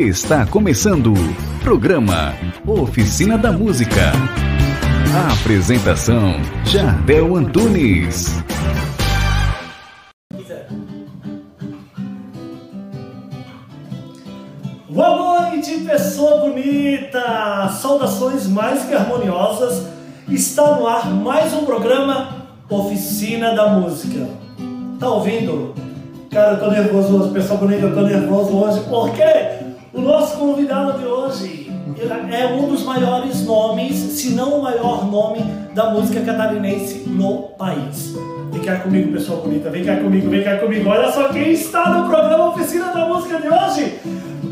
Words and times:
Está 0.00 0.46
começando 0.46 1.12
o 1.12 1.62
programa 1.62 2.34
Oficina 2.66 3.36
da 3.36 3.52
Música. 3.52 4.12
A 5.14 5.34
apresentação: 5.34 6.36
Jardel 6.64 7.36
Antunes. 7.36 8.42
Boa 14.88 15.50
noite, 15.50 15.80
pessoa 15.80 16.48
bonita! 16.48 17.68
Saudações 17.68 18.46
mais 18.46 18.82
que 18.84 18.94
harmoniosas. 18.94 19.86
Está 20.30 20.76
no 20.76 20.86
ar 20.86 21.10
mais 21.10 21.52
um 21.52 21.66
programa 21.66 22.46
Oficina 22.70 23.54
da 23.54 23.68
Música. 23.68 24.26
Tá 24.98 25.10
ouvindo? 25.10 25.74
Cara, 26.30 26.52
eu 26.52 26.60
tô 26.60 26.70
nervoso 26.70 27.20
hoje, 27.20 27.34
pessoal 27.34 27.58
bonito, 27.58 27.82
eu 27.82 27.94
tô 27.94 28.00
nervoso 28.00 28.56
hoje 28.56 28.80
porque 28.88 29.59
o 29.92 30.00
nosso 30.00 30.38
convidado 30.38 30.98
de 30.98 31.06
hoje 31.06 31.70
é 32.32 32.46
um 32.46 32.68
dos 32.68 32.84
maiores 32.84 33.44
nomes, 33.44 33.96
se 33.96 34.30
não 34.30 34.58
o 34.58 34.62
maior 34.62 35.10
nome 35.10 35.40
da 35.74 35.90
música 35.90 36.20
catarinense 36.20 37.08
no 37.08 37.48
país. 37.58 38.14
Vem 38.52 38.62
cá 38.62 38.76
comigo, 38.76 39.12
pessoal 39.12 39.42
bonita, 39.42 39.70
vem 39.70 39.84
cá 39.84 39.96
comigo, 39.96 40.28
vem 40.30 40.42
cá 40.42 40.58
comigo. 40.58 40.88
Olha 40.88 41.10
só 41.12 41.28
quem 41.28 41.52
está 41.52 41.90
no 41.90 42.08
programa 42.08 42.48
Oficina 42.50 42.92
da 42.92 43.06
Música 43.06 43.40
de 43.40 43.48
hoje. 43.48 43.98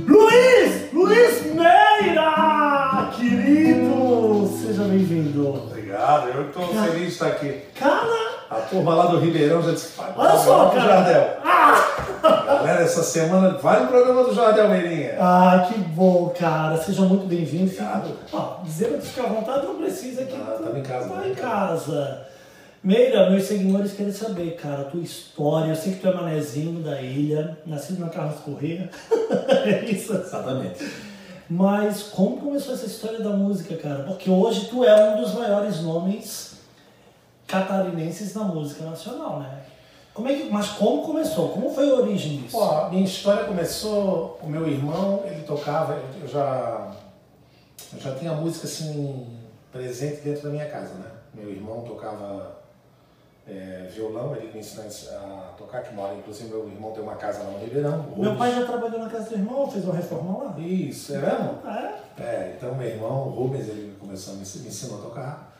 Luiz! 0.06 0.92
Luiz 0.92 1.54
Meira! 1.54 3.10
Querido! 3.16 4.48
Seja 4.60 4.84
bem-vindo. 4.84 5.77
Obrigado, 5.98 6.28
eu 6.28 6.46
estou 6.46 6.68
feliz 6.68 7.00
de 7.00 7.06
estar 7.08 7.26
aqui. 7.26 7.60
Cara, 7.74 8.06
A 8.48 8.54
turma 8.60 8.94
lá 8.94 9.06
do 9.06 9.18
Ribeirão 9.18 9.60
já 9.60 9.72
disse, 9.72 9.96
vai, 9.96 10.12
olha 10.16 10.38
só, 10.38 10.68
cara. 10.70 10.80
Jardel. 10.80 11.36
Ah! 11.44 12.44
Galera, 12.46 12.82
essa 12.82 13.02
semana 13.02 13.58
vai 13.58 13.82
no 13.82 13.88
programa 13.88 14.22
do 14.24 14.32
Jardel 14.34 14.68
Meirinha. 14.68 15.16
Ah, 15.18 15.66
que 15.68 15.76
bom, 15.78 16.32
cara. 16.38 16.76
Seja 16.76 17.02
muito 17.02 17.26
bem-vindo. 17.26 17.64
Obrigado. 17.64 18.12
Ó, 18.32 18.58
dizer 18.62 18.88
pra 18.92 19.00
ficar 19.00 19.24
à 19.24 19.26
vontade 19.26 19.66
não 19.66 19.74
precisa 19.74 20.22
aqui. 20.22 20.34
Ah, 20.40 20.56
tamo 20.62 20.78
em 20.78 20.82
casa, 20.82 21.08
Tá 21.08 21.28
em 21.28 21.34
casa. 21.34 22.26
Meira, 22.82 23.28
meus 23.28 23.42
seguidores 23.44 23.92
querem 23.92 24.12
saber, 24.12 24.52
cara, 24.54 24.82
a 24.82 24.84
tua 24.84 25.02
história. 25.02 25.70
Eu 25.72 25.76
sei 25.76 25.94
que 25.94 25.98
tu 25.98 26.08
é 26.08 26.14
manezinho 26.14 26.80
da 26.80 27.02
ilha, 27.02 27.58
nascido 27.66 27.98
na 27.98 28.08
Carlos 28.08 28.38
Corrêa. 28.40 28.88
é 29.66 29.84
isso. 29.84 30.14
Exatamente. 30.14 30.84
Mas 31.48 32.02
como 32.02 32.36
começou 32.38 32.74
essa 32.74 32.86
história 32.86 33.20
da 33.20 33.30
música, 33.30 33.76
cara? 33.76 34.04
Porque 34.04 34.28
hoje 34.28 34.66
tu 34.66 34.84
é 34.84 35.14
um 35.14 35.22
dos 35.22 35.32
maiores 35.34 35.80
nomes 35.80 36.58
catarinenses 37.46 38.34
na 38.34 38.44
música 38.44 38.84
nacional, 38.84 39.40
né? 39.40 39.62
Como 40.12 40.28
é 40.28 40.34
que, 40.34 40.50
mas 40.50 40.68
como 40.70 41.02
começou? 41.02 41.50
Como 41.50 41.70
foi 41.70 41.88
a 41.88 41.94
origem 41.94 42.38
disso? 42.38 42.58
Pô, 42.58 42.90
minha 42.90 43.04
história 43.04 43.44
começou, 43.44 44.38
o 44.42 44.48
meu 44.48 44.68
irmão, 44.68 45.22
ele 45.24 45.42
tocava, 45.42 45.96
eu 46.20 46.28
já, 46.28 46.92
eu 47.94 48.00
já 48.00 48.14
tinha 48.16 48.32
música 48.32 48.66
assim 48.66 49.26
presente 49.72 50.22
dentro 50.22 50.42
da 50.42 50.50
minha 50.50 50.66
casa, 50.66 50.92
né? 50.94 51.10
Meu 51.32 51.48
irmão 51.48 51.82
tocava 51.82 52.57
é, 53.48 53.88
violão, 53.90 54.36
ele 54.36 54.52
me 54.52 54.60
ensinou 54.60 54.86
a 54.86 55.54
tocar, 55.56 55.82
que 55.82 55.94
mora, 55.94 56.14
inclusive 56.14 56.50
meu 56.50 56.68
irmão 56.68 56.92
tem 56.92 57.02
uma 57.02 57.16
casa 57.16 57.42
lá 57.42 57.50
no 57.50 57.58
Ribeirão. 57.58 58.04
Meu 58.16 58.36
pai 58.36 58.54
já 58.54 58.66
trabalhou 58.66 59.00
na 59.00 59.08
casa 59.08 59.30
do 59.30 59.34
irmão, 59.36 59.70
fez 59.70 59.84
uma 59.84 59.94
reforma 59.94 60.44
lá. 60.44 60.58
Isso, 60.58 61.14
é 61.14 61.18
mesmo? 61.18 61.58
É. 61.66 62.22
É, 62.22 62.54
então 62.56 62.74
meu 62.74 62.86
irmão, 62.86 63.28
o 63.28 63.30
Rubens, 63.30 63.68
ele 63.68 63.96
começou 63.98 64.34
a 64.34 64.36
me, 64.36 64.42
me 64.42 64.68
ensinou 64.68 64.98
a 64.98 65.02
tocar. 65.02 65.58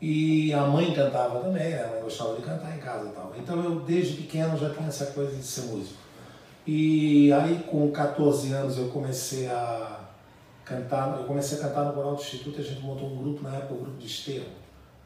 E 0.00 0.52
a 0.52 0.62
mãe 0.62 0.92
cantava 0.94 1.40
também, 1.40 1.70
né? 1.70 1.84
a 1.84 1.88
mãe 1.88 2.02
gostava 2.02 2.34
de 2.34 2.42
cantar 2.42 2.76
em 2.76 2.80
casa 2.80 3.08
e 3.08 3.12
tal. 3.12 3.32
Então 3.36 3.62
eu, 3.62 3.80
desde 3.80 4.16
pequeno, 4.16 4.56
já 4.56 4.70
tinha 4.70 4.88
essa 4.88 5.06
coisa 5.06 5.34
de 5.34 5.42
ser 5.42 5.62
músico. 5.62 5.98
E 6.66 7.32
aí, 7.32 7.64
com 7.70 7.90
14 7.90 8.52
anos, 8.52 8.78
eu 8.78 8.88
comecei 8.88 9.48
a 9.48 10.00
cantar, 10.64 11.18
eu 11.18 11.24
comecei 11.24 11.58
a 11.58 11.62
cantar 11.62 11.84
no 11.84 11.92
Coral 11.94 12.14
do 12.14 12.20
Instituto, 12.20 12.60
a 12.60 12.64
gente 12.64 12.80
montou 12.82 13.08
um 13.08 13.16
grupo, 13.16 13.42
na 13.42 13.56
época, 13.56 13.74
o 13.74 13.78
grupo 13.78 13.96
de 13.96 14.06
Esterro. 14.06 14.46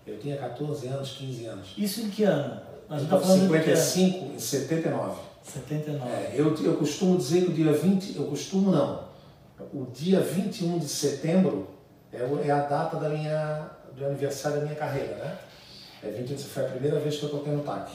Eu 0.07 0.19
tinha 0.19 0.37
14 0.37 0.89
anos, 0.89 1.11
15 1.13 1.47
anos. 1.47 1.69
Isso 1.79 2.01
em 2.01 2.11
que 2.11 2.25
ano? 2.25 2.61
Tá 2.89 2.97
Então, 3.01 3.19
ano? 3.19 3.27
55 3.27 4.35
em 4.35 4.39
79. 4.39 5.21
79. 5.43 6.11
É, 6.11 6.33
eu, 6.35 6.55
eu 6.65 6.77
costumo 6.77 7.17
dizer 7.17 7.45
que 7.45 7.51
o 7.51 7.55
dia 7.55 7.73
20, 7.73 8.17
eu 8.17 8.25
costumo 8.25 8.71
não, 8.71 9.05
o 9.73 9.87
dia 9.93 10.21
21 10.21 10.79
de 10.79 10.89
setembro 10.89 11.69
é, 12.13 12.19
é 12.47 12.51
a 12.51 12.61
data 12.61 12.97
da 12.97 13.09
minha, 13.09 13.71
do 13.97 14.05
aniversário 14.05 14.59
da 14.59 14.65
minha 14.65 14.77
carreira, 14.77 15.17
né? 15.17 15.39
É 16.03 16.11
21 16.11 16.37
de 16.37 16.45
foi 16.45 16.65
a 16.65 16.69
primeira 16.69 16.99
vez 16.99 17.17
que 17.17 17.23
eu 17.25 17.29
toquei 17.31 17.53
no 17.53 17.63
TAC, 17.63 17.91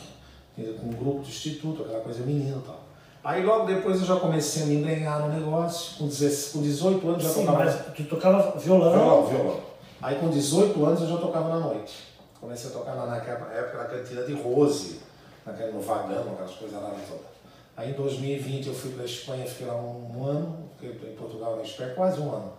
com 0.55 0.87
um 0.87 0.93
grupo 0.93 1.19
do 1.19 1.27
instituto, 1.27 1.83
aquela 1.83 1.99
coisa 1.99 2.23
menina 2.23 2.57
e 2.57 2.65
tal. 2.65 2.87
Aí 3.23 3.43
logo 3.43 3.65
depois 3.65 3.99
eu 3.99 4.05
já 4.05 4.15
comecei 4.15 4.63
a 4.63 4.65
me 4.67 4.75
embrenhar 4.75 5.27
no 5.27 5.33
negócio, 5.37 5.97
com, 5.97 6.07
16 6.07 6.53
com 6.53 6.61
18 6.61 7.09
anos 7.09 7.23
já 7.23 7.29
Sim, 7.29 7.45
tocava 7.45 7.65
mas 7.65 7.75
tu 7.95 8.03
tocava 8.05 8.57
violão. 8.57 8.91
violão, 8.91 9.25
violão. 9.27 9.59
Aí 10.01 10.15
com 10.15 10.29
18 10.29 10.85
anos 10.85 11.01
eu 11.01 11.07
já 11.07 11.17
tocava 11.17 11.49
na 11.49 11.59
noite. 11.59 12.03
Comecei 12.39 12.69
a 12.69 12.73
tocar 12.73 12.95
na, 12.95 13.05
naquela 13.07 13.51
época 13.51 13.77
na 13.77 13.85
cantina 13.85 14.23
de 14.23 14.33
Rose, 14.33 14.99
naquela, 15.45 15.71
no 15.71 15.81
vagão, 15.81 16.33
aquelas 16.33 16.55
coisas 16.55 16.81
lá 16.81 16.89
todas. 17.07 17.37
Aí 17.75 17.91
em 17.91 17.93
2020 17.93 18.67
eu 18.67 18.73
fui 18.73 18.91
para 18.91 19.03
a 19.03 19.05
Espanha, 19.05 19.45
fiquei 19.45 19.67
lá 19.67 19.75
um, 19.75 20.17
um 20.17 20.25
ano, 20.25 20.69
fiquei 20.79 21.11
em 21.11 21.15
Portugal 21.15 21.55
na 21.55 21.63
Espanha, 21.63 21.93
quase 21.93 22.19
um 22.19 22.31
ano. 22.31 22.53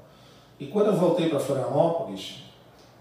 E 0.59 0.66
quando 0.66 0.88
eu 0.88 0.97
voltei 0.97 1.28
para 1.28 1.38
Florianópolis, 1.38 2.43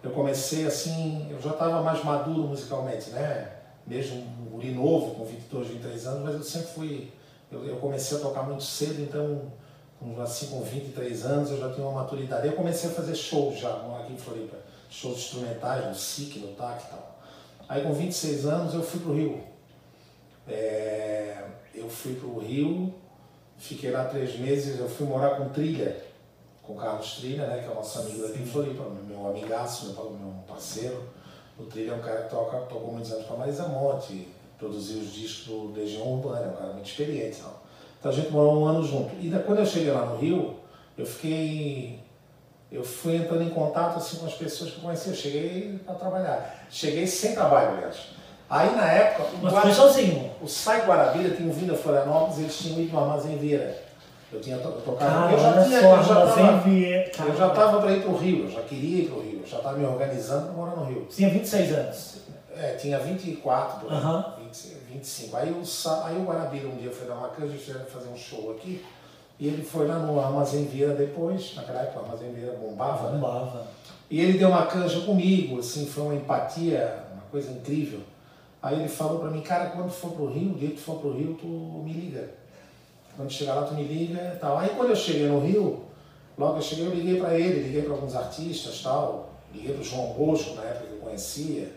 eu 0.04 0.12
comecei 0.12 0.66
assim, 0.66 1.28
eu 1.32 1.42
já 1.42 1.52
estava 1.52 1.82
mais 1.82 2.04
maduro 2.04 2.44
musicalmente, 2.44 3.10
né? 3.10 3.52
Mesmo 3.86 4.18
um 4.18 4.46
guri 4.52 4.72
novo, 4.72 5.16
com 5.16 5.26
22, 5.26 5.68
23 5.70 6.08
anos, 6.08 6.24
mas 6.24 6.36
eu 6.36 6.44
sempre 6.44 6.68
fui, 6.68 7.12
eu, 7.52 7.66
eu 7.66 7.78
comecei 7.78 8.18
a 8.18 8.22
tocar 8.22 8.44
muito 8.44 8.64
cedo, 8.64 9.02
então 9.02 9.52
com, 10.00 10.22
assim, 10.22 10.48
com 10.48 10.62
23 10.62 11.26
anos 11.26 11.52
eu 11.52 11.60
já 11.60 11.74
tinha 11.74 11.86
uma 11.86 12.02
maturidade. 12.02 12.48
Eu 12.48 12.54
comecei 12.54 12.90
a 12.90 12.94
fazer 12.94 13.16
shows 13.16 13.60
já 13.60 13.74
aqui 14.00 14.14
em 14.14 14.18
Floripa, 14.18 14.58
shows 14.90 15.18
instrumentais, 15.18 15.86
no 15.86 15.96
SIC, 15.96 16.40
no 16.40 16.54
TAC 16.54 16.84
e 16.84 16.90
tal. 16.90 17.20
Aí 17.68 17.84
com 17.84 17.94
26 17.94 18.46
anos 18.46 18.74
eu 18.74 18.84
fui 18.84 19.00
para 19.00 19.12
o 19.12 19.16
Rio. 19.16 19.44
É, 20.48 21.44
eu 21.74 21.90
fui 21.90 22.16
para 22.16 22.28
o 22.28 22.40
Rio, 22.40 22.94
fiquei 23.58 23.92
lá 23.92 24.06
três 24.06 24.40
meses, 24.40 24.80
eu 24.80 24.88
fui 24.88 25.06
morar 25.06 25.36
com 25.36 25.50
Trilha, 25.50 26.02
com 26.64 26.74
o 26.74 26.78
Carlos 26.78 27.16
Trilha, 27.18 27.46
né, 27.48 27.60
que 27.60 27.68
é 27.68 27.72
o 27.72 27.76
nosso 27.76 28.00
amigo 28.00 28.26
daqui 28.26 28.42
em 28.42 28.46
Floripa, 28.46 28.84
meu 29.06 29.28
amigaço, 29.28 29.94
meu, 29.94 30.12
meu 30.12 30.34
parceiro. 30.48 31.10
O 31.60 31.64
Trilha 31.64 31.92
é 31.92 31.96
um 31.96 32.02
cara 32.02 32.24
que 32.24 32.30
toca, 32.30 32.58
tocou 32.62 32.94
muitos 32.94 33.12
anos 33.12 33.26
para 33.26 33.36
Marisa 33.36 33.68
Monte, 33.68 34.28
produziu 34.58 35.00
os 35.00 35.12
discos 35.12 35.48
do 35.48 35.74
Legião 35.74 36.14
Urbana, 36.14 36.46
é 36.46 36.50
um 36.50 36.56
cara 36.56 36.74
muito 36.74 36.88
experiente. 36.88 37.40
e 37.40 37.42
tal. 37.42 37.64
Então 38.00 38.12
a 38.12 38.14
gente 38.14 38.32
morou 38.32 38.62
um 38.62 38.66
ano 38.66 38.84
junto. 38.84 39.12
E 39.22 39.30
da- 39.30 39.40
quando 39.40 39.60
eu 39.60 39.66
cheguei 39.66 39.92
lá 39.92 40.06
no 40.06 40.18
Rio, 40.18 40.56
eu 40.98 41.06
fiquei. 41.06 42.00
Eu 42.72 42.84
fui 42.84 43.16
entrando 43.16 43.44
em 43.44 43.50
contato 43.50 43.98
assim, 43.98 44.18
com 44.18 44.26
as 44.26 44.34
pessoas 44.34 44.72
que 44.72 44.78
eu 44.78 44.84
conhecia. 44.84 45.12
Eu 45.12 45.16
cheguei 45.16 45.80
para 45.86 45.96
trabalhar. 45.96 46.66
Cheguei 46.70 47.08
sem 47.08 47.34
trabalho, 47.34 47.78
aliás. 47.78 47.96
Aí 48.50 48.76
na 48.76 48.90
época, 48.92 49.24
o, 49.36 49.44
Mas 49.44 49.54
foi 49.62 49.74
sozinho. 49.74 50.32
o 50.42 50.48
Sai 50.48 50.86
Guarabira 50.86 51.36
tinham 51.36 51.52
vindo 51.52 51.74
a 51.74 51.78
Florianópolis 51.78 52.40
eles 52.40 52.58
tinham 52.58 52.80
ido 52.80 52.94
no 52.94 53.00
Armazém 53.00 53.38
Vieira. 53.38 53.78
Eu 54.32 54.42
tinha 54.42 54.58
to- 54.58 54.72
tocava. 54.84 55.12
Cara, 55.30 55.32
eu 55.34 55.40
já 55.40 55.64
tinha, 55.66 55.82
só, 55.82 55.96
eu 55.98 56.04
já 56.04 56.16
tava- 56.28 56.58
Vieira, 56.60 57.12
eu 57.20 57.38
já 57.38 57.48
estava 57.48 57.80
para 57.82 57.92
ir 57.94 58.02
para 58.02 58.12
o 58.12 58.18
Rio, 58.18 58.44
eu 58.46 58.52
já 58.52 58.62
queria 58.62 59.04
ir 59.04 59.08
para 59.10 59.18
o 59.18 59.22
Rio, 59.22 59.40
eu 59.42 59.48
já 59.48 59.58
estava 59.58 59.78
me 59.78 59.86
organizando 59.86 60.44
para 60.48 60.54
morar 60.54 60.76
no 60.76 60.84
Rio. 60.86 61.08
Tinha 61.10 61.30
26 61.30 61.72
anos. 61.74 62.18
É, 62.56 62.72
tinha 62.74 63.00
24 63.00 63.80
por 63.82 63.92
aí, 63.92 63.98
Aham. 63.98 64.34
20, 64.98 65.04
25. 65.04 65.38
Aí 65.38 65.52
o, 65.52 65.64
aí 66.04 66.18
o 66.18 66.26
Guarabira 66.26 66.68
um 66.68 66.76
dia 66.76 66.92
foi 66.92 67.08
dar 67.08 67.16
uma 67.16 67.30
canja, 67.30 67.58
fizeram 67.58 67.86
fazer 67.86 68.10
um 68.10 68.18
show 68.18 68.52
aqui. 68.52 68.84
E 69.40 69.48
ele 69.48 69.64
foi 69.64 69.88
lá 69.88 70.00
no 70.00 70.20
Armazém 70.20 70.66
Vieira 70.66 70.96
depois, 70.96 71.54
naquela 71.56 71.82
época 71.82 72.00
o 72.00 72.04
Armazém 72.06 72.34
Vieira 72.34 72.54
bombava, 72.54 73.12
né? 73.12 73.20
Bombava. 73.20 73.68
E 74.10 74.20
ele 74.20 74.38
deu 74.38 74.50
uma 74.50 74.66
canja 74.66 75.02
comigo, 75.02 75.60
assim, 75.60 75.86
foi 75.86 76.04
uma 76.04 76.16
empatia, 76.16 77.04
uma 77.14 77.24
coisa 77.30 77.52
incrível. 77.52 78.00
Aí 78.62 78.80
ele 78.80 78.88
falou 78.88 79.20
pra 79.20 79.30
mim, 79.30 79.42
cara, 79.42 79.70
quando 79.70 79.92
for 79.92 80.12
pro 80.12 80.32
Rio, 80.32 80.52
o 80.52 80.56
dia 80.56 80.70
que 80.70 80.76
tu 80.76 80.82
for 80.82 81.00
pro 81.00 81.16
Rio, 81.16 81.36
tu 81.40 81.46
me 81.46 81.94
liga. 81.94 82.32
Quando 83.16 83.32
chegar 83.32 83.56
lá, 83.56 83.64
tu 83.64 83.76
me 83.76 83.84
liga 83.84 84.34
e 84.36 84.40
tal. 84.40 84.58
Aí 84.58 84.70
quando 84.70 84.90
eu 84.90 84.96
cheguei 84.96 85.28
no 85.28 85.40
Rio, 85.40 85.84
logo 86.38 86.58
eu 86.58 86.62
cheguei, 86.62 86.88
eu 86.88 86.94
liguei 86.94 87.20
pra 87.20 87.38
ele, 87.38 87.64
liguei 87.64 87.84
pra 87.84 87.94
alguns 87.94 88.16
artistas 88.16 88.82
tal, 88.82 89.30
liguei 89.54 89.74
pro 89.74 89.84
João 89.84 90.14
Bosco, 90.14 90.56
na 90.56 90.64
época 90.64 90.88
que 90.88 90.94
eu 90.94 91.00
conhecia, 91.00 91.72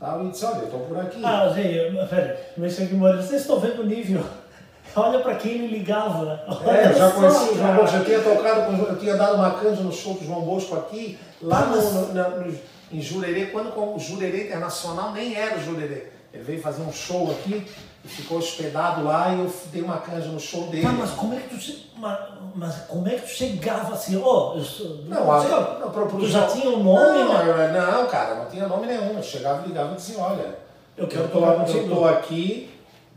tal, 0.00 0.24
e 0.24 0.30
disse, 0.30 0.44
olha, 0.44 0.58
eu 0.62 0.70
tô 0.70 0.78
por 0.78 0.98
aqui. 0.98 1.20
Ah, 1.24 1.48
gente, 1.54 1.90
velho, 2.06 2.36
meus 2.56 2.72
seguidores, 2.72 3.24
vocês 3.26 3.42
estão 3.42 3.60
vendo 3.60 3.82
o 3.82 3.86
nível? 3.86 4.24
Olha 4.96 5.20
pra 5.20 5.36
quem 5.36 5.52
ele 5.52 5.78
ligava. 5.78 6.42
É, 6.48 6.52
Olha 6.68 6.80
eu 6.88 6.98
já 6.98 7.10
só, 7.10 7.14
conheci 7.16 7.50
o 7.50 7.56
João. 7.58 7.76
Bosco, 7.76 7.96
eu 7.98 8.04
tinha 8.04 8.20
tocado 8.20 8.76
eu 8.88 8.98
tinha 8.98 9.16
dado 9.16 9.34
uma 9.36 9.50
canja 9.52 9.82
no 9.82 9.92
show 9.92 10.14
do 10.14 10.24
João 10.26 10.40
Bosco 10.40 10.74
aqui, 10.74 11.16
lá 11.40 11.66
no, 11.66 11.80
no- 11.92 12.12
na- 12.14 12.28
no- 12.30 12.58
em 12.90 13.00
Jurerê, 13.00 13.46
quando 13.46 13.70
com 13.72 13.94
o 13.94 13.98
Jurerê 14.00 14.46
Internacional 14.48 15.12
nem 15.12 15.36
era 15.36 15.56
o 15.58 15.62
Jurerê. 15.62 16.06
Ele 16.34 16.42
veio 16.42 16.60
fazer 16.60 16.82
um 16.82 16.92
show 16.92 17.30
aqui 17.30 17.64
ficou 18.04 18.38
hospedado 18.38 19.04
lá 19.04 19.32
e 19.34 19.40
eu 19.40 19.52
dei 19.72 19.82
uma 19.82 19.98
canja 19.98 20.28
no 20.28 20.40
show 20.40 20.66
dele. 20.68 20.82
Tá, 20.82 20.92
mas 20.92 21.10
como 21.10 21.34
é 21.34 21.38
que 21.40 21.54
tu, 21.54 21.76
mas, 21.96 22.18
mas 22.54 22.76
como 22.88 23.06
é 23.08 23.14
que 23.16 23.22
tu 23.22 23.28
chegava 23.28 23.92
assim? 23.94 24.20
Ó, 24.22 24.54
eu 24.56 24.64
sou. 24.64 24.96
Não, 25.04 25.30
a- 25.30 25.78
não, 25.80 25.90
pro- 25.90 26.06
pro 26.06 26.18
tu 26.18 26.26
já 26.26 26.46
tinha 26.46 26.70
um 26.70 26.82
nome, 26.82 27.18
não, 27.24 27.44
né? 27.44 27.72
eu- 27.76 27.92
não, 27.92 28.06
cara, 28.08 28.34
não 28.36 28.46
tinha 28.46 28.66
nome 28.66 28.86
nenhum. 28.86 29.16
Eu 29.16 29.22
chegava, 29.22 29.66
ligava 29.66 29.92
e 29.92 29.96
dizia, 29.96 30.18
olha, 30.18 30.58
Eu 30.96 31.06
quero 31.06 31.28
tô, 31.28 31.40
tocar 31.40 31.52
eu 31.52 31.60
contigo. 31.60 31.94
tô 31.94 32.04
aqui, 32.06 32.70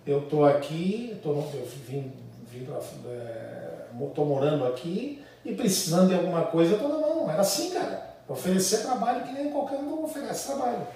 eu 0.05 0.21
tô 0.21 0.43
aqui, 0.45 1.09
eu, 1.11 1.17
tô, 1.19 1.29
eu 1.39 1.67
vim, 1.87 2.11
vim 2.51 2.65
pra, 2.65 2.77
é, 3.09 3.85
tô 4.15 4.25
morando 4.25 4.65
aqui 4.65 5.23
e 5.45 5.53
precisando 5.55 6.09
de 6.09 6.15
alguma 6.15 6.43
coisa, 6.43 6.73
eu 6.75 6.79
tô 6.79 6.87
na 6.87 6.97
mão. 6.97 7.29
Era 7.29 7.41
assim, 7.41 7.69
cara. 7.71 8.11
Oferecer 8.27 8.83
trabalho 8.83 9.23
que 9.23 9.33
nem 9.33 9.49
qualquer 9.51 9.77
um 9.79 10.03
oferece 10.05 10.47
trabalho. 10.47 10.87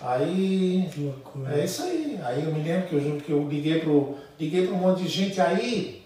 Aí. 0.00 0.88
Que 0.92 1.00
loucura. 1.00 1.58
É 1.58 1.64
isso 1.64 1.82
aí. 1.82 2.20
Aí 2.22 2.44
eu 2.44 2.52
me 2.52 2.62
lembro 2.62 2.88
que 2.88 2.94
eu, 2.94 3.16
que 3.18 3.32
eu 3.32 3.48
liguei 3.48 3.80
pro, 3.80 4.16
liguei 4.38 4.66
pro 4.66 4.76
um 4.76 4.78
monte 4.78 5.02
de 5.02 5.08
gente 5.08 5.40
aí. 5.40 6.04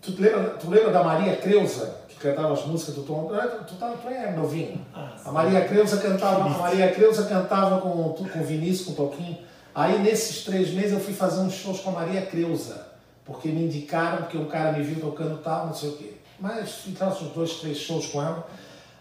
Tu 0.00 0.20
lembra, 0.20 0.50
tu 0.50 0.68
lembra 0.68 0.90
da 0.90 1.04
Maria 1.04 1.36
Creuza, 1.36 2.00
que 2.08 2.16
cantava 2.16 2.52
as 2.52 2.66
músicas 2.66 2.96
do 2.96 3.02
Tom? 3.04 3.30
Tu, 3.68 3.76
tá, 3.76 3.90
tu 3.90 4.08
é 4.08 4.32
novinho. 4.32 4.84
Ah, 4.92 5.12
A 5.24 5.30
Maria 5.30 5.64
Creuza 5.64 5.98
cantava, 5.98 6.44
a 6.44 6.48
Maria 6.48 6.90
Creuza 6.90 7.24
cantava 7.26 7.80
com, 7.80 8.12
com 8.12 8.40
o 8.40 8.44
Vinícius, 8.44 8.86
com 8.86 9.04
o 9.04 9.08
Toquinho. 9.08 9.38
Aí 9.72 10.00
nesses 10.00 10.44
três 10.44 10.70
meses 10.70 10.92
eu 10.92 11.00
fui 11.00 11.14
fazer 11.14 11.40
uns 11.40 11.54
shows 11.54 11.78
com 11.78 11.90
a 11.90 11.92
Maria 11.92 12.22
Creuza, 12.22 12.84
porque 13.24 13.48
me 13.48 13.62
indicaram, 13.64 14.18
porque 14.18 14.36
um 14.36 14.46
cara 14.46 14.72
me 14.72 14.82
viu 14.82 15.00
tocando 15.00 15.38
tal, 15.38 15.66
não 15.66 15.74
sei 15.74 15.90
o 15.90 15.96
quê. 15.96 16.14
Mas 16.40 16.80
fazer 16.96 17.24
uns 17.24 17.32
dois, 17.32 17.54
três 17.60 17.78
shows 17.78 18.08
com 18.08 18.20
ela. 18.20 18.44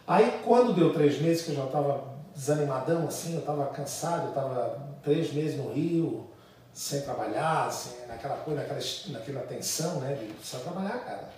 Aí 0.07 0.39
quando 0.45 0.73
deu 0.73 0.93
três 0.93 1.19
meses, 1.19 1.43
que 1.43 1.49
eu 1.49 1.55
já 1.55 1.63
estava 1.65 2.10
desanimadão, 2.35 3.07
assim, 3.07 3.33
eu 3.33 3.39
estava 3.39 3.65
cansado, 3.67 4.23
eu 4.23 4.29
estava 4.29 4.79
três 5.03 5.33
meses 5.33 5.57
no 5.57 5.71
Rio, 5.71 6.29
sem 6.73 7.01
trabalhar, 7.01 7.67
assim, 7.67 8.05
naquela 8.07 8.37
coisa, 8.37 8.61
naquela, 8.61 8.79
naquela 9.09 9.41
tensão, 9.41 9.99
né, 9.99 10.15
de 10.15 10.33
precisar 10.33 10.59
trabalhar, 10.59 10.99
cara. 10.99 11.29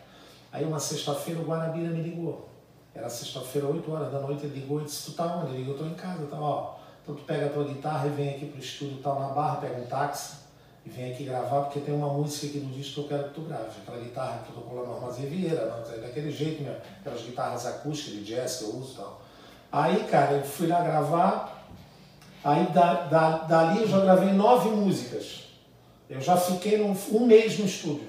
Aí 0.51 0.63
uma 0.63 0.79
sexta-feira 0.79 1.39
o 1.39 1.45
Guarabira 1.45 1.89
me 1.89 2.01
ligou. 2.01 2.49
Era 2.93 3.09
sexta-feira, 3.09 3.67
8 3.67 3.91
horas 3.91 4.11
da 4.11 4.19
noite, 4.19 4.45
ele 4.45 4.59
ligou 4.59 4.81
e 4.81 4.85
disse, 4.85 5.05
tu 5.05 5.13
tá 5.13 5.37
onde? 5.37 5.59
Eu 5.59 5.69
eu 5.69 5.77
tô 5.77 5.85
em 5.85 5.95
casa, 5.95 6.27
tá, 6.27 6.39
ó. 6.39 6.75
Então 7.01 7.15
tu 7.15 7.23
pega 7.23 7.47
a 7.47 7.49
tua 7.49 7.63
guitarra 7.65 8.07
e 8.07 8.11
vem 8.11 8.29
aqui 8.29 8.45
pro 8.45 8.59
estúdio 8.59 8.99
tal 9.01 9.19
na 9.19 9.29
barra, 9.29 9.57
pega 9.57 9.81
um 9.81 9.85
táxi 9.85 10.43
e 10.85 10.89
vem 10.89 11.11
aqui 11.11 11.25
gravar, 11.25 11.63
porque 11.63 11.79
tem 11.79 11.93
uma 11.93 12.07
música 12.07 12.47
aqui 12.47 12.59
no 12.59 12.71
disco 12.71 12.93
que 12.93 12.99
eu 12.99 13.07
quero 13.07 13.29
que 13.29 13.35
tu 13.35 13.41
grave. 13.41 13.69
Aquela 13.81 13.97
guitarra 13.97 14.39
que 14.39 14.51
tu 14.51 14.59
tocou 14.59 14.79
lá 14.79 14.87
no 14.87 14.95
Armazém 14.95 15.25
Vieira, 15.25 15.65
não, 15.65 16.01
daquele 16.01 16.31
jeito 16.31 16.61
mesmo, 16.61 16.77
aquelas 16.99 17.21
guitarras 17.21 17.65
acústicas 17.65 18.13
de 18.13 18.23
jazz 18.23 18.57
que 18.57 18.63
eu 18.65 18.75
uso 18.75 18.93
e 18.93 18.97
tal. 18.97 19.21
Aí, 19.73 20.03
cara, 20.03 20.33
eu 20.33 20.43
fui 20.43 20.67
lá 20.67 20.81
gravar, 20.81 21.65
aí 22.43 22.67
da, 22.67 22.93
da, 22.93 23.29
dali 23.39 23.81
eu 23.81 23.87
já 23.87 23.99
gravei 24.01 24.31
nove 24.31 24.69
músicas. 24.69 25.45
Eu 26.07 26.21
já 26.21 26.37
fiquei 26.37 26.77
num, 26.77 26.95
um 27.11 27.25
mês 27.25 27.57
no 27.57 27.65
estúdio 27.65 28.07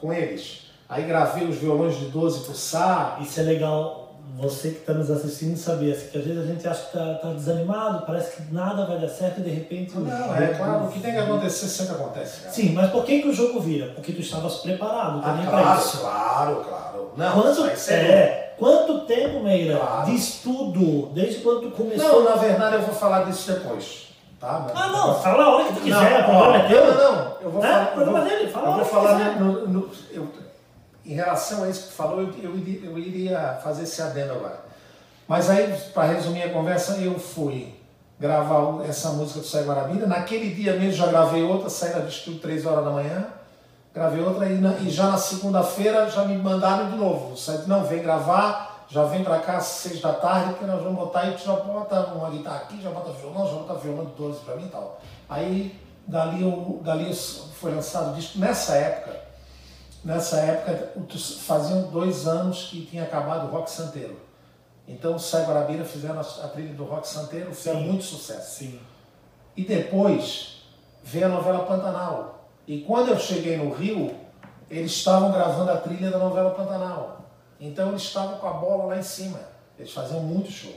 com 0.00 0.10
eles. 0.14 0.70
Aí 0.88 1.04
gravei 1.04 1.46
os 1.46 1.56
violões 1.56 1.96
de 1.96 2.06
12 2.06 2.44
pro 2.46 2.54
Sá. 2.54 3.18
Isso 3.20 3.38
é 3.38 3.42
legal, 3.42 4.14
você 4.38 4.70
que 4.70 4.78
está 4.78 4.94
nos 4.94 5.10
assistindo 5.10 5.58
saber, 5.58 5.92
assim, 5.92 6.08
que 6.08 6.16
às 6.18 6.24
vezes 6.24 6.42
a 6.42 6.46
gente 6.46 6.66
acha 6.66 6.80
que 6.90 6.96
está 6.96 7.32
desanimado, 7.32 8.06
parece 8.06 8.36
que 8.36 8.54
nada 8.54 8.86
vai 8.86 8.98
dar 8.98 9.08
certo 9.08 9.40
e 9.40 9.44
de 9.44 9.50
repente. 9.50 9.94
Não, 9.98 10.34
é 10.36 10.54
claro, 10.54 10.84
o 10.86 10.88
que 10.88 11.00
tem 11.00 11.12
que 11.12 11.18
acontecer 11.18 11.66
sempre 11.68 11.96
acontece, 11.96 12.40
cara. 12.40 12.52
Sim, 12.52 12.72
mas 12.72 12.90
por 12.90 13.04
que, 13.04 13.20
que 13.20 13.28
o 13.28 13.34
jogo 13.34 13.60
vira? 13.60 13.92
Porque 13.94 14.10
tu 14.12 14.22
estavas 14.22 14.56
preparado 14.56 15.20
Ah, 15.22 15.22
também 15.22 15.44
para 15.44 15.60
claro, 15.60 15.80
isso. 15.80 15.98
claro, 15.98 16.64
claro. 16.66 17.12
Não, 17.14 17.54
vai 17.54 17.76
ser 17.76 17.92
é, 17.94 18.43
quanto 18.58 19.00
tempo, 19.06 19.40
Meira, 19.42 19.76
Claro. 19.78 20.06
de 20.06 20.16
estudo, 20.16 21.06
desde 21.14 21.40
quando 21.42 21.62
tu 21.62 21.70
começou? 21.76 22.22
Não, 22.22 22.30
na 22.30 22.36
verdade 22.36 22.76
eu 22.76 22.82
vou 22.82 22.94
falar 22.94 23.24
disso 23.24 23.52
depois. 23.52 24.04
Tá? 24.40 24.66
Ah, 24.74 24.88
não, 24.88 25.14
fala 25.20 25.44
a 25.44 25.54
hora 25.54 25.64
que 25.64 25.72
tu 25.74 25.86
Não, 25.88 25.98
quiser, 26.00 26.20
o 26.20 26.22
ó, 26.22 26.24
programa 26.24 26.56
é 26.56 26.68
teu. 26.68 26.86
Não, 26.94 26.94
não, 27.24 27.36
eu 27.40 27.50
vou 27.50 27.64
É, 27.64 27.68
falar. 27.68 27.82
o 27.84 27.86
programa 27.92 28.18
eu 28.18 28.24
vou, 28.24 28.30
dele, 28.38 28.50
fala 28.50 28.68
eu 28.68 28.72
vou 28.74 28.84
falar 28.84 29.18
no, 29.40 29.68
no- 29.68 29.90
eu- 30.12 30.28
em 31.06 31.14
relação 31.14 31.64
a 31.64 31.68
isso 31.70 31.82
que 31.84 31.88
tu 31.88 31.92
falou, 31.94 32.20
eu, 32.20 32.28
eu, 32.42 32.56
iria- 32.56 32.88
eu 32.90 32.98
iria 32.98 33.60
fazer 33.62 33.84
esse 33.84 34.00
adendo 34.02 34.32
agora. 34.34 34.60
Mas 35.26 35.48
aí, 35.48 35.72
para 35.94 36.12
resumir 36.12 36.42
a 36.42 36.50
conversa, 36.50 36.96
eu 36.98 37.18
fui 37.18 37.74
gravar 38.20 38.84
essa 38.86 39.10
música 39.10 39.40
do 39.40 39.46
Sai 39.46 39.64
Guarabira. 39.64 40.06
Naquele 40.06 40.50
dia 40.54 40.74
mesmo 40.74 40.92
já 40.92 41.06
gravei 41.06 41.42
outra, 41.42 41.68
saí 41.70 41.94
do 42.00 42.08
estúdio 42.08 42.40
3 42.40 42.66
horas 42.66 42.84
da 42.84 42.90
manhã. 42.90 43.26
Gravei 43.94 44.22
outra 44.24 44.46
e, 44.50 44.58
na- 44.58 44.76
e 44.78 44.90
já 44.90 45.06
na 45.10 45.16
segunda-feira 45.18 46.10
já 46.10 46.24
me 46.24 46.36
mandaram 46.36 46.90
de 46.90 46.96
novo. 46.96 47.36
Saí, 47.36 47.58
não, 47.68 47.84
vem 47.84 48.02
gravar, 48.02 48.84
já 48.88 49.04
vem 49.04 49.22
pra 49.22 49.38
cá 49.38 49.58
às 49.58 49.64
6 49.66 50.00
da 50.00 50.12
tarde, 50.12 50.50
porque 50.50 50.64
nós 50.66 50.82
vamos 50.82 50.98
botar 50.98 51.26
e 51.26 51.36
já 51.38 51.52
bota 51.54 52.00
uma 52.06 52.28
guitarra 52.30 52.56
aqui, 52.56 52.82
já 52.82 52.90
bota 52.90 53.12
violão, 53.12 53.46
já 53.46 53.52
bota 53.54 53.74
violão 53.74 54.04
de 54.06 54.12
12 54.12 54.40
pra 54.40 54.56
mim 54.56 54.66
e 54.66 54.68
tal. 54.68 55.00
Aí 55.28 55.80
dali, 56.08 56.42
eu, 56.42 56.80
dali 56.82 57.08
eu- 57.08 57.14
foi 57.14 57.72
lançado 57.72 58.12
o 58.12 58.14
disco. 58.16 58.36
Nessa 58.38 58.74
época, 58.74 59.16
nessa 60.04 60.38
época 60.38 60.92
faziam 61.46 61.82
dois 61.82 62.26
anos 62.26 62.64
que 62.70 62.84
tinha 62.86 63.04
acabado 63.04 63.46
o 63.46 63.50
Rock 63.50 63.70
Santeiro. 63.70 64.18
Então 64.88 65.14
o 65.14 65.18
Sai 65.20 65.44
Guarabira 65.46 65.84
fizeram 65.84 66.18
a, 66.18 66.20
a 66.20 66.48
trilha 66.48 66.74
do 66.74 66.84
Rock 66.84 67.06
Santeiro, 67.08 67.54
fizeram 67.54 67.78
Sim. 67.80 67.86
muito 67.86 68.04
sucesso. 68.04 68.58
Sim. 68.58 68.80
E 69.56 69.64
depois 69.64 70.62
veio 71.02 71.26
a 71.26 71.28
novela 71.28 71.60
Pantanal. 71.60 72.43
E 72.66 72.80
quando 72.80 73.10
eu 73.10 73.18
cheguei 73.18 73.56
no 73.56 73.72
Rio, 73.72 74.14
eles 74.70 74.92
estavam 74.92 75.30
gravando 75.30 75.70
a 75.70 75.76
trilha 75.76 76.10
da 76.10 76.18
novela 76.18 76.50
Pantanal. 76.50 77.30
Então 77.60 77.90
eles 77.90 78.02
estavam 78.02 78.38
com 78.38 78.46
a 78.46 78.52
bola 78.52 78.84
lá 78.84 78.98
em 78.98 79.02
cima. 79.02 79.38
Eles 79.78 79.92
faziam 79.92 80.20
muito 80.20 80.50
show. 80.50 80.74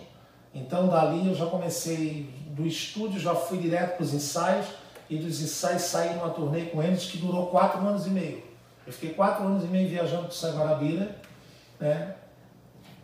Então 0.53 0.87
dali 0.87 1.27
eu 1.27 1.35
já 1.35 1.45
comecei 1.45 2.29
do 2.47 2.65
estúdio, 2.65 3.19
já 3.19 3.35
fui 3.35 3.57
direto 3.57 3.97
para 3.97 4.03
os 4.03 4.13
ensaios 4.13 4.67
e 5.09 5.17
dos 5.17 5.41
ensaios 5.41 5.83
saí 5.83 6.15
numa 6.15 6.29
turnê 6.29 6.65
com 6.65 6.81
eles 6.81 7.05
que 7.05 7.17
durou 7.17 7.47
quatro 7.47 7.79
anos 7.85 8.07
e 8.07 8.09
meio. 8.09 8.43
Eu 8.85 8.93
fiquei 8.93 9.13
quatro 9.13 9.45
anos 9.45 9.63
e 9.63 9.67
meio 9.67 9.87
viajando 9.87 10.27
para 10.27 10.51
Guarabira, 10.51 11.15
né? 11.79 12.15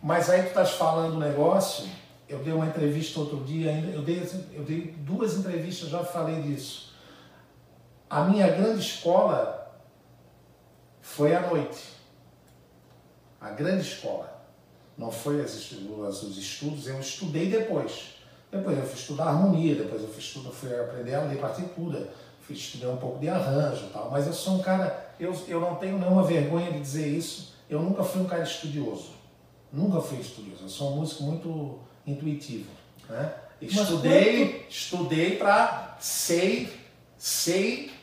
Mas 0.02 0.28
aí 0.28 0.42
tu 0.42 0.48
estás 0.48 0.70
falando 0.70 1.16
um 1.16 1.18
negócio, 1.18 1.86
eu 2.28 2.38
dei 2.40 2.52
uma 2.52 2.66
entrevista 2.66 3.20
outro 3.20 3.42
dia 3.44 3.72
eu 3.92 4.02
dei, 4.02 4.22
eu 4.52 4.62
dei 4.62 4.94
duas 4.98 5.34
entrevistas, 5.34 5.88
já 5.88 6.02
falei 6.04 6.42
disso. 6.42 6.93
A 8.14 8.22
minha 8.22 8.46
grande 8.46 8.78
escola 8.78 9.76
foi 11.02 11.34
à 11.34 11.40
noite. 11.48 11.82
A 13.40 13.50
grande 13.50 13.82
escola. 13.82 14.40
Não 14.96 15.10
foi 15.10 15.40
as 15.40 15.52
os 15.72 16.38
estudos, 16.38 16.86
eu 16.86 17.00
estudei 17.00 17.50
depois. 17.50 18.14
Depois 18.52 18.78
eu 18.78 18.86
fui 18.86 19.00
estudar 19.00 19.24
harmonia, 19.24 19.74
depois 19.74 20.00
eu 20.00 20.06
fui, 20.06 20.20
estudar, 20.20 20.50
fui 20.50 20.80
aprender 20.80 21.16
a 21.16 21.22
ler 21.22 21.40
partitura, 21.40 22.08
fui 22.40 22.54
estudar 22.54 22.90
um 22.90 22.98
pouco 22.98 23.18
de 23.18 23.28
arranjo 23.28 23.86
e 23.86 23.88
tal. 23.88 24.08
Mas 24.12 24.28
eu 24.28 24.32
sou 24.32 24.58
um 24.58 24.62
cara, 24.62 25.12
eu, 25.18 25.34
eu 25.48 25.60
não 25.60 25.74
tenho 25.74 25.98
nenhuma 25.98 26.22
vergonha 26.22 26.70
de 26.70 26.78
dizer 26.78 27.08
isso, 27.08 27.56
eu 27.68 27.82
nunca 27.82 28.04
fui 28.04 28.22
um 28.22 28.26
cara 28.26 28.44
estudioso. 28.44 29.10
Nunca 29.72 30.00
fui 30.00 30.20
estudioso. 30.20 30.62
Eu 30.62 30.68
sou 30.68 30.92
um 30.92 30.96
músico 30.98 31.24
muito 31.24 31.80
intuitivo. 32.06 32.70
Né? 33.08 33.34
Estudei, 33.60 34.66
estudei 34.70 35.36
para 35.36 35.96
sei, 35.98 36.72
sei, 37.18 37.93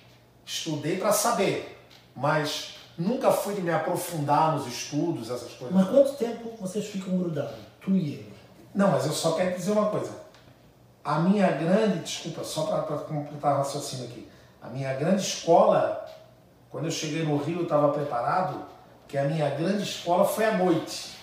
estudei 0.52 0.98
para 0.98 1.14
saber. 1.14 1.80
Mas 2.16 2.76
nunca 2.98 3.32
fui 3.32 3.56
de 3.56 3.62
me 3.62 3.72
aprofundar 3.72 4.54
nos 4.54 4.68
estudos, 4.68 5.32
essas 5.32 5.54
coisas. 5.54 5.72
Mas 5.72 5.88
quanto 5.88 6.14
tempo 6.16 6.52
vocês 6.60 6.86
ficam 6.86 7.18
grudados? 7.18 7.56
Tu 7.80 7.92
e 7.92 8.14
ele? 8.14 8.34
Não, 8.76 8.92
mas 8.92 9.06
eu 9.06 9.14
só 9.14 9.34
quero 9.34 9.56
dizer 9.56 9.72
uma 9.72 9.90
coisa. 9.90 10.12
A 11.04 11.20
minha 11.20 11.50
grande, 11.52 12.00
desculpa, 12.00 12.44
só 12.44 12.64
para 12.64 12.98
completar 12.98 13.56
o 13.56 13.58
raciocínio 13.60 14.06
aqui. 14.06 14.28
A 14.62 14.68
minha 14.68 14.94
grande 14.94 15.22
escola, 15.22 16.06
quando 16.70 16.86
eu 16.86 16.92
cheguei 16.92 17.24
no 17.24 17.38
Rio, 17.38 17.60
eu 17.60 17.64
estava 17.64 17.90
preparado, 17.90 18.64
que 19.08 19.18
a 19.18 19.24
minha 19.24 19.50
grande 19.50 19.84
escola 19.84 20.26
foi 20.26 20.46
à 20.46 20.58
noite. 20.58 21.18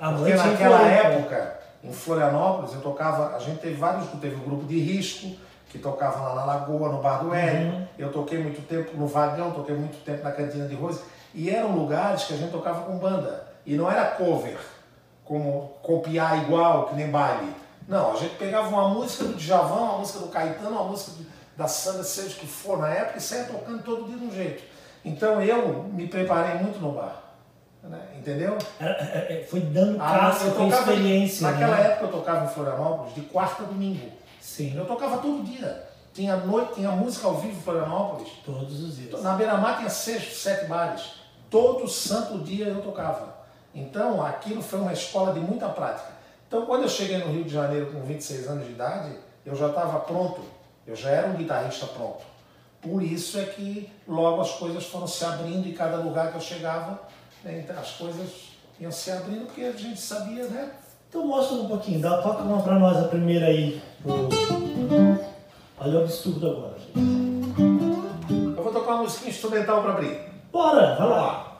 À 0.00 0.10
Porque 0.10 0.30
noite 0.30 0.46
naquela 0.46 0.82
época, 0.82 1.60
em 1.84 1.92
Florianópolis, 1.92 2.74
eu 2.74 2.80
tocava, 2.80 3.36
a 3.36 3.38
gente 3.38 3.60
teve 3.60 3.76
vários, 3.76 4.08
teve 4.20 4.34
o 4.34 4.40
grupo 4.40 4.64
de 4.64 4.80
risco, 4.80 5.36
que 5.72 5.78
tocava 5.78 6.20
lá 6.20 6.34
na 6.34 6.44
Lagoa, 6.44 6.90
no 6.90 7.00
Bar 7.00 7.24
do 7.24 7.34
Hélio. 7.34 7.72
Uhum. 7.72 7.86
Eu 7.98 8.12
toquei 8.12 8.38
muito 8.38 8.60
tempo 8.68 8.94
no 8.94 9.06
Vagão, 9.06 9.52
toquei 9.52 9.74
muito 9.74 10.04
tempo 10.04 10.22
na 10.22 10.30
Cantina 10.30 10.68
de 10.68 10.74
Rose. 10.74 11.00
E 11.34 11.48
eram 11.48 11.72
lugares 11.72 12.24
que 12.24 12.34
a 12.34 12.36
gente 12.36 12.52
tocava 12.52 12.82
com 12.82 12.98
banda. 12.98 13.46
E 13.64 13.74
não 13.74 13.90
era 13.90 14.04
cover, 14.04 14.58
como 15.24 15.72
copiar 15.82 16.42
igual, 16.42 16.88
que 16.88 16.94
nem 16.94 17.10
baile. 17.10 17.54
Não, 17.88 18.12
a 18.12 18.16
gente 18.16 18.34
pegava 18.36 18.68
uma 18.68 18.88
música 18.90 19.24
do 19.24 19.34
Djavan, 19.34 19.74
uma 19.80 19.98
música 19.98 20.18
do 20.18 20.28
Caetano, 20.28 20.70
uma 20.70 20.84
música 20.84 21.12
do- 21.12 21.26
da 21.56 21.66
Sandra, 21.66 22.02
seja 22.04 22.36
o 22.36 22.38
que 22.38 22.46
for 22.46 22.78
na 22.78 22.88
época, 22.90 23.18
e 23.18 23.20
saia 23.20 23.44
tocando 23.44 23.82
todo 23.82 24.04
dia 24.04 24.16
de 24.18 24.24
um 24.26 24.30
jeito. 24.30 24.62
Então 25.04 25.40
eu 25.42 25.84
me 25.84 26.06
preparei 26.06 26.56
muito 26.62 26.78
no 26.80 26.92
bar. 26.92 27.16
né? 27.84 27.98
Entendeu? 28.16 28.56
Era- 28.78 28.92
é- 28.92 29.40
é- 29.40 29.46
foi 29.50 29.58
dando 29.58 30.00
Ah, 30.00 30.08
casca 30.30 30.50
com 30.52 30.68
experiência. 30.68 31.50
Naquela 31.50 31.76
né? 31.76 31.86
época 31.86 32.04
eu 32.06 32.12
tocava 32.12 32.44
em 32.44 32.48
Florianópolis 32.48 33.12
de 33.14 33.22
quarta 33.22 33.64
a 33.64 33.66
domingo. 33.66 34.06
Sim, 34.42 34.76
Eu 34.76 34.84
tocava 34.84 35.18
todo 35.18 35.44
dia. 35.44 35.88
Tinha 36.12 36.36
noite, 36.36 36.74
tinha 36.74 36.90
música 36.90 37.28
ao 37.28 37.36
vivo 37.36 37.56
em 37.56 37.62
Florianópolis. 37.62 38.28
todos 38.44 38.82
os 38.82 38.96
dias. 38.96 39.22
Na 39.22 39.34
Beira-Mar 39.34 39.78
tinha 39.78 39.88
seis, 39.88 40.36
sete 40.36 40.66
bares. 40.66 41.12
Todo 41.48 41.88
santo 41.88 42.38
dia 42.40 42.66
eu 42.66 42.82
tocava. 42.82 43.34
Então 43.72 44.20
aquilo 44.20 44.60
foi 44.60 44.80
uma 44.80 44.92
escola 44.92 45.32
de 45.32 45.38
muita 45.38 45.68
prática. 45.68 46.10
Então 46.48 46.66
quando 46.66 46.82
eu 46.82 46.88
cheguei 46.88 47.18
no 47.18 47.32
Rio 47.32 47.44
de 47.44 47.50
Janeiro 47.50 47.92
com 47.92 48.02
26 48.02 48.48
anos 48.48 48.66
de 48.66 48.72
idade, 48.72 49.16
eu 49.46 49.54
já 49.54 49.68
estava 49.68 50.00
pronto. 50.00 50.42
Eu 50.84 50.96
já 50.96 51.10
era 51.10 51.28
um 51.28 51.34
guitarrista 51.34 51.86
pronto. 51.86 52.22
Por 52.80 53.00
isso 53.00 53.38
é 53.38 53.44
que 53.44 53.90
logo 54.08 54.42
as 54.42 54.50
coisas 54.50 54.84
foram 54.84 55.06
se 55.06 55.24
abrindo 55.24 55.68
e 55.68 55.72
cada 55.72 55.98
lugar 55.98 56.32
que 56.32 56.36
eu 56.36 56.40
chegava, 56.40 57.00
né, 57.44 57.64
as 57.80 57.92
coisas 57.92 58.28
iam 58.80 58.90
se 58.90 59.08
abrindo 59.12 59.46
porque 59.46 59.62
a 59.62 59.72
gente 59.72 60.00
sabia, 60.00 60.48
né? 60.48 60.72
Então 61.12 61.26
mostra 61.26 61.58
um 61.58 61.68
pouquinho, 61.68 62.00
dá, 62.00 62.22
toca 62.22 62.42
uma 62.42 62.62
pra 62.62 62.78
nós 62.78 62.96
a 62.96 63.08
primeira 63.08 63.44
aí. 63.44 63.82
Olha 65.78 65.98
o 65.98 66.02
absurdo 66.04 66.48
agora, 66.48 66.74
gente. 66.78 68.56
Eu 68.56 68.62
vou 68.62 68.72
tocar 68.72 68.94
uma 68.94 69.02
música 69.02 69.28
instrumental 69.28 69.82
para 69.82 69.92
abrir. 69.92 70.20
Bora, 70.50 70.96
vai 70.96 71.06
lá. 71.06 71.51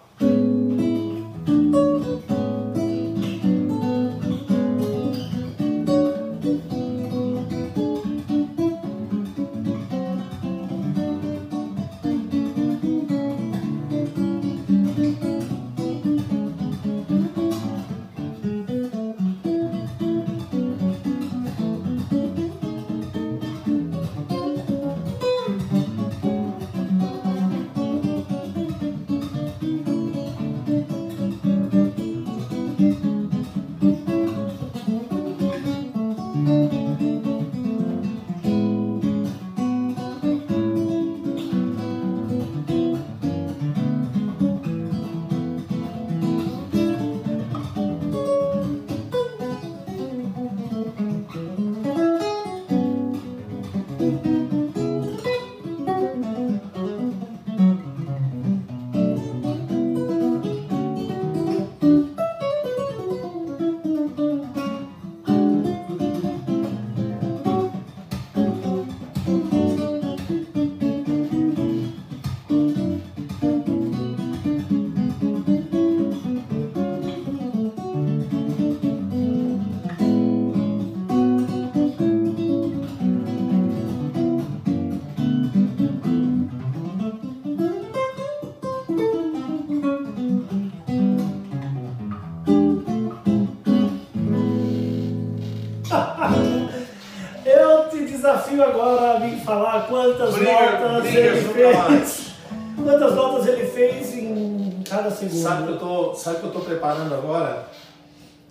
Quantas 100.23 100.35
Briga- 100.35 100.79
notas 100.89 101.03
brigas 101.03 101.39
ele 101.39 101.53
fez. 101.53 102.33
Quantas 102.77 103.15
notas 103.15 103.47
ele 103.49 103.67
fez 103.67 104.15
em 104.15 104.83
cada 104.89 105.11
segundo. 105.11 105.43
Sabe 105.43 105.63
que 105.65 105.69
eu 105.73 105.79
tô, 105.79 106.15
sabe 106.15 106.41
que 106.41 106.45
eu 106.47 106.51
tô 106.53 106.61
preparando 106.61 107.15
agora? 107.15 107.67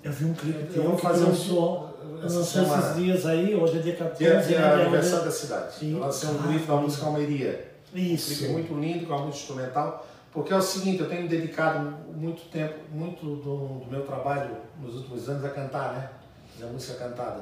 Eu 0.04 0.12
vi 0.12 0.26
um 0.26 0.34
clipe 0.34 0.60
Eu 0.60 0.68
teu 0.74 0.84
vou 0.84 0.96
que 0.96 1.02
fazer 1.02 1.24
um- 1.26 1.32
essa 1.32 2.38
lançou 2.38 2.78
esses 2.78 2.96
dias 2.96 3.26
aí, 3.26 3.56
hoje 3.56 3.80
é 3.80 3.82
dia 3.82 3.96
14, 3.96 4.24
Dia, 4.24 4.34
né? 4.36 4.42
dia 4.42 4.58
Dia 4.58 4.74
aniversário 4.82 5.26
da 5.26 5.32
cidade. 5.32 5.74
Sim. 5.76 5.94
Eu 5.94 6.00
lancei 6.00 6.30
um 6.30 6.40
Ah, 6.44 6.48
livro 6.48 6.68
da 6.68 6.76
música 6.82 7.06
Almeria. 7.06 7.72
Isso. 7.94 8.36
Clipe 8.38 8.52
muito 8.54 8.74
lindo, 8.80 9.06
com 9.06 9.14
a 9.14 9.18
música 9.18 9.38
instrumental. 9.44 10.08
Porque 10.32 10.54
é 10.54 10.56
o 10.56 10.62
seguinte, 10.62 11.02
eu 11.02 11.10
tenho 11.10 11.28
dedicado 11.28 11.94
muito 12.16 12.44
tempo, 12.50 12.76
muito 12.92 13.26
do, 13.26 13.36
do 13.84 13.92
meu 13.92 14.02
trabalho 14.06 14.52
nos 14.82 14.96
últimos 14.96 15.28
anos 15.28 15.44
a 15.44 15.50
cantar, 15.50 15.94
né? 15.94 16.10
Fazer 16.58 16.72
música 16.72 16.94
cantada. 16.94 17.42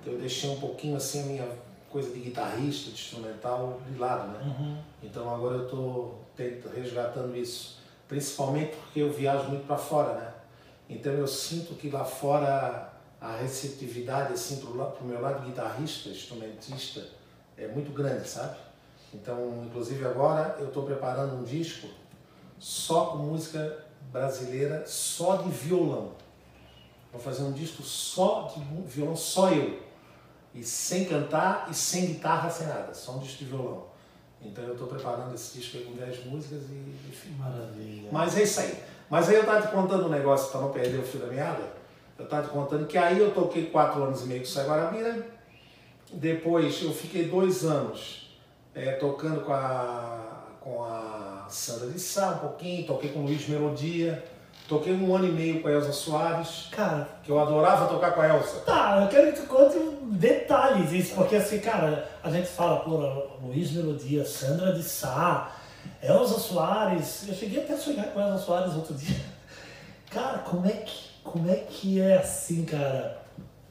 Então 0.00 0.14
eu 0.14 0.20
deixei 0.20 0.48
um 0.50 0.56
pouquinho 0.58 0.96
assim 0.96 1.22
a 1.22 1.26
minha 1.26 1.44
coisa 1.90 2.10
de 2.10 2.20
guitarrista, 2.20 2.86
de 2.90 2.92
instrumental 2.92 3.80
de 3.90 3.98
lado, 3.98 4.28
né? 4.32 4.40
Uhum. 4.44 4.78
Então 5.02 5.32
agora 5.34 5.56
eu 5.56 5.64
estou 5.64 6.20
resgatando 6.74 7.36
isso. 7.36 7.78
Principalmente 8.08 8.74
porque 8.76 9.00
eu 9.00 9.12
viajo 9.12 9.44
muito 9.48 9.66
para 9.66 9.76
fora, 9.76 10.14
né? 10.14 10.32
Então 10.88 11.12
eu 11.12 11.26
sinto 11.26 11.74
que 11.74 11.88
lá 11.90 12.04
fora 12.04 12.92
a 13.20 13.36
receptividade 13.36 14.32
assim 14.32 14.56
pro, 14.56 14.76
la- 14.76 14.86
pro 14.86 15.04
meu 15.04 15.20
lado 15.20 15.44
guitarrista, 15.46 16.08
instrumentista, 16.08 17.06
é 17.56 17.68
muito 17.68 17.92
grande, 17.92 18.28
sabe? 18.28 18.56
Então, 19.12 19.62
inclusive 19.66 20.04
agora 20.06 20.56
eu 20.58 20.68
estou 20.68 20.84
preparando 20.84 21.34
um 21.36 21.42
disco 21.44 21.88
só 22.58 23.06
com 23.06 23.18
música 23.18 23.84
brasileira, 24.12 24.84
só 24.86 25.36
de 25.36 25.50
violão. 25.50 26.12
Vou 27.12 27.20
fazer 27.20 27.42
um 27.42 27.52
disco 27.52 27.82
só 27.82 28.52
de 28.54 28.60
violão, 28.86 29.16
só 29.16 29.50
eu. 29.50 29.80
E 30.54 30.64
sem 30.64 31.04
cantar 31.04 31.68
e 31.70 31.74
sem 31.74 32.06
guitarra, 32.06 32.50
sem 32.50 32.66
nada, 32.66 32.92
só 32.92 33.12
um 33.12 33.18
disco 33.18 33.38
de 33.38 33.44
violão. 33.44 33.84
Então 34.42 34.64
eu 34.64 34.72
estou 34.72 34.88
preparando 34.88 35.34
esse 35.34 35.58
disco 35.58 35.76
aí 35.76 35.84
com 35.84 35.92
10 35.92 36.24
músicas 36.26 36.62
e 36.70 37.08
enfim. 37.08 37.30
Maravilha. 37.38 38.08
Mas 38.10 38.36
é 38.36 38.42
isso 38.42 38.60
aí. 38.60 38.74
Mas 39.08 39.28
aí 39.28 39.34
eu 39.34 39.42
estava 39.42 39.66
te 39.66 39.72
contando 39.72 40.06
um 40.06 40.08
negócio 40.08 40.50
para 40.50 40.60
não 40.60 40.70
perder 40.70 40.98
o 40.98 41.02
fio 41.02 41.20
da 41.20 41.26
meada. 41.26 41.62
Eu 42.18 42.24
estava 42.24 42.46
te 42.46 42.52
contando 42.52 42.86
que 42.86 42.98
aí 42.98 43.18
eu 43.18 43.32
toquei 43.32 43.66
quatro 43.66 44.02
anos 44.02 44.22
e 44.22 44.26
meio 44.26 44.40
com 44.40 44.46
o 44.46 44.50
Sai 44.50 44.66
Guarabira. 44.66 45.26
Depois 46.12 46.82
eu 46.82 46.92
fiquei 46.92 47.28
dois 47.28 47.64
anos 47.64 48.36
eh, 48.74 48.92
tocando 48.92 49.42
com 49.42 49.52
a, 49.52 50.44
com 50.60 50.84
a 50.84 51.46
Sandra 51.48 51.90
de 51.90 52.00
Sá 52.00 52.30
um 52.30 52.38
pouquinho, 52.38 52.86
toquei 52.86 53.10
com 53.10 53.20
o 53.20 53.22
Luiz 53.24 53.48
Melodia. 53.48 54.24
Toquei 54.70 54.92
um 54.94 55.14
ano 55.16 55.26
e 55.26 55.32
meio 55.32 55.60
com 55.60 55.66
a 55.68 55.72
Elza 55.72 55.90
Soares, 55.92 56.68
Cara, 56.70 57.08
que 57.24 57.30
eu 57.30 57.40
adorava 57.40 57.86
tocar 57.88 58.12
com 58.12 58.20
a 58.20 58.28
Elza. 58.28 58.60
tá, 58.60 59.00
eu 59.02 59.08
quero 59.08 59.32
que 59.32 59.40
tu 59.40 59.46
conte 59.48 59.76
detalhes 60.12 60.92
isso, 60.92 61.14
porque 61.16 61.34
assim, 61.34 61.58
cara, 61.58 62.08
a 62.22 62.30
gente 62.30 62.46
fala, 62.46 62.78
pô, 62.80 62.96
Luiz 63.42 63.72
Melodia, 63.72 64.24
Sandra 64.24 64.72
de 64.72 64.82
Sá, 64.84 65.50
Elza 66.00 66.38
Soares, 66.38 67.24
eu 67.26 67.34
cheguei 67.34 67.64
até 67.64 67.72
a 67.74 67.76
sonhar 67.76 68.06
com 68.12 68.20
a 68.20 68.28
Elza 68.28 68.38
Soares 68.44 68.74
outro 68.76 68.94
dia. 68.94 69.16
Cara, 70.08 70.38
como 70.38 70.64
é 70.66 70.70
que, 70.72 71.10
como 71.24 71.50
é, 71.50 71.56
que 71.56 72.00
é 72.00 72.18
assim, 72.18 72.64
cara? 72.64 73.18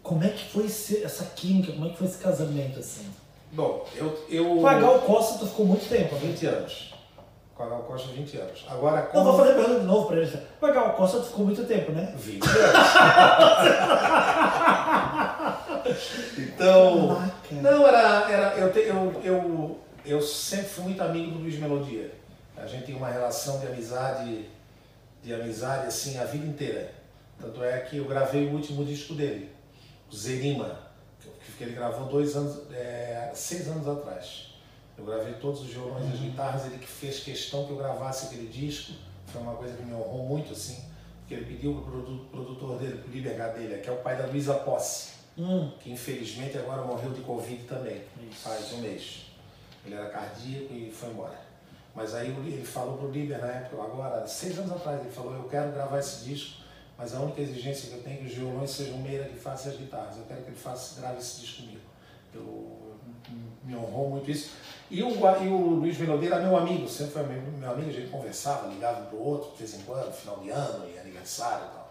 Como 0.04 0.24
é 0.24 0.30
que 0.30 0.52
foi 0.52 0.66
esse- 0.66 1.02
essa 1.04 1.24
química, 1.36 1.72
como 1.72 1.86
é 1.86 1.90
que 1.92 1.98
foi 1.98 2.08
esse 2.08 2.18
casamento 2.18 2.80
assim? 2.80 3.06
Bom, 3.54 3.86
eu. 3.96 4.26
eu 4.30 4.56
Com 4.58 4.68
a 4.68 4.74
Gal 4.76 5.00
Costa 5.00 5.40
tu 5.40 5.48
ficou 5.48 5.66
muito 5.66 5.88
tempo, 5.90 6.14
né? 6.16 6.22
20 6.24 6.46
anos. 6.46 6.89
Com 7.60 7.66
a 7.66 7.68
Gal 7.68 7.84
Costa, 7.84 8.08
20 8.14 8.38
anos. 8.38 8.66
Agora, 8.70 9.10
Eu 9.14 9.22
vou 9.22 9.38
fazer 9.38 9.52
a 9.52 9.56
pergunta 9.56 9.80
de 9.82 9.86
novo 9.86 10.08
pra 10.08 10.16
ele. 10.22 10.32
Com 10.62 10.66
a 10.66 10.72
Gal 10.72 10.94
Costa 10.94 11.20
tu 11.20 11.26
ficou 11.26 11.44
muito 11.46 11.66
tempo, 11.66 11.92
né? 11.92 12.14
20 12.16 12.42
anos. 12.42 12.56
então. 16.38 17.16
Caraca. 17.18 17.34
Não, 17.52 17.86
era. 17.86 18.32
era 18.32 18.56
eu, 18.58 18.72
te- 18.72 18.80
eu, 18.88 19.22
eu, 19.26 19.78
eu 20.06 20.22
sempre 20.22 20.68
fui 20.68 20.86
muito 20.86 21.04
amigo 21.04 21.32
do 21.32 21.40
Luiz 21.40 21.60
Melodia. 21.60 22.14
A 22.56 22.66
gente 22.66 22.86
tem 22.86 22.96
uma 22.96 23.10
relação 23.10 23.60
de 23.60 23.68
amizade, 23.68 24.50
de 25.22 25.34
amizade 25.34 25.88
assim 25.88 26.18
a 26.18 26.24
vida 26.24 26.46
inteira. 26.46 26.94
Tanto 27.42 27.62
é 27.62 27.78
que 27.80 27.98
eu 27.98 28.06
gravei 28.06 28.48
o 28.48 28.54
último 28.54 28.86
disco 28.86 29.14
dele, 29.14 29.52
o 30.10 30.16
Zerima, 30.16 30.80
que 31.20 31.30
que 31.58 31.64
ele 31.66 31.76
gravou 31.76 32.08
dois 32.08 32.38
anos, 32.38 32.62
é, 32.72 33.32
seis 33.34 33.68
anos 33.68 33.86
atrás. 33.86 34.46
Eu 35.00 35.06
gravei 35.06 35.34
todos 35.36 35.62
os 35.62 35.68
violões 35.68 36.10
e 36.10 36.14
as 36.14 36.20
guitarras, 36.20 36.66
ele 36.66 36.78
que 36.78 36.88
fez 36.88 37.22
questão 37.22 37.66
que 37.66 37.72
eu 37.72 37.78
gravasse 37.78 38.26
aquele 38.26 38.50
disco. 38.50 38.94
Foi 39.28 39.42
uma 39.42 39.56
coisa 39.56 39.76
que 39.76 39.84
me 39.84 39.94
honrou 39.94 40.26
muito, 40.26 40.52
assim, 40.52 40.84
porque 41.20 41.36
ele 41.36 41.46
pediu 41.46 41.82
para 41.82 41.98
o 41.98 42.26
produtor 42.32 42.78
dele, 42.78 42.98
para 42.98 43.10
o 43.10 43.14
Liber 43.14 43.38
Gadelha, 43.38 43.78
que 43.78 43.90
é 43.90 43.92
o 43.92 43.98
pai 43.98 44.18
da 44.18 44.26
Luísa 44.26 44.56
Posse 44.56 45.20
Hum, 45.38 45.72
que 45.80 45.90
infelizmente 45.90 46.58
agora 46.58 46.82
morreu 46.82 47.12
de 47.12 47.22
Covid 47.22 47.64
também, 47.64 48.02
Isso. 48.30 48.42
faz 48.42 48.74
um 48.74 48.80
mês. 48.80 49.28
Ele 49.86 49.96
era 49.96 50.10
cardíaco 50.10 50.74
e 50.74 50.92
foi 50.92 51.12
embora. 51.12 51.40
Mas 51.96 52.14
aí 52.14 52.28
ele 52.28 52.66
falou 52.66 52.98
pro 52.98 53.10
Liber 53.10 53.40
na 53.40 53.48
época, 53.48 53.82
agora, 53.82 54.28
seis 54.28 54.60
anos 54.60 54.72
atrás, 54.74 55.00
ele 55.00 55.10
falou, 55.10 55.34
eu 55.34 55.44
quero 55.46 55.72
gravar 55.72 56.00
esse 56.00 56.26
disco, 56.26 56.62
mas 56.98 57.16
a 57.16 57.22
única 57.22 57.42
exigência 57.42 57.90
que 57.90 57.96
eu 57.96 58.04
tenho 58.04 58.18
é 58.18 58.20
que 58.20 58.26
os 58.26 58.34
violões 58.34 58.70
sejam 58.70 58.98
meira 58.98 59.30
que 59.30 59.38
faça 59.38 59.70
as 59.70 59.78
guitarras. 59.78 60.18
Eu 60.18 60.26
quero 60.26 60.42
que 60.42 60.50
ele 60.50 60.58
faça, 60.58 61.00
grave 61.00 61.20
esse 61.20 61.40
disco 61.40 61.62
comigo. 61.62 61.82
Eu, 62.34 62.78
me 63.70 63.76
honrou 63.76 64.10
muito 64.10 64.30
isso. 64.30 64.52
E 64.92 65.04
o, 65.04 65.10
e 65.10 65.48
o 65.48 65.58
Luiz 65.76 65.98
Melodeira 66.00 66.38
era 66.38 66.46
meu 66.46 66.58
amigo, 66.58 66.90
sempre 66.90 67.14
foi 67.14 67.24
meu, 67.24 67.42
meu 67.42 67.72
amigo, 67.72 67.90
a 67.90 67.94
gente 67.94 68.10
conversava, 68.10 68.68
ligava 68.68 69.02
um 69.02 69.06
pro 69.06 69.24
outro, 69.24 69.52
de 69.52 69.58
vez 69.60 69.76
em 69.76 69.84
quando, 69.84 70.12
final 70.12 70.40
de 70.40 70.50
ano 70.50 70.86
e 70.90 70.98
aniversário 70.98 71.66
e 71.66 71.76
tal. 71.76 71.90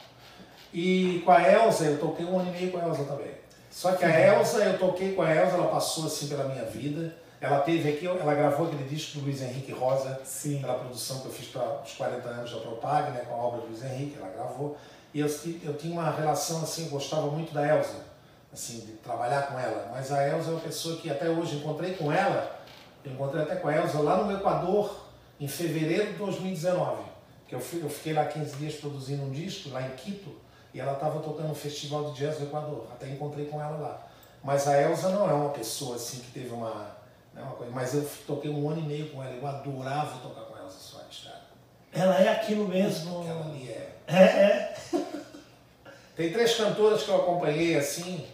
E 0.74 1.22
com 1.24 1.30
a 1.30 1.42
Elsa, 1.42 1.84
eu 1.84 1.98
toquei 1.98 2.26
um 2.26 2.38
ano 2.38 2.48
e 2.48 2.58
meio 2.58 2.72
com 2.72 2.78
a 2.78 2.88
Elsa 2.88 3.04
também. 3.04 3.32
Só 3.70 3.92
que 3.92 4.04
a 4.04 4.34
Elsa, 4.34 4.58
eu 4.58 4.78
toquei 4.78 5.14
com 5.14 5.22
a 5.22 5.32
Elsa, 5.32 5.54
ela 5.54 5.68
passou 5.68 6.06
assim 6.06 6.26
pela 6.26 6.44
minha 6.44 6.64
vida. 6.64 7.14
Ela 7.40 7.60
teve 7.60 7.88
aqui, 7.88 8.04
ela 8.04 8.34
gravou 8.34 8.66
aquele 8.66 8.82
disco 8.88 9.18
do 9.18 9.26
Luiz 9.26 9.40
Henrique 9.40 9.70
Rosa, 9.70 10.20
Sim. 10.24 10.58
aquela 10.58 10.74
produção 10.80 11.20
que 11.20 11.26
eu 11.26 11.32
fiz 11.32 11.46
para 11.46 11.82
os 11.84 11.92
40 11.92 12.28
anos 12.28 12.50
da 12.50 12.58
Propag, 12.58 13.12
né, 13.12 13.20
com 13.28 13.34
a 13.34 13.38
obra 13.38 13.60
do 13.60 13.68
Luiz 13.68 13.84
Henrique, 13.84 14.16
ela 14.20 14.28
gravou. 14.32 14.76
E 15.14 15.20
eu, 15.20 15.26
eu 15.62 15.74
tinha 15.74 15.92
uma 15.92 16.10
relação 16.10 16.62
assim, 16.62 16.86
eu 16.86 16.90
gostava 16.90 17.28
muito 17.28 17.54
da 17.54 17.64
Elsa, 17.64 18.07
assim, 18.52 18.80
de 18.80 18.92
trabalhar 18.92 19.48
com 19.48 19.58
ela. 19.58 19.90
Mas 19.92 20.12
a 20.12 20.26
Elsa 20.26 20.50
é 20.50 20.52
uma 20.52 20.60
pessoa 20.60 20.96
que 20.96 21.10
até 21.10 21.28
hoje 21.28 21.56
encontrei 21.56 21.94
com 21.94 22.12
ela, 22.12 22.58
eu 23.04 23.12
encontrei 23.12 23.42
até 23.42 23.56
com 23.56 23.68
a 23.68 23.76
Elsa 23.76 24.00
lá 24.00 24.22
no 24.22 24.32
Equador, 24.32 25.08
em 25.40 25.48
fevereiro 25.48 26.12
de 26.12 26.18
2019. 26.18 27.02
Que 27.46 27.54
eu, 27.54 27.60
fui, 27.60 27.82
eu 27.82 27.88
fiquei 27.88 28.12
lá 28.12 28.26
15 28.26 28.56
dias 28.56 28.74
produzindo 28.74 29.22
um 29.22 29.30
disco, 29.30 29.70
lá 29.70 29.82
em 29.82 29.90
Quito, 29.96 30.36
e 30.74 30.80
ela 30.80 30.92
estava 30.92 31.20
tocando 31.20 31.48
no 31.48 31.54
Festival 31.54 32.12
de 32.12 32.18
Jazz 32.18 32.38
do 32.38 32.44
Equador. 32.44 32.86
Até 32.92 33.08
encontrei 33.08 33.46
com 33.46 33.60
ela 33.60 33.76
lá. 33.78 34.06
Mas 34.42 34.68
a 34.68 34.80
Elsa 34.80 35.08
não 35.10 35.28
é 35.28 35.32
uma 35.32 35.50
pessoa 35.50 35.96
assim 35.96 36.20
que 36.20 36.30
teve 36.30 36.50
uma, 36.50 36.96
né, 37.32 37.42
uma 37.42 37.52
coisa. 37.52 37.72
Mas 37.72 37.94
eu 37.94 38.08
toquei 38.26 38.50
um 38.50 38.68
ano 38.68 38.80
e 38.80 38.84
meio 38.84 39.10
com 39.10 39.22
ela. 39.22 39.34
Eu 39.34 39.46
adorava 39.46 40.18
tocar 40.18 40.42
com 40.42 40.54
a 40.54 40.62
Elsa 40.62 40.78
Soares, 40.78 41.24
cara. 41.24 41.40
Ela 41.92 42.20
é 42.20 42.28
aquilo 42.28 42.68
mesmo. 42.68 43.22
Aquela 43.22 43.46
ali 43.46 43.68
é. 43.68 43.96
É, 44.06 44.22
é. 44.22 44.74
Tem 46.14 46.32
três 46.32 46.54
cantoras 46.56 47.02
que 47.02 47.08
eu 47.08 47.16
acompanhei 47.16 47.76
assim, 47.76 48.26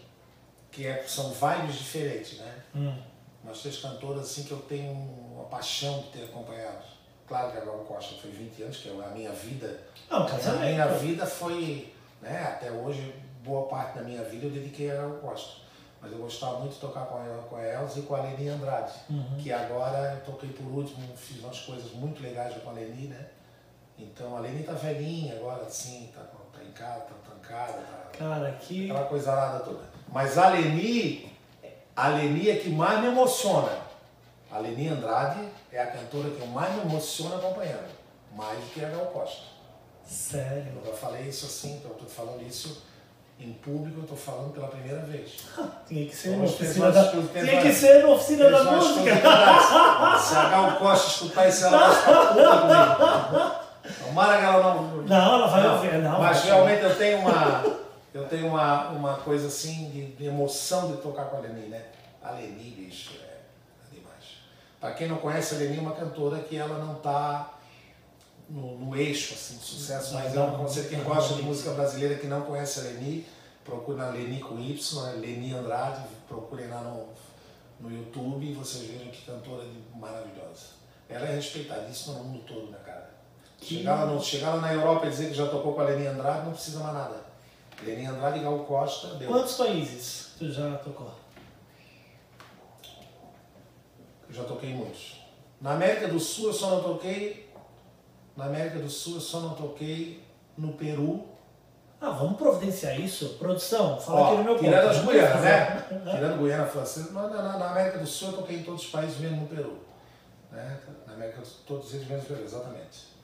que 0.74 0.86
é, 0.86 1.04
são 1.06 1.30
vibes 1.30 1.76
diferentes, 1.76 2.38
né? 2.38 2.54
Hum. 2.74 2.96
Umas 3.44 3.60
três 3.60 3.78
cantoras 3.78 4.22
assim 4.22 4.42
que 4.44 4.52
eu 4.52 4.60
tenho 4.62 4.90
uma 4.92 5.44
paixão 5.44 6.00
de 6.00 6.08
ter 6.08 6.24
acompanhado. 6.24 6.82
Claro 7.28 7.52
que 7.52 7.58
a 7.58 7.60
Gal 7.60 7.78
Costa 7.78 8.14
foi 8.20 8.30
20 8.30 8.62
anos, 8.64 8.76
que 8.78 8.88
é 8.88 8.92
a 8.92 9.08
minha 9.10 9.32
vida. 9.32 9.80
Não, 10.10 10.22
A 10.24 10.30
casamento. 10.30 10.72
minha 10.72 10.86
vida 10.88 11.24
foi, 11.26 11.94
né, 12.20 12.42
até 12.42 12.70
hoje, 12.70 13.14
boa 13.42 13.66
parte 13.68 13.98
da 13.98 14.02
minha 14.04 14.22
vida 14.24 14.46
eu 14.46 14.50
dediquei 14.50 14.90
a 14.90 14.96
Gal 14.96 15.12
Costa. 15.18 15.62
Mas 16.00 16.12
eu 16.12 16.18
gostava 16.18 16.58
muito 16.58 16.74
de 16.74 16.80
tocar 16.80 17.06
com 17.06 17.16
a, 17.16 17.42
com 17.48 17.56
a 17.56 17.64
Elza 17.64 17.98
e 17.98 18.02
com 18.02 18.14
a 18.14 18.20
Leni 18.22 18.48
Andrade, 18.48 18.92
que 19.42 19.50
agora 19.50 20.14
eu 20.14 20.20
toquei 20.32 20.50
por 20.50 20.66
último, 20.66 21.16
fiz 21.16 21.38
umas 21.42 21.60
coisas 21.60 21.92
muito 21.92 22.22
legais 22.22 22.54
com 22.62 22.68
a 22.68 22.72
Leni, 22.74 23.06
né? 23.08 23.26
Então 23.98 24.36
a 24.36 24.40
Leni 24.40 24.64
tá 24.64 24.72
velhinha 24.72 25.34
agora, 25.36 25.62
assim, 25.62 26.10
tá, 26.14 26.20
tá 26.20 26.62
em 26.62 26.72
casa, 26.72 27.00
tá 27.04 27.14
trancada, 27.24 27.72
tá, 27.72 28.10
Cara, 28.18 28.52
que. 28.52 28.90
aquela 28.90 29.06
coisa 29.06 29.60
toda. 29.64 29.93
Mas 30.12 30.38
a 30.38 30.48
Leni, 30.48 31.32
a 31.96 32.08
Leni 32.08 32.50
é 32.50 32.56
que 32.56 32.68
mais 32.68 33.00
me 33.00 33.08
emociona. 33.08 33.84
A 34.50 34.58
Leni 34.58 34.88
Andrade 34.88 35.40
é 35.72 35.82
a 35.82 35.86
cantora 35.86 36.30
que 36.30 36.40
eu 36.40 36.46
mais 36.46 36.72
me 36.74 36.82
emociono 36.82 37.34
acompanhando, 37.36 37.90
mais 38.36 38.58
do 38.58 38.66
que 38.66 38.84
a 38.84 38.88
Gal 38.88 39.06
Costa. 39.06 39.42
Sério. 40.06 40.72
Eu 40.76 40.92
já 40.92 40.96
falei 40.96 41.22
isso 41.22 41.46
assim, 41.46 41.76
então 41.76 41.90
eu 41.90 41.96
tô 41.96 42.06
falando 42.06 42.42
isso 42.46 42.82
em 43.40 43.52
público, 43.54 44.00
eu 44.02 44.06
tô 44.06 44.14
falando 44.14 44.52
pela 44.52 44.68
primeira 44.68 45.00
vez. 45.02 45.44
Tinha 45.88 46.06
que 46.06 46.14
ser 46.14 46.30
Vamos 46.30 46.50
na 46.50 46.56
oficina 46.56 46.92
da. 46.92 47.10
Tinha 47.10 47.62
que 47.62 47.72
ser 47.72 48.02
na 48.02 48.08
oficina 48.08 48.50
da 48.50 48.64
música. 48.64 49.16
Se 50.20 50.36
a 50.36 50.48
Gal 50.50 50.76
Costa 50.76 51.08
escutar 51.08 51.48
isso, 51.48 51.66
ela 51.66 51.88
vai 51.88 51.96
ficar 51.96 52.26
puta 52.26 52.58
comigo. 52.60 53.64
Tomara 54.06 54.38
que 54.38 54.44
ela 54.44 54.74
não. 54.74 54.82
Não, 55.02 55.34
ela 55.34 55.46
vai 55.48 55.68
ouvir. 55.68 55.98
Não, 55.98 56.20
Mas 56.20 56.44
realmente 56.44 56.82
eu 56.82 56.96
tenho 56.96 57.18
uma. 57.18 57.83
Eu 58.14 58.28
tenho 58.28 58.46
uma, 58.46 58.90
uma 58.90 59.16
coisa 59.16 59.48
assim 59.48 59.90
de, 59.90 60.06
de 60.12 60.24
emoção 60.26 60.92
de 60.92 61.02
tocar 61.02 61.24
com 61.24 61.38
a 61.38 61.40
Leni, 61.40 61.66
né? 61.66 61.84
A 62.22 62.30
Leni, 62.30 62.70
bicho, 62.70 63.10
é, 63.20 63.24
é 63.24 63.92
demais. 63.92 64.38
Pra 64.80 64.92
quem 64.92 65.08
não 65.08 65.16
conhece, 65.16 65.56
a 65.56 65.58
Leni 65.58 65.78
é 65.78 65.80
uma 65.80 65.96
cantora 65.96 66.38
que 66.38 66.56
ela 66.56 66.78
não 66.78 66.94
tá 66.94 67.58
no, 68.48 68.78
no 68.78 68.96
eixo 68.96 69.34
assim, 69.34 69.56
de 69.56 69.64
sucesso, 69.64 70.14
mas 70.14 70.32
é 70.32 70.40
um 70.40 70.56
conceito. 70.56 70.90
Quem 70.90 71.02
gosta 71.02 71.34
de 71.34 71.42
música 71.42 71.72
brasileira 71.72 72.14
que 72.14 72.28
não 72.28 72.42
conhece 72.42 72.78
a 72.78 72.82
Leni, 72.84 73.26
procure 73.64 73.98
na 73.98 74.10
Leni 74.10 74.38
com 74.38 74.60
Y, 74.60 75.02
né? 75.02 75.12
Leni 75.14 75.52
Andrade, 75.52 76.02
procurem 76.28 76.68
lá 76.68 76.82
no, 76.82 77.08
no 77.80 77.92
YouTube 77.92 78.46
e 78.46 78.54
vocês 78.54 78.84
vejam 78.88 79.08
que 79.08 79.26
cantora 79.26 79.64
maravilhosa. 79.92 80.66
Ela 81.08 81.26
é 81.26 81.34
respeitadíssima 81.34 82.18
no 82.18 82.24
mundo 82.24 82.44
todo, 82.46 82.70
né, 82.70 82.78
cara? 82.86 83.10
Chegar 83.60 84.04
lá, 84.04 84.06
no, 84.06 84.22
chegar 84.22 84.54
lá 84.54 84.60
na 84.60 84.72
Europa 84.72 85.06
e 85.06 85.10
dizer 85.10 85.30
que 85.30 85.34
já 85.34 85.48
tocou 85.48 85.74
com 85.74 85.80
a 85.80 85.84
Leni 85.84 86.06
Andrade, 86.06 86.44
não 86.44 86.52
precisa 86.52 86.78
mais 86.78 86.94
nada. 86.94 87.33
Leni 87.82 88.06
Andrade 88.06 88.40
Gal 88.40 88.58
Costa, 88.60 89.08
deu. 89.16 89.28
Quantos 89.28 89.54
países 89.56 90.34
tu 90.38 90.50
já 90.50 90.76
tocou? 90.78 91.10
Eu 94.28 94.34
já 94.34 94.44
toquei 94.44 94.72
muitos. 94.74 95.20
Na 95.60 95.72
América 95.72 96.08
do 96.08 96.18
Sul 96.18 96.46
eu 96.48 96.52
só 96.52 96.70
não 96.70 96.82
toquei. 96.82 97.52
Na 98.36 98.46
América 98.46 98.78
do 98.78 98.88
Sul 98.90 99.16
eu 99.16 99.20
só 99.20 99.40
não 99.40 99.54
toquei 99.54 100.22
no 100.56 100.72
Peru. 100.74 101.26
Ah, 102.00 102.10
vamos 102.10 102.36
providenciar 102.36 103.00
isso? 103.00 103.30
Produção, 103.38 103.98
fala 103.98 104.20
Ó, 104.20 104.26
aqui 104.28 104.36
no 104.38 104.44
meu 104.44 104.58
tirando 104.58 104.88
ponto. 104.88 104.98
as 104.98 105.04
Guianas, 105.14 105.40
né? 105.42 105.86
tirando 106.10 106.38
Guiana 106.42 106.66
Francesa, 106.66 107.12
na, 107.12 107.28
na- 107.28 107.58
na 107.58 107.70
América 107.70 107.98
do 107.98 108.06
Sul 108.06 108.28
eu 108.30 108.36
toquei 108.38 108.56
em 108.58 108.62
todos 108.62 108.82
os 108.84 108.90
países, 108.90 109.18
menos 109.18 109.38
no 109.40 109.46
Peru. 109.46 109.78
Né? 110.52 110.78
Na 111.06 111.14
América 111.14 111.40
do 111.40 111.46
Sul, 111.46 111.60
todos 111.66 111.94
eles 111.94 112.06
menos 112.08 112.24
no 112.24 112.28
Peru, 112.34 112.44
exatamente. 112.44 113.14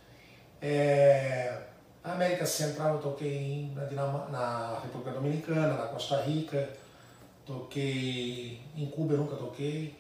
É, 0.63 1.61
na 2.05 2.13
América 2.13 2.47
Central 2.47 2.95
eu 2.97 3.01
toquei 3.03 3.71
na, 3.75 3.85
Dinama- 3.85 4.29
na 4.31 4.79
República 4.83 5.13
Dominicana, 5.13 5.75
na 5.75 5.87
Costa 5.89 6.21
Rica, 6.23 6.69
toquei 7.45 8.61
em 8.77 8.87
Cuba, 8.87 9.15
eu 9.15 9.19
nunca 9.19 9.37
toquei, 9.37 9.99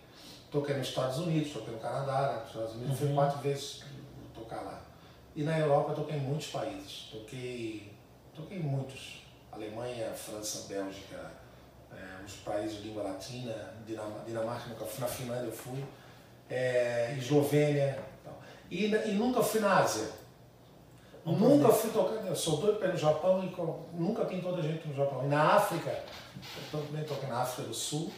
toquei 0.50 0.76
nos 0.76 0.88
Estados 0.88 1.18
Unidos, 1.18 1.52
toquei 1.52 1.74
no 1.74 1.80
Canadá, 1.80 2.38
nos 2.40 2.48
Estados 2.48 2.74
Unidos, 2.74 2.98
fui 2.98 3.12
quatro 3.14 3.38
vezes 3.40 3.82
tocar 4.34 4.62
lá. 4.62 4.82
E 5.36 5.42
na 5.42 5.58
Europa 5.58 5.90
eu 5.92 5.96
toquei 5.96 6.16
em 6.16 6.20
muitos 6.20 6.48
países, 6.48 7.08
toquei, 7.12 7.92
toquei 8.34 8.58
em 8.58 8.62
muitos, 8.62 9.22
Alemanha, 9.52 10.10
França, 10.12 10.66
Bélgica, 10.68 11.32
é, 11.92 12.24
os 12.24 12.34
países 12.36 12.78
de 12.78 12.88
língua 12.88 13.02
latina, 13.02 13.74
Dinam- 13.86 14.24
Dinamarca, 14.26 14.68
nunca 14.70 14.84
fui, 14.84 15.00
na 15.00 15.06
Finlândia 15.08 15.46
eu 15.46 15.52
fui, 15.52 15.84
é, 16.48 17.14
Eslovênia, 17.18 17.98
tal. 18.24 18.40
e, 18.70 18.86
e 18.86 19.12
nunca 19.12 19.42
fui 19.42 19.60
na 19.60 19.78
Ásia. 19.80 20.08
Nunca 21.24 21.68
fui 21.68 21.90
tocar, 21.90 22.35
sou 22.35 22.56
doido 22.56 22.78
para 22.78 22.88
ir 22.88 22.92
no 22.92 22.98
Japão 22.98 23.42
e 23.42 23.96
nunca 23.96 24.24
tem 24.24 24.40
toda 24.40 24.59
a 24.59 24.62
gente 24.62 24.88
no 24.88 24.94
Japão. 24.94 25.24
E 25.24 25.28
na 25.28 25.54
África, 25.54 25.90
eu 26.72 26.80
também 26.80 27.04
toquei 27.04 27.28
na 27.28 27.42
África 27.42 27.68
do 27.68 27.74
Sul, 27.74 28.11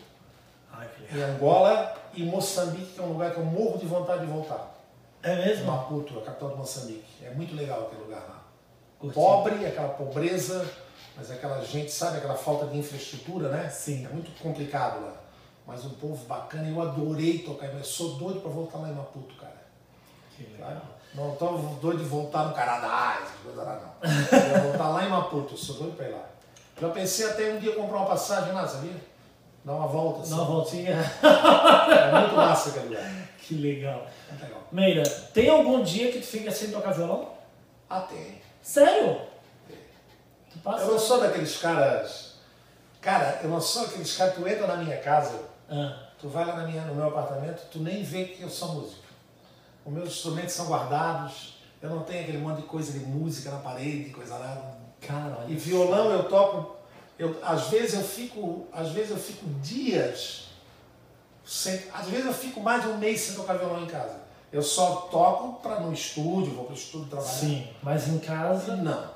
Ai, 0.72 0.88
em 1.10 1.14
legal. 1.14 1.30
Angola 1.30 1.94
e 2.14 2.22
Moçambique, 2.22 2.92
que 2.92 3.00
é 3.00 3.02
um 3.02 3.12
lugar 3.12 3.32
que 3.32 3.38
eu 3.38 3.44
morro 3.44 3.78
de 3.78 3.86
vontade 3.86 4.24
de 4.24 4.32
voltar. 4.32 4.72
É 5.22 5.36
mesmo? 5.36 5.66
Maputo, 5.66 6.18
a 6.18 6.22
capital 6.22 6.50
de 6.50 6.56
Moçambique. 6.56 7.24
É 7.24 7.30
muito 7.30 7.54
legal 7.54 7.82
aquele 7.82 8.02
lugar 8.02 8.20
lá. 8.20 8.42
Curti. 8.98 9.14
Pobre, 9.14 9.66
aquela 9.66 9.88
pobreza, 9.90 10.68
mas 11.16 11.30
aquela 11.30 11.60
gente, 11.64 11.90
sabe, 11.90 12.18
aquela 12.18 12.36
falta 12.36 12.66
de 12.66 12.78
infraestrutura, 12.78 13.48
né? 13.48 13.68
Sim. 13.68 14.06
É 14.06 14.08
muito 14.08 14.30
complicado 14.40 15.02
lá. 15.02 15.14
Mas 15.66 15.84
um 15.84 15.90
povo 15.90 16.24
bacana, 16.26 16.68
eu 16.68 16.80
adorei 16.80 17.38
tocar. 17.40 17.66
Eu 17.66 17.84
sou 17.84 18.14
doido 18.14 18.40
para 18.40 18.50
voltar 18.50 18.78
lá 18.78 18.88
em 18.88 18.94
Maputo, 18.94 19.34
cara. 19.36 19.62
Que 20.36 20.56
Sabe? 20.58 20.80
Não 21.14 21.34
tô 21.36 21.46
doido 21.80 21.98
de 21.98 22.04
voltar 22.08 22.44
no 22.46 22.54
Canadá, 22.54 23.18
essas 23.22 23.36
coisas 23.42 23.64
lá 23.64 23.80
não. 23.80 24.10
Eu 24.38 24.60
vou 24.62 24.70
voltar 24.70 24.88
lá 24.88 25.04
em 25.04 25.08
Maputo, 25.10 25.56
sou 25.56 25.76
doido 25.76 25.96
para 25.96 26.08
ir 26.08 26.12
lá. 26.12 26.24
Já 26.80 26.88
pensei 26.88 27.26
até 27.28 27.52
um 27.52 27.58
dia 27.58 27.74
comprar 27.74 27.98
uma 27.98 28.06
passagem 28.06 28.52
lá, 28.52 28.66
sabia? 28.66 28.96
Dar 29.64 29.74
uma 29.74 29.86
volta. 29.86 30.22
assim. 30.22 30.30
Dá 30.30 30.36
uma 30.36 30.44
voltinha. 30.46 30.92
É 31.22 32.18
muito 32.20 32.34
massa 32.34 32.70
aquele 32.70 32.86
lugar. 32.88 33.12
Que 33.38 33.54
legal. 33.54 34.06
Muito 34.30 34.42
legal. 34.42 34.60
Meira, 34.72 35.02
tem 35.34 35.48
algum 35.50 35.82
dia 35.82 36.10
que 36.10 36.18
tu 36.20 36.26
fica 36.26 36.50
sem 36.50 36.70
tocar 36.70 36.92
violão? 36.92 37.28
Ah, 37.88 38.00
tem. 38.00 38.40
Sério? 38.62 39.20
Tu 40.52 40.58
passa? 40.64 40.84
Eu 40.84 40.92
não 40.92 40.98
sou 40.98 41.20
daqueles 41.20 41.56
caras. 41.58 42.32
Cara, 43.00 43.40
eu 43.42 43.50
não 43.50 43.60
sou 43.60 43.84
aqueles 43.84 44.16
caras. 44.16 44.34
Tu 44.34 44.48
entra 44.48 44.66
na 44.66 44.76
minha 44.76 44.96
casa, 44.98 45.38
Ah, 45.70 46.08
tu 46.18 46.28
vai 46.28 46.44
lá 46.44 46.56
na 46.56 46.66
minha, 46.66 46.82
no 46.82 46.94
meu 46.94 47.06
apartamento, 47.08 47.62
tu 47.70 47.78
nem 47.80 48.02
vê 48.02 48.24
que 48.24 48.42
eu 48.42 48.48
sou 48.50 48.68
músico. 48.74 49.01
Os 49.84 49.92
meus 49.92 50.08
instrumentos 50.08 50.54
são 50.54 50.66
guardados, 50.66 51.54
eu 51.80 51.90
não 51.90 52.00
tenho 52.04 52.22
aquele 52.22 52.38
monte 52.38 52.58
de 52.58 52.66
coisa 52.68 52.92
de 52.92 53.00
música 53.00 53.50
na 53.50 53.58
parede, 53.58 54.10
coisa 54.10 54.36
lá. 54.36 54.76
cara, 55.00 55.44
E 55.48 55.54
violão 55.54 56.10
eu 56.12 56.28
toco. 56.28 56.76
Eu, 57.18 57.36
às 57.42 57.68
vezes 57.68 57.94
eu 57.94 58.04
fico. 58.04 58.66
Às 58.72 58.90
vezes 58.90 59.10
eu 59.10 59.16
fico 59.16 59.44
dias. 59.60 60.48
Sem, 61.44 61.82
às 61.92 62.06
vezes 62.06 62.26
eu 62.26 62.32
fico 62.32 62.60
mais 62.60 62.82
de 62.82 62.88
um 62.88 62.98
mês 62.98 63.20
sem 63.20 63.34
tocar 63.34 63.54
violão 63.58 63.82
em 63.82 63.86
casa. 63.86 64.22
Eu 64.52 64.62
só 64.62 65.08
toco 65.10 65.60
para 65.62 65.80
no 65.80 65.92
estúdio, 65.92 66.52
vou 66.54 66.64
pro 66.66 66.74
estúdio 66.74 67.08
trabalhar. 67.08 67.30
Sim, 67.32 67.68
mas 67.82 68.06
em 68.08 68.18
casa. 68.18 68.76
Não. 68.76 69.10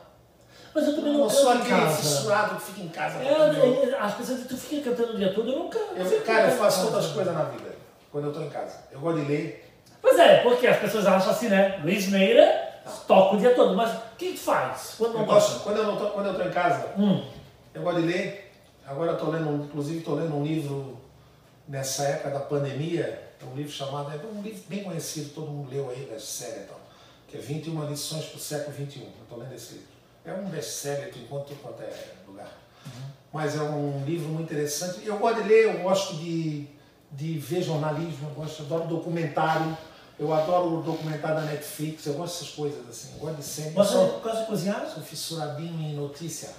Mas 0.74 0.88
eu 0.88 0.96
também 0.96 1.12
não 1.12 1.20
não 1.20 1.31
sou 1.31 1.52
canto 1.52 1.57
em 1.59 1.61
aquele 1.72 1.81
casa. 1.81 1.96
fissurado 1.96 2.57
que 2.57 2.62
fica 2.62 2.81
em 2.83 2.88
casa. 2.88 3.18
É, 3.22 3.98
as 3.98 4.14
pessoas 4.14 4.46
tu 4.46 4.57
fica 4.57 4.90
cantando 4.90 5.14
o 5.14 5.16
dia 5.16 5.33
todo, 5.33 5.50
eu 5.50 5.59
nunca. 5.61 5.79
Eu, 5.79 6.20
cara, 6.22 6.50
eu 6.50 6.57
faço 6.59 6.87
outras 6.87 7.07
coisas 7.12 7.33
na 7.33 7.44
vida 7.44 7.76
quando 8.11 8.24
eu 8.24 8.31
estou 8.31 8.44
em 8.44 8.50
casa. 8.50 8.79
Eu 8.90 9.00
gosto 9.00 9.20
de 9.20 9.26
ler. 9.26 9.65
Pois 10.16 10.29
é, 10.29 10.37
porque 10.42 10.66
as 10.66 10.79
pessoas 10.79 11.07
acham 11.07 11.31
assim, 11.31 11.48
né? 11.48 11.79
Luiz 11.85 12.09
Meira 12.09 12.72
toca 13.07 13.37
o 13.37 13.38
dia 13.38 13.55
todo, 13.55 13.74
mas 13.76 13.92
o 13.92 14.00
que 14.16 14.33
tu 14.33 14.38
faz 14.38 14.94
quando 14.96 15.12
não 15.14 15.20
Eu 15.20 15.26
toca? 15.26 15.59
quando 15.61 15.76
eu 15.76 15.85
não 15.85 15.96
tô, 15.96 16.07
quando 16.07 16.26
eu 16.26 16.33
estou 16.33 16.46
em 16.46 16.50
casa, 16.52 16.87
Hum, 16.96 17.22
eu 17.74 17.83
gosto 17.83 18.00
de 18.00 18.07
ler. 18.07 18.52
Agora 18.87 19.11
eu 19.11 19.14
estou 19.16 19.31
lendo, 19.31 19.64
inclusive 19.64 19.98
estou 19.98 20.14
lendo 20.14 20.35
um 20.35 20.42
livro 20.44 20.96
nessa 21.68 22.05
época 22.05 22.31
da 22.31 22.40
pandemia, 22.40 23.22
é 23.42 23.44
um 23.44 23.55
livro 23.55 23.70
chamado, 23.72 24.11
é 24.12 24.26
um 24.35 24.40
livro 24.40 24.62
bem 24.68 24.85
conhecido, 24.85 25.35
todo 25.35 25.48
mundo 25.50 25.70
leu 25.70 25.90
aí, 25.90 26.09
best-seller 26.11 26.62
e 26.62 26.66
tal, 26.66 26.81
que 27.29 27.37
é 27.37 27.40
21 27.40 27.85
lições 27.87 28.24
para 28.24 28.37
o 28.38 28.40
século 28.40 28.74
XXI. 28.74 29.00
Eu 29.02 29.09
estou 29.24 29.38
lendo 29.38 29.52
esse 29.55 29.72
livro. 29.74 29.88
É 30.24 30.33
um 30.33 30.44
best-seller 30.48 31.11
que 31.12 31.18
encontra 31.20 31.52
em 31.52 31.57
quanto 31.59 31.83
é 31.83 31.92
lugar. 32.26 32.48
Mas 33.33 33.57
é 33.57 33.61
um 33.61 34.02
livro 34.07 34.29
muito 34.29 34.50
interessante. 34.50 35.05
Eu 35.05 35.18
gosto 35.18 35.42
de 35.42 35.48
ler, 35.48 35.64
eu 35.64 35.83
gosto 35.83 36.14
de, 36.14 36.66
de 37.12 37.38
ver 37.38 37.62
jornalismo, 37.62 38.29
eu 38.31 38.35
gosto, 38.35 38.62
adoro 38.62 38.85
documentário. 38.87 39.76
Eu 40.18 40.33
adoro 40.33 40.79
o 40.79 40.83
documentário 40.83 41.37
da 41.42 41.42
Netflix, 41.52 42.07
eu 42.07 42.14
gosto 42.14 42.38
dessas 42.40 42.55
coisas 42.55 42.88
assim. 42.88 43.12
Eu 43.14 43.18
gosto 43.20 43.37
de 43.37 43.44
sempre. 43.44 43.85
sou- 43.85 44.20
gosta 44.20 44.40
de 44.40 44.46
cozinhar? 44.46 44.88
Sou 44.88 45.02
fissuradinho 45.02 45.79
em 45.83 45.94
notícia. 45.94 46.50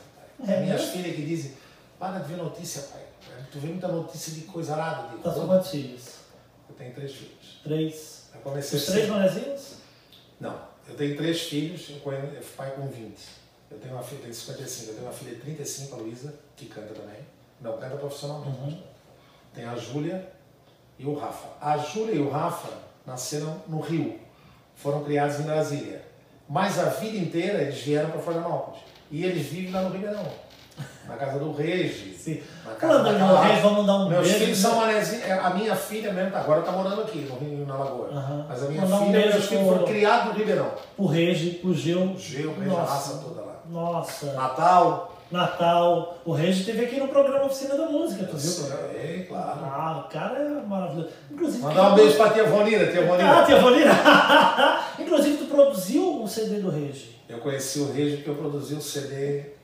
É 0.47 0.61
Minhas 0.61 0.81
mesmo? 0.81 0.93
filhas 0.93 1.15
que 1.15 1.25
dizem, 1.25 1.53
para 1.97 2.19
de 2.19 2.27
ver 2.27 2.37
notícia, 2.37 2.83
pai. 2.83 3.01
Tu 3.51 3.59
vê 3.59 3.67
muita 3.69 3.87
notícia 3.87 4.31
de 4.33 4.41
coisa 4.41 4.75
arada. 4.75 5.07
De... 5.15 5.23
Tá 5.23 5.31
com 5.31 5.47
quantos 5.47 5.69
filhos? 5.71 6.03
Eu 6.69 6.75
tenho 6.75 6.93
três 6.93 7.11
filhos. 7.13 7.59
Três. 7.63 8.23
Eu 8.35 8.41
comecei 8.41 8.77
Os 8.77 8.85
três 8.85 9.01
cedo. 9.05 9.13
manezinhos? 9.13 9.73
Não. 10.39 10.59
Eu 10.87 10.95
tenho 10.95 11.17
três 11.17 11.41
filhos, 11.41 11.89
eu 11.89 11.99
fui 11.99 12.55
pai 12.55 12.71
com 12.75 12.87
20. 12.87 13.17
Eu 13.71 13.79
tenho 13.79 13.93
uma 13.95 14.03
filha, 14.03 14.21
tenho 14.21 14.33
55, 14.33 14.89
eu 14.91 14.93
tenho 14.95 15.07
uma 15.07 15.13
filha 15.13 15.35
de 15.35 15.41
35, 15.41 15.95
a 15.95 15.97
Luísa, 15.97 16.33
que 16.55 16.67
canta 16.67 16.93
também. 16.93 17.19
Não 17.59 17.77
canta 17.77 17.97
profissionalmente. 17.97 18.57
Uhum. 18.59 18.81
Tem 19.53 19.65
a 19.65 19.75
Júlia 19.75 20.31
e 20.99 21.05
o 21.05 21.15
Rafa. 21.15 21.47
A 21.59 21.77
Júlia 21.77 22.13
e 22.15 22.19
o 22.19 22.29
Rafa 22.29 22.69
nasceram 23.07 23.55
no 23.67 23.79
Rio. 23.79 24.19
Foram 24.75 25.03
criados 25.03 25.39
em 25.39 25.43
Brasília. 25.43 26.05
Mas 26.47 26.77
a 26.77 26.85
vida 26.89 27.17
inteira 27.17 27.63
eles 27.63 27.79
vieram 27.81 28.11
para 28.11 28.19
Florianópolis. 28.21 28.81
E 29.09 29.23
eles 29.25 29.47
vivem 29.47 29.71
lá 29.71 29.81
no 29.81 29.89
Ribeirão. 29.89 30.23
Na 31.07 31.15
casa 31.15 31.39
do 31.39 31.51
Regi. 31.53 32.13
Sim. 32.15 32.43
Na 32.65 32.73
casa 32.75 33.09
em 33.09 33.17
Carla. 33.17 33.43
Reis, 33.45 33.61
vamos 33.61 33.87
dar 33.87 33.95
um 33.95 34.09
Meus 34.09 34.27
beijo. 34.27 34.39
filhos 34.39 34.57
são 34.59 34.75
manezinhos. 34.75 35.23
é, 35.25 35.31
A 35.31 35.49
minha 35.51 35.75
filha 35.75 36.13
mesmo, 36.13 36.31
tá, 36.31 36.39
agora 36.41 36.59
está 36.59 36.71
morando 36.71 37.01
aqui, 37.01 37.19
no 37.19 37.35
Rio, 37.37 37.65
na 37.65 37.75
Lagoa. 37.77 38.45
Mas 38.47 38.61
a 38.63 38.67
minha 38.67 38.83
um 38.83 38.87
filha, 38.87 39.11
beijo 39.11 39.29
meus 39.37 39.45
filhos 39.47 39.65
foram 39.67 39.85
criados 39.85 40.25
no 40.33 40.39
Ribeirão. 40.39 40.71
Pro 40.95 41.05
Regi, 41.07 41.51
pro 41.51 41.73
Gil. 41.73 42.15
Gil, 42.17 42.53
a 42.77 42.83
raça 42.83 43.17
toda 43.23 43.41
lá. 43.41 43.61
Nossa. 43.67 44.33
Natal. 44.33 45.16
Natal. 45.31 46.19
O 46.25 46.31
Regi 46.31 46.61
esteve 46.61 46.85
aqui 46.85 46.99
no 46.99 47.07
programa 47.07 47.45
Oficina 47.45 47.75
da 47.75 47.87
Música, 47.87 48.23
tu 48.25 48.37
viu? 48.37 48.51
Sei, 48.51 49.25
claro. 49.27 49.59
Ah, 49.63 50.03
o 50.05 50.09
cara 50.11 50.39
é 50.39 50.49
maravilhoso. 50.65 51.09
Inclusive, 51.31 51.63
Mandar 51.63 51.91
um 51.91 51.95
beijo 51.95 52.15
pra 52.17 52.29
tia 52.29 52.43
Vonira, 52.45 52.91
tia 52.91 53.01
Ah, 53.03 53.05
Vonira. 53.05 53.45
tia 53.45 53.59
Vonira. 53.59 53.91
Inclusive, 54.99 55.37
tu 55.37 55.45
produziu 55.45 56.21
um 56.21 56.27
CD 56.27 56.59
do 56.59 56.69
Regi. 56.69 57.15
Eu 57.27 57.39
conheci 57.39 57.79
o 57.79 57.91
Regi 57.91 58.17
porque 58.17 58.29
eu 58.29 58.35
produzi 58.35 58.73
o 58.75 58.81
CD. 58.81 59.57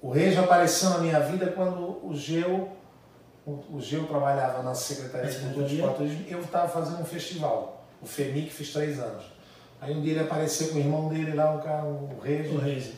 O 0.00 0.10
Regi 0.10 0.38
apareceu 0.38 0.90
na 0.90 0.98
minha 0.98 1.20
vida 1.20 1.46
quando 1.48 1.98
o 2.02 2.12
Geu, 2.14 2.70
o, 3.46 3.50
o 3.72 3.80
Geu 3.80 4.04
trabalhava 4.06 4.62
na 4.62 4.74
Secretaria 4.74 5.30
de 5.30 5.38
Cultura 5.38 5.66
e. 5.68 5.94
Turismo, 5.94 6.24
Eu 6.28 6.40
estava 6.40 6.68
fazendo 6.68 7.00
um 7.00 7.04
festival, 7.04 7.84
o 8.00 8.06
FEMIC, 8.06 8.50
fiz 8.52 8.72
três 8.72 8.98
anos. 8.98 9.24
Aí 9.80 9.94
um 9.94 10.00
dia 10.00 10.12
ele 10.12 10.20
apareceu 10.20 10.68
com 10.68 10.76
o 10.76 10.78
irmão 10.78 11.08
dele 11.08 11.34
lá, 11.34 11.50
um 11.50 11.58
cara, 11.60 11.84
o 11.84 12.18
Regi. 12.22 12.54
O 12.54 12.58
Regi. 12.58 12.94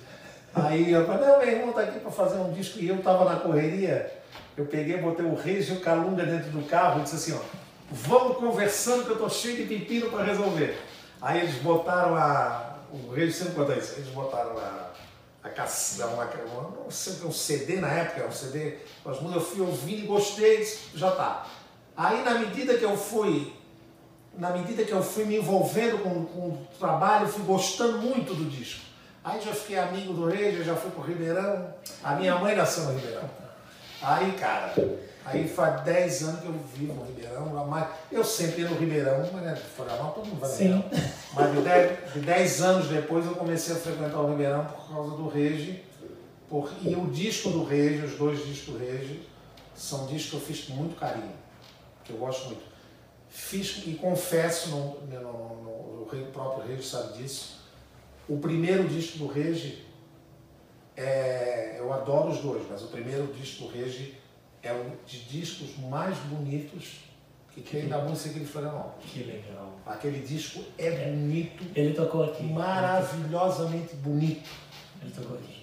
Aí 0.54 0.90
eu 0.90 1.06
falei, 1.06 1.26
não, 1.26 1.38
meu 1.38 1.48
irmão 1.48 1.72
tá 1.72 1.82
aqui 1.82 2.00
para 2.00 2.11
fazer 2.11 2.38
um 2.38 2.52
disco 2.52 2.78
e 2.78 2.88
eu 2.88 3.02
tava 3.02 3.24
na 3.24 3.40
correria. 3.40 4.12
Eu 4.56 4.66
peguei, 4.66 4.96
botei 4.96 5.24
o 5.24 5.34
Reis 5.34 5.68
e 5.68 5.72
o 5.72 5.80
Calunga 5.80 6.24
dentro 6.24 6.50
do 6.50 6.66
carro 6.68 7.00
e 7.00 7.02
disse 7.04 7.16
assim, 7.16 7.32
ó, 7.32 7.58
vamos 7.90 8.38
conversando 8.38 9.04
que 9.04 9.11
eu 9.11 9.18
tô 9.18 9.28
cheio 9.28 9.56
de 9.56 9.64
pepino 9.64 10.11
para 10.11 10.24
resolver. 10.24 10.76
Aí 11.20 11.40
eles 11.40 11.56
botaram 11.56 12.16
a. 12.16 12.76
O 12.92 13.12
Reis 13.12 13.37
sempre 13.37 13.54
conta 13.54 13.74
isso, 13.74 13.94
eles 13.96 14.08
botaram 14.08 14.56
a. 14.58 14.88
A 15.40 15.50
caça, 15.50 16.04
uma, 16.08 16.24
uma, 16.24 16.62
não 16.62 17.28
um 17.28 17.32
CD 17.32 17.76
na 17.76 17.88
época, 17.88 18.26
um 18.26 18.32
CD, 18.32 18.78
com 19.04 19.11
as 19.11 19.20
músicas, 19.20 19.42
eu 19.44 19.48
fui 19.48 19.61
ouvindo 19.61 20.02
e 20.02 20.06
gostei, 20.06 20.66
já 20.92 21.12
tá. 21.12 21.46
Aí 21.96 22.24
na 22.24 22.34
medida 22.40 22.76
que 22.76 22.84
eu 22.84 22.96
fui 22.96 23.54
na 24.38 24.50
medida 24.50 24.84
que 24.84 24.92
eu 24.92 25.02
fui 25.02 25.24
me 25.24 25.37
envolvendo 25.37 25.98
com, 26.02 26.24
com 26.26 26.40
o 26.48 26.68
trabalho, 26.78 27.28
fui 27.28 27.42
gostando 27.42 27.98
muito 27.98 28.34
do 28.34 28.48
disco. 28.48 28.88
Aí 29.30 29.40
já 29.42 29.52
fiquei 29.52 29.78
amigo 29.78 30.12
do 30.14 30.26
Rei, 30.26 30.62
já 30.64 30.74
fui 30.74 30.90
pro 30.90 31.02
Ribeirão. 31.02 31.74
A 32.02 32.14
minha 32.14 32.36
mãe 32.36 32.54
nasceu 32.56 32.84
no 32.84 32.94
Ribeirão. 32.98 33.28
Aí, 34.00 34.32
cara, 34.32 34.72
aí 35.24 35.46
faz 35.48 35.82
10 35.82 36.22
anos 36.22 36.40
que 36.40 36.46
eu 36.46 36.54
vivo 36.74 36.94
no 36.94 37.04
Ribeirão. 37.04 37.52
lá 37.54 37.64
mais- 37.64 37.88
Eu 38.10 38.24
sempre 38.24 38.62
ia 38.62 38.68
no 38.70 38.76
Ribeirão, 38.78 39.28
mas 39.32 39.42
né, 39.42 39.56
Florianópolis 39.76 40.14
todo 40.14 40.26
mundo 40.28 40.40
vai 40.40 40.48
no 40.50 40.56
Sim. 40.56 40.64
Ribeirão. 40.64 41.10
Mas 41.34 41.52
de 41.52 41.60
10, 41.62 42.12
de 42.14 42.20
10 42.20 42.62
anos 42.62 42.88
depois 42.88 43.26
eu 43.26 43.34
comecei 43.34 43.74
a 43.74 43.78
frequentar 43.78 44.18
o 44.20 44.30
Ribeirão 44.30 44.64
por 44.64 44.88
causa 44.88 45.10
do 45.16 45.28
Regi. 45.28 45.84
Por, 46.48 46.70
e 46.80 46.94
o 46.94 47.06
disco 47.08 47.50
do 47.50 47.64
Regi, 47.64 48.02
os 48.06 48.14
dois 48.14 48.42
discos 48.46 48.74
do 48.74 48.78
Regi, 48.78 49.28
são 49.74 50.06
discos 50.06 50.30
que 50.30 50.36
eu 50.36 50.40
fiz 50.40 50.64
com 50.64 50.72
muito 50.72 50.96
carinho, 50.98 51.32
que 52.04 52.12
eu 52.12 52.16
gosto 52.16 52.46
muito. 52.46 52.62
Fiz 53.28 53.82
e 53.86 53.92
confesso, 53.94 54.70
no, 54.70 55.00
no, 55.02 55.20
no- 55.20 56.02
o 56.04 56.08
rei- 56.10 56.22
o 56.22 56.26
próprio 56.32 56.66
Regi 56.66 56.88
sabe 56.88 57.18
disso, 57.18 57.58
o 58.28 58.38
primeiro 58.38 58.84
disco 58.88 59.18
do 59.18 59.26
Regi, 59.26 59.84
é, 60.96 61.76
eu 61.78 61.92
adoro 61.92 62.30
os 62.30 62.38
dois, 62.38 62.62
mas 62.70 62.82
o 62.82 62.88
primeiro 62.88 63.26
disco 63.28 63.64
do 63.64 63.70
Regi 63.70 64.14
é 64.62 64.72
um 64.72 64.90
de 65.06 65.20
discos 65.24 65.78
mais 65.88 66.16
bonitos 66.18 67.00
que 67.54 67.60
tem 67.60 67.88
da 67.88 67.98
música 67.98 68.38
de 68.38 68.44
Florianópolis. 68.46 69.10
Que 69.10 69.20
legal. 69.24 69.72
Aquele 69.86 70.20
disco 70.20 70.62
é 70.76 70.90
bonito, 71.10 71.64
Ele 71.74 71.94
tocou 71.94 72.24
aqui. 72.24 72.42
maravilhosamente 72.44 73.94
bonito. 73.96 74.48
Ele 75.02 75.12
tocou 75.12 75.36
aqui. 75.38 75.58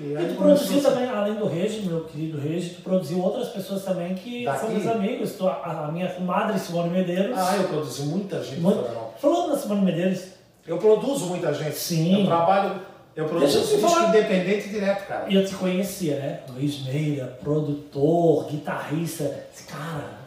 E 0.00 0.04
E 0.14 0.28
tu 0.28 0.34
produziu 0.36 0.78
assim, 0.78 0.80
também, 0.82 1.08
além 1.08 1.34
do 1.34 1.46
Regi, 1.46 1.82
meu 1.82 2.04
querido 2.04 2.38
Regi, 2.40 2.70
tu 2.76 2.82
produziu 2.82 3.20
outras 3.20 3.48
pessoas 3.50 3.84
também 3.84 4.14
que 4.14 4.44
Daqui? 4.44 4.60
são 4.60 4.70
meus 4.70 4.86
amigos. 4.86 5.32
Tu, 5.32 5.46
a, 5.46 5.86
a 5.88 5.92
minha 5.92 6.18
madre, 6.20 6.58
Simone 6.58 6.88
Medeiros. 6.90 7.36
Ah, 7.36 7.56
eu 7.56 7.68
produzi 7.68 8.02
muita 8.04 8.42
gente 8.42 8.60
Muito- 8.60 8.78
Florianópolis. 8.78 9.20
Falando 9.20 9.50
da 9.52 9.58
Simone 9.58 9.82
Medeiros, 9.82 10.24
Eu 10.66 10.78
produzo 10.78 11.26
muita 11.26 11.52
gente. 11.52 11.76
Sim. 11.76 12.20
Eu 12.20 12.26
trabalho, 12.26 12.80
eu 13.16 13.24
Deixa 13.24 13.24
eu 13.24 13.28
produzo 13.28 13.60
te 13.60 13.74
disco 13.76 13.88
falar. 13.88 14.08
independente 14.08 14.68
direto, 14.68 15.06
cara. 15.06 15.32
eu 15.32 15.44
te 15.44 15.54
conhecia, 15.54 16.16
né? 16.16 16.40
Luiz 16.50 16.84
Meira, 16.84 17.38
produtor, 17.42 18.46
guitarrista. 18.46 19.46
Cara, 19.68 20.18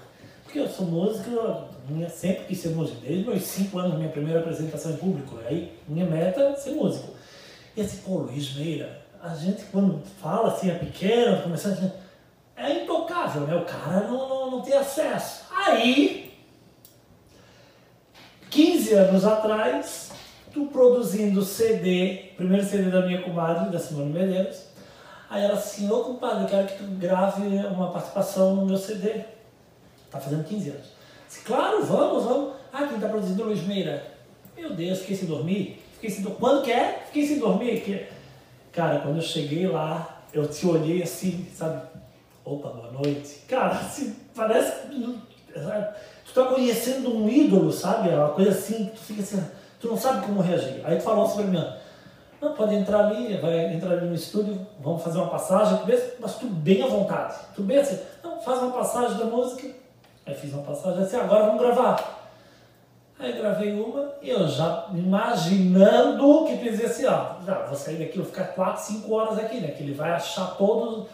porque 0.44 0.60
eu 0.60 0.68
sou 0.68 0.86
músico, 0.86 1.30
minha, 1.88 2.10
sempre 2.10 2.46
quis 2.46 2.60
ser 2.60 2.70
músico. 2.70 3.00
Desde 3.02 3.28
meus 3.28 3.44
5 3.44 3.78
anos, 3.80 3.98
minha 3.98 4.10
primeira 4.10 4.40
apresentação 4.40 4.92
em 4.92 4.98
público. 4.98 5.40
Aí, 5.48 5.72
minha 5.88 6.06
meta 6.06 6.42
é 6.42 6.56
ser 6.56 6.72
músico. 6.72 7.14
E 7.76 7.82
assim, 7.82 7.98
pô, 7.98 8.20
Luiz 8.20 8.56
Meira, 8.56 9.02
a 9.22 9.34
gente 9.36 9.64
quando 9.72 10.02
fala 10.22 10.50
assim, 10.54 10.70
é 10.70 10.76
pequeno, 10.76 11.42
começando 11.44 11.74
assim, 11.74 11.92
é 12.58 12.84
intocável, 12.84 13.42
né? 13.42 13.56
O 13.56 13.66
cara 13.66 14.02
não, 14.08 14.30
não, 14.30 14.52
não 14.52 14.62
tem 14.62 14.74
acesso. 14.76 15.44
Aí, 15.54 16.34
15 18.50 18.94
anos 18.94 19.26
atrás, 19.26 20.05
tu 20.56 20.68
produzindo 20.68 21.44
CD, 21.44 22.32
primeiro 22.38 22.66
CD 22.66 22.90
da 22.90 23.06
minha 23.06 23.22
comadre, 23.22 23.70
da 23.70 23.78
Simone 23.78 24.14
Medeiros. 24.14 24.64
Aí 25.30 25.44
ela 25.44 25.56
assim, 25.56 25.92
ô 25.92 26.00
compadre, 26.00 26.44
eu 26.44 26.48
quero 26.48 26.68
que 26.68 26.78
tu 26.78 26.84
grave 26.92 27.44
uma 27.68 27.92
participação 27.92 28.56
no 28.56 28.66
meu 28.66 28.78
CD. 28.78 29.26
Tá 30.10 30.18
fazendo 30.18 30.46
15 30.46 30.70
anos. 30.70 30.86
Disse, 31.28 31.42
claro, 31.42 31.84
vamos, 31.84 32.24
vamos. 32.24 32.54
Ah, 32.72 32.88
quem 32.88 32.98
tá 33.00 33.10
produzindo 33.10 33.42
é 33.42 33.46
Luiz 33.46 33.64
Meira. 33.64 34.08
Meu 34.56 34.74
Deus, 34.74 35.00
fiquei 35.00 35.18
sem 35.18 35.28
dormir. 35.28 35.84
Fiquei 35.96 36.10
sem 36.10 36.24
dormir. 36.24 36.40
Quando 36.40 36.64
que 36.64 36.72
é? 36.72 37.04
Fiquei 37.08 37.28
sem 37.28 37.40
dormir. 37.40 37.82
Que... 37.82 38.06
Cara, 38.72 39.00
quando 39.00 39.18
eu 39.18 39.22
cheguei 39.22 39.68
lá, 39.68 40.24
eu 40.32 40.48
te 40.48 40.66
olhei 40.66 41.04
assim, 41.04 41.46
sabe? 41.54 41.82
Opa, 42.46 42.70
boa 42.70 42.92
noite. 42.94 43.42
Cara, 43.46 43.74
assim, 43.74 44.16
parece 44.34 44.88
que 44.88 45.20
tu 46.26 46.34
tá 46.34 46.46
conhecendo 46.46 47.14
um 47.14 47.28
ídolo, 47.28 47.74
sabe? 47.74 48.10
É 48.10 48.16
uma 48.16 48.30
coisa 48.30 48.52
assim, 48.52 48.90
tu 48.96 49.02
fica 49.02 49.22
assim, 49.22 49.44
tu 49.80 49.88
não 49.88 49.98
sabe 49.98 50.26
como 50.26 50.42
reagir. 50.42 50.82
Aí 50.84 50.98
tu 50.98 51.04
falou 51.04 51.28
pra 51.28 51.44
mim, 51.44 51.64
não, 52.42 52.54
pode 52.54 52.76
entrar 52.76 53.06
ali, 53.06 53.38
vai 53.38 53.74
entrar 53.74 53.94
ali 53.94 54.08
no 54.08 54.16
estúdio, 54.16 54.66
vamos 54.80 55.02
fazer 55.02 55.18
uma 55.18 55.30
passagem, 55.30 55.78
tu 55.78 55.86
mas 56.20 56.36
tu 56.36 56.48
bem 56.48 56.84
à 56.84 56.88
vontade. 56.88 57.36
Tu 57.56 57.62
bem 57.64 57.78
assim, 57.78 58.00
não, 58.24 58.40
faz 58.40 58.62
uma 58.62 58.72
passagem 58.72 59.18
da 59.18 59.26
música. 59.26 59.68
Aí 60.26 60.34
fiz 60.34 60.54
uma 60.54 60.64
passagem 60.64 61.04
assim, 61.04 61.18
agora 61.18 61.46
vamos 61.46 61.62
gravar. 61.62 62.16
Aí 63.18 63.32
gravei 63.32 63.72
uma 63.72 64.14
e 64.22 64.30
eu 64.30 64.46
já 64.48 64.88
imaginando 64.94 66.46
que 66.46 66.58
tu 66.58 66.64
dizia 66.64 66.88
assim, 66.88 67.06
ó, 67.06 67.42
já 67.46 67.66
vou 67.66 67.76
sair 67.76 67.98
daqui, 67.98 68.18
vou 68.18 68.26
ficar 68.26 68.48
4, 68.48 68.84
5 68.84 69.14
horas 69.14 69.38
aqui, 69.38 69.62
né? 69.62 69.70
Que 69.70 69.84
ele 69.84 69.94
vai 69.94 70.12
achar 70.12 70.58
todos. 70.58 71.08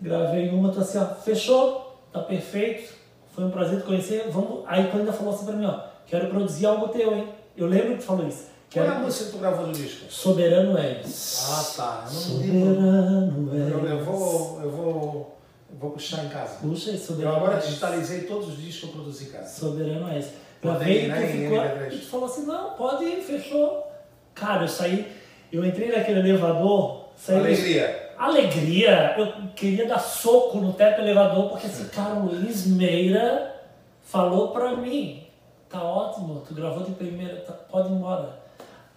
Gravei 0.00 0.48
uma, 0.48 0.72
tô 0.72 0.80
assim, 0.80 0.98
ó, 0.98 1.04
fechou, 1.04 1.98
tá 2.12 2.20
perfeito, 2.20 2.94
foi 3.32 3.44
um 3.44 3.50
prazer 3.50 3.80
te 3.80 3.86
conhecer. 3.86 4.30
Vamos... 4.30 4.64
Aí 4.66 4.90
tu 4.90 4.96
ainda 4.96 5.12
falou 5.12 5.34
assim 5.34 5.44
pra 5.44 5.54
mim, 5.54 5.66
ó, 5.66 5.80
quero 6.06 6.28
produzir 6.28 6.66
algo 6.66 6.88
teu, 6.88 7.14
hein? 7.14 7.28
Eu 7.58 7.66
lembro 7.66 7.96
que 7.96 8.02
falou 8.04 8.26
isso. 8.28 8.46
Qual 8.72 8.84
é 8.84 8.88
a 8.88 8.94
música 8.98 9.24
que 9.26 9.30
tu 9.32 9.38
gravou 9.38 9.66
no 9.66 9.72
disco? 9.72 10.10
Soberano 10.12 10.76
és. 10.78 11.46
Ah, 11.50 11.72
tá. 11.76 12.04
Eu 12.06 12.12
não. 12.12 12.20
Soberano 12.20 13.54
és. 13.54 13.72
Eu, 13.72 13.86
eu 13.86 14.04
vou, 14.04 14.60
eu 14.62 14.70
vou, 14.70 15.38
eu 15.72 15.78
vou 15.78 15.90
puxar 15.90 16.24
em 16.24 16.28
casa. 16.28 16.56
Puxa, 16.60 16.90
Eu 16.90 16.98
soberano 16.98 17.36
agora 17.36 17.56
és. 17.56 17.66
digitalizei 17.66 18.20
todos 18.22 18.48
os 18.48 18.56
discos 18.58 18.80
que 18.80 18.86
eu 18.86 18.92
produzi, 18.92 19.24
cara. 19.26 19.46
Soberano 19.46 20.08
és. 20.10 20.26
Gravei 20.62 21.04
e 21.04 21.08
né, 21.08 21.24
em 21.24 21.42
ficou. 21.44 21.58
MP3. 21.58 21.92
E 21.92 21.98
tu 21.98 22.06
falou 22.06 22.26
assim: 22.26 22.46
não, 22.46 22.70
pode 22.70 23.04
ir, 23.04 23.22
fechou. 23.22 23.86
Cara, 24.34 24.64
eu 24.64 24.68
saí, 24.68 25.10
eu 25.52 25.64
entrei 25.64 25.90
naquele 25.90 26.20
elevador, 26.20 27.08
saí. 27.16 27.36
Alegria. 27.38 28.08
Alegria! 28.18 29.14
Eu 29.16 29.32
queria 29.54 29.86
dar 29.86 30.00
soco 30.00 30.58
no 30.58 30.72
teto 30.72 30.96
do 30.96 31.02
elevador, 31.02 31.48
porque 31.50 31.68
esse 31.68 31.84
cara, 31.84 32.14
Luiz 32.14 32.66
Meira, 32.66 33.54
falou 34.02 34.48
pra 34.48 34.76
mim: 34.76 35.27
tá 35.68 35.82
ótimo, 35.82 36.42
tu 36.46 36.54
gravou 36.54 36.82
de 36.84 36.92
primeira, 36.92 37.40
tá- 37.40 37.52
pode 37.52 37.88
ir 37.88 37.92
embora. 37.92 38.38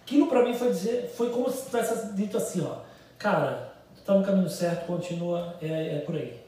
Aquilo 0.01 0.27
pra 0.27 0.43
mim 0.43 0.53
foi 0.53 0.69
dizer, 0.69 1.11
foi 1.15 1.29
como 1.29 1.49
se 1.49 1.65
tivesse 1.65 2.13
dito 2.13 2.37
assim: 2.37 2.65
ó, 2.65 2.75
cara, 3.17 3.71
tu 3.95 4.01
tá 4.03 4.13
no 4.13 4.23
caminho 4.25 4.49
certo, 4.49 4.85
continua, 4.85 5.55
é, 5.61 5.97
é 5.97 5.99
por 5.99 6.15
aí. 6.15 6.39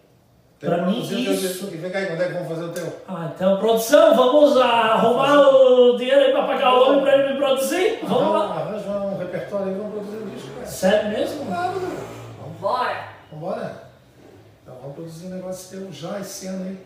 Tem 0.59 0.69
Pra 0.69 0.85
mim, 0.85 1.01
isso-. 1.01 1.65
E 1.65 1.77
vem 1.77 1.91
cá, 1.91 1.99
aí, 1.99 2.05
quando 2.07 2.21
é 2.21 2.27
que 2.27 2.33
vamos 2.33 2.47
fazer 2.47 2.63
o 2.63 2.69
teu? 2.71 2.93
Ah, 3.07 3.31
então, 3.35 3.57
produção, 3.57 4.15
vamos 4.15 4.55
arrumar 4.57 5.39
o 5.49 5.97
dinheiro 5.97 6.21
aí 6.21 6.31
pra 6.31 6.47
pagar 6.47 6.73
o 6.73 6.83
homem 6.89 7.01
pra 7.01 7.17
ele 7.17 7.33
me 7.33 7.37
produzir? 7.37 7.99
Vamos 8.03 8.33
lá. 8.33 8.45
Arranja 8.45 8.89
um 8.89 9.17
repertório 9.17 9.67
aí, 9.67 9.73
vamos 9.75 9.91
produzir 9.93 10.23
o 10.23 10.29
disco, 10.29 10.49
cara. 10.55 10.65
Sério 10.67 11.09
mesmo? 11.09 11.45
Claro, 11.45 11.79
meu. 11.81 12.03
Bora! 12.61 13.07
Vambora? 13.29 13.83
Então 14.61 14.75
vamos 14.79 14.95
produzir 14.95 15.25
um 15.27 15.31
negócio 15.31 15.77
teu 15.79 15.91
já 15.91 16.17
esse 16.21 16.47
ano 16.47 16.63
aí. 16.65 16.77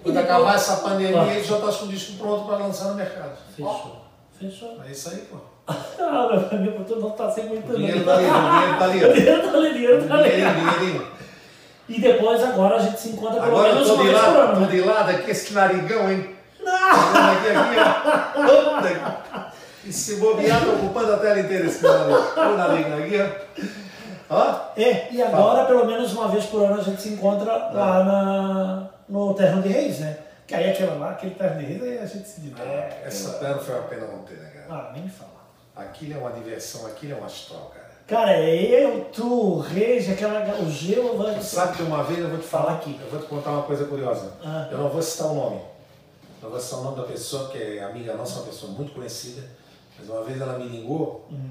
E 0.00 0.02
Quando 0.02 0.16
acabar 0.18 0.54
essa 0.54 0.76
pandemia, 0.76 1.20
Ah. 1.20 1.26
ele 1.26 1.44
já 1.44 1.56
tá 1.58 1.72
com 1.72 1.84
o 1.84 1.88
disco 1.88 2.16
pronto 2.16 2.46
para 2.46 2.56
lançar 2.56 2.86
no 2.86 2.94
mercado. 2.94 3.32
Fechou, 3.54 3.96
Fechou. 4.38 4.78
É 4.86 4.90
isso 4.90 5.10
aí, 5.10 5.18
pô. 5.30 5.36
Ah, 5.68 6.28
meu 6.52 7.00
não 7.00 7.10
tá 7.10 7.30
sem 7.30 7.44
muito 7.44 7.76
dinheiro 7.76 8.04
tá 8.04 8.14
ali, 8.14 8.24
dinheiro 8.26 8.78
tá 8.78 8.84
ali. 8.84 8.98
Dinheiro 9.12 9.42
tá 9.48 9.56
ali, 9.58 9.72
dinheiro 9.72 10.08
tá 10.08 10.14
ali. 10.16 11.06
E 11.88 12.00
depois 12.00 12.42
agora 12.42 12.76
a 12.76 12.78
gente 12.78 12.98
se 12.98 13.08
encontra 13.10 13.40
pelo 13.40 13.46
Agora 13.46 13.68
eu 13.68 13.74
menos 13.74 13.88
tô 13.88 13.94
uma 13.94 14.02
de 14.04 14.08
vez 14.10 14.20
por 14.20 14.26
lado, 14.28 14.38
ano. 14.40 14.54
tô 14.54 14.60
né? 14.60 14.66
de 14.68 14.80
lado 14.80 15.10
aqui, 15.10 15.30
esse 15.30 15.52
narigão, 15.52 16.10
hein? 16.10 16.36
Aqui, 16.64 17.48
aqui, 17.48 17.76
ó. 18.46 19.50
E 19.84 19.92
se 19.92 20.16
bobear, 20.16 20.64
tô 20.64 20.70
ocupando 20.72 21.12
a 21.14 21.16
tela 21.18 21.40
inteira 21.40 21.66
esse 21.66 21.82
narigão. 21.82 22.22
O 22.36 22.56
narigão 22.56 22.98
aqui, 22.98 23.16
ó. 23.20 24.36
Ó. 24.36 24.54
É, 24.76 25.08
e 25.12 25.20
agora 25.22 25.64
pelo 25.64 25.84
menos 25.84 26.12
uma 26.12 26.28
vez 26.28 26.44
por 26.46 26.62
ano 26.62 26.80
a 26.80 26.82
gente 26.82 27.02
se 27.02 27.08
encontra 27.10 27.52
lá 27.72 28.04
na, 28.04 28.82
no 29.10 29.34
Terno 29.34 29.60
de 29.62 29.68
Reis, 29.68 29.98
né? 29.98 30.16
Que 30.46 30.54
aí 30.54 30.70
aquela 30.70 30.94
lá, 30.94 31.10
aquele 31.10 31.34
Terno 31.34 31.58
de 31.58 31.66
Reis, 31.66 31.82
aí 31.82 31.98
a 31.98 32.06
gente 32.06 32.28
se 32.28 32.40
diverte. 32.40 32.96
Essa 33.04 33.32
perna 33.38 33.58
foi 33.58 33.74
uma 33.74 33.88
pena 33.88 34.06
não 34.06 34.22
ter, 34.22 34.36
né, 34.36 34.50
cara? 34.50 34.66
Ah, 34.70 34.90
nem 34.92 35.02
me 35.02 35.10
fala. 35.10 35.40
Aquilo 35.76 36.14
é 36.14 36.16
uma 36.18 36.32
diversão, 36.32 36.86
aquilo 36.86 37.12
é 37.14 37.16
um 37.16 37.24
astral, 37.24 37.72
cara. 37.74 37.90
Cara, 38.06 38.32
é 38.32 38.56
eu, 38.56 39.04
tu, 39.12 39.24
o 39.24 39.60
Reis, 39.60 40.10
aquela, 40.10 40.40
o 40.60 40.68
Geo, 40.68 41.16
vai... 41.16 41.40
Sabe 41.40 41.76
que 41.76 41.82
uma 41.82 42.02
vez 42.02 42.18
eu 42.18 42.28
vou 42.28 42.38
te 42.38 42.46
falar 42.46 42.64
Fala 42.64 42.78
aqui, 42.78 43.00
eu 43.00 43.08
vou 43.08 43.20
te 43.20 43.26
contar 43.26 43.50
uma 43.50 43.62
coisa 43.62 43.84
curiosa. 43.84 44.32
Ah. 44.44 44.68
Eu 44.70 44.78
não 44.78 44.88
vou 44.88 45.00
citar 45.00 45.28
o 45.28 45.34
nome. 45.34 45.60
Não 46.42 46.50
vou 46.50 46.58
citar 46.58 46.80
o 46.80 46.84
nome 46.84 46.96
da 46.96 47.04
pessoa, 47.04 47.48
que 47.50 47.58
é 47.78 47.84
amiga 47.84 48.14
nossa, 48.14 48.40
uma 48.40 48.46
pessoa 48.46 48.72
muito 48.72 48.92
conhecida. 48.92 49.42
Mas 49.96 50.08
uma 50.08 50.24
vez 50.24 50.40
ela 50.40 50.58
me 50.58 50.66
ligou, 50.66 51.26
Hum. 51.30 51.50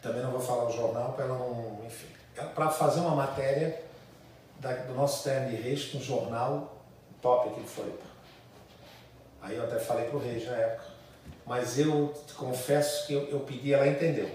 também 0.00 0.22
não 0.22 0.30
vou 0.30 0.40
falar 0.40 0.66
o 0.68 0.72
jornal 0.72 1.12
para 1.12 1.24
ela 1.24 1.38
não. 1.38 1.80
Enfim. 1.84 2.06
Para 2.54 2.68
fazer 2.70 3.00
uma 3.00 3.16
matéria 3.16 3.80
da- 4.60 4.72
do 4.72 4.94
nosso 4.94 5.24
terno 5.24 5.50
de 5.50 5.56
Reis 5.56 5.84
com 5.86 5.98
um 5.98 6.02
jornal 6.02 6.76
top 7.20 7.48
aqui 7.50 7.60
de 7.60 7.68
Floripa. 7.68 8.04
Aí 9.42 9.56
eu 9.56 9.64
até 9.64 9.78
falei 9.78 10.06
pro 10.08 10.18
Reis 10.18 10.46
na 10.46 10.56
época. 10.56 10.84
Mas 11.46 11.78
eu 11.78 12.14
confesso 12.36 13.06
que 13.06 13.12
eu, 13.12 13.28
eu 13.28 13.40
pedi, 13.40 13.74
ela 13.74 13.86
entendeu. 13.86 14.30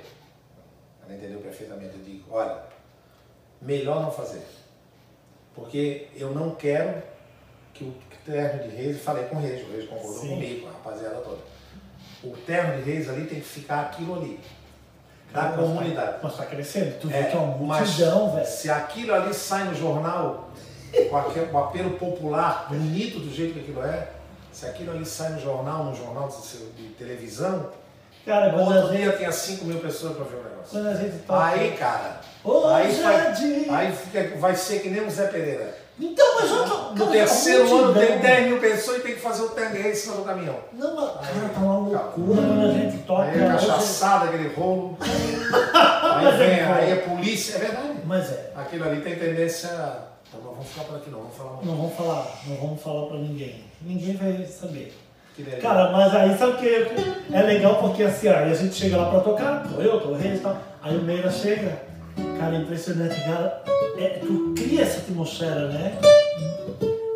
Ela 1.03 1.15
entendeu 1.15 1.39
perfeitamente. 1.39 1.95
Eu 1.97 2.03
digo, 2.03 2.25
olha, 2.31 2.63
melhor 3.61 4.01
não 4.01 4.11
fazer. 4.11 4.43
Porque 5.55 6.07
eu 6.15 6.31
não 6.31 6.53
quero 6.55 7.01
que 7.73 7.83
o 7.83 7.93
terno 8.25 8.63
de 8.69 8.75
reis, 8.75 9.01
falei 9.01 9.25
com 9.25 9.37
o 9.37 9.41
reis, 9.41 9.67
o 9.67 9.71
reis 9.71 9.89
concordou 9.89 10.21
Sim. 10.21 10.29
comigo, 10.29 10.67
a 10.67 10.71
rapaziada 10.71 11.15
toda. 11.21 11.41
O 12.23 12.35
terno 12.45 12.83
de 12.83 12.91
reis 12.91 13.09
ali 13.09 13.25
tem 13.25 13.39
que 13.39 13.47
ficar 13.47 13.81
aquilo 13.87 14.15
ali, 14.15 14.39
da 15.33 15.41
Cara, 15.41 15.53
comunidade. 15.53 16.17
Mas 16.23 16.35
tá 16.37 16.45
crescendo, 16.45 16.99
tu 16.99 17.07
vê 17.07 17.17
É, 17.17 17.23
que 17.23 17.37
é 17.37 17.39
uma 17.39 17.57
multidão, 17.57 18.33
velho. 18.33 18.47
Se 18.47 18.69
aquilo 18.69 19.13
ali 19.13 19.33
sai 19.33 19.65
no 19.65 19.75
jornal, 19.75 20.49
com 21.09 21.17
aquele 21.17 21.55
apelo 21.55 21.91
popular, 21.91 22.67
bonito 22.69 23.19
do 23.19 23.33
jeito 23.33 23.53
que 23.53 23.59
aquilo 23.59 23.83
é, 23.83 24.07
se 24.51 24.65
aquilo 24.65 24.91
ali 24.91 25.05
sai 25.05 25.29
no 25.29 25.39
jornal, 25.39 25.83
no 25.85 25.95
jornal 25.95 26.27
de, 26.27 26.83
de 26.83 26.89
televisão, 26.95 27.69
Cara, 28.25 28.51
quando 28.51 28.75
outro 28.75 28.91
gente, 28.91 29.01
dia 29.01 29.17
tinha 29.17 29.31
5 29.31 29.65
mil 29.65 29.79
pessoas 29.79 30.15
para 30.15 30.25
ver 30.25 30.35
o 30.35 30.43
negócio. 30.43 30.69
quando 30.71 30.87
a 30.87 30.93
gente 30.93 31.17
toca... 31.19 31.45
Aí, 31.45 31.71
cara, 31.77 32.21
Ô, 32.43 32.67
aí, 32.67 32.91
vai, 32.91 33.33
aí 33.69 34.37
vai 34.37 34.55
ser 34.55 34.79
que 34.81 34.89
nem 34.89 35.05
o 35.05 35.09
Zé 35.09 35.27
Pereira. 35.27 35.75
Então, 35.99 36.35
mas 36.39 36.51
eu 36.51 36.69
tô... 36.69 36.78
No 36.91 37.05
cara, 37.05 37.11
terceiro 37.11 37.69
tá 37.69 37.75
ano 37.75 37.93
tem 37.93 38.09
multidão. 38.09 38.21
10 38.21 38.47
mil 38.47 38.59
pessoas 38.59 38.97
e 38.97 39.01
tem 39.01 39.13
que 39.15 39.21
fazer 39.21 39.43
o 39.43 39.49
tangue 39.49 39.87
em 39.87 39.95
cima 39.95 40.15
do 40.15 40.23
caminhão. 40.23 40.55
Não, 40.73 40.95
mas, 40.95 41.27
cara, 41.27 41.49
tá 41.49 41.59
uma 41.59 41.77
loucura 41.77 42.41
quando 42.41 42.69
a 42.69 42.73
gente 42.73 42.97
toca... 43.03 43.23
Aí 43.23 43.43
é 43.43 43.47
cachaçada, 43.47 44.25
aquele 44.25 44.49
rolo. 44.49 44.97
aí, 45.01 46.23
Mas 46.23 46.33
é 46.33 46.37
vem, 46.37 46.61
aí 46.61 46.91
é 46.91 46.95
polícia, 46.95 47.55
é 47.55 47.59
verdade. 47.59 47.99
Mas 48.05 48.31
é, 48.31 48.51
Aquilo 48.55 48.85
ali 48.85 49.01
tem 49.01 49.15
tendência. 49.15 49.69
Tá 49.69 50.37
bom, 50.43 50.51
vamos 50.51 50.67
ficar 50.67 50.83
por 50.83 50.97
aqui 50.97 51.09
não, 51.09 51.19
vamos 51.19 51.35
falar 51.35 51.59
não 51.63 51.75
vamos 51.75 51.95
falar, 51.95 52.27
não 52.47 52.55
vamos 52.57 52.81
falar 52.81 53.07
pra 53.07 53.17
ninguém. 53.17 53.63
Ninguém 53.81 54.15
vai 54.15 54.45
saber. 54.45 54.93
Cara, 55.61 55.91
mas 55.91 56.13
aí 56.13 56.37
sabe 56.37 56.51
o 56.51 56.57
que 56.57 56.87
é 57.31 57.41
legal 57.41 57.75
porque 57.77 58.03
assim, 58.03 58.27
aí 58.27 58.51
a 58.51 58.53
gente 58.53 58.75
chega 58.75 58.97
lá 58.97 59.09
pra 59.09 59.21
tocar, 59.21 59.63
tô 59.63 59.81
eu, 59.81 60.01
tô 60.01 60.09
o 60.09 60.17
Reis 60.17 60.39
e 60.39 60.41
tal, 60.41 60.57
aí 60.83 60.97
o 60.97 61.01
Meira 61.01 61.31
chega, 61.31 61.81
cara, 62.37 62.55
é 62.55 62.59
impressionante, 62.59 63.15
cara, 63.23 63.63
é, 63.97 64.19
tu 64.19 64.53
cria 64.53 64.81
essa 64.81 64.97
atmosfera, 64.99 65.69
né? 65.69 65.97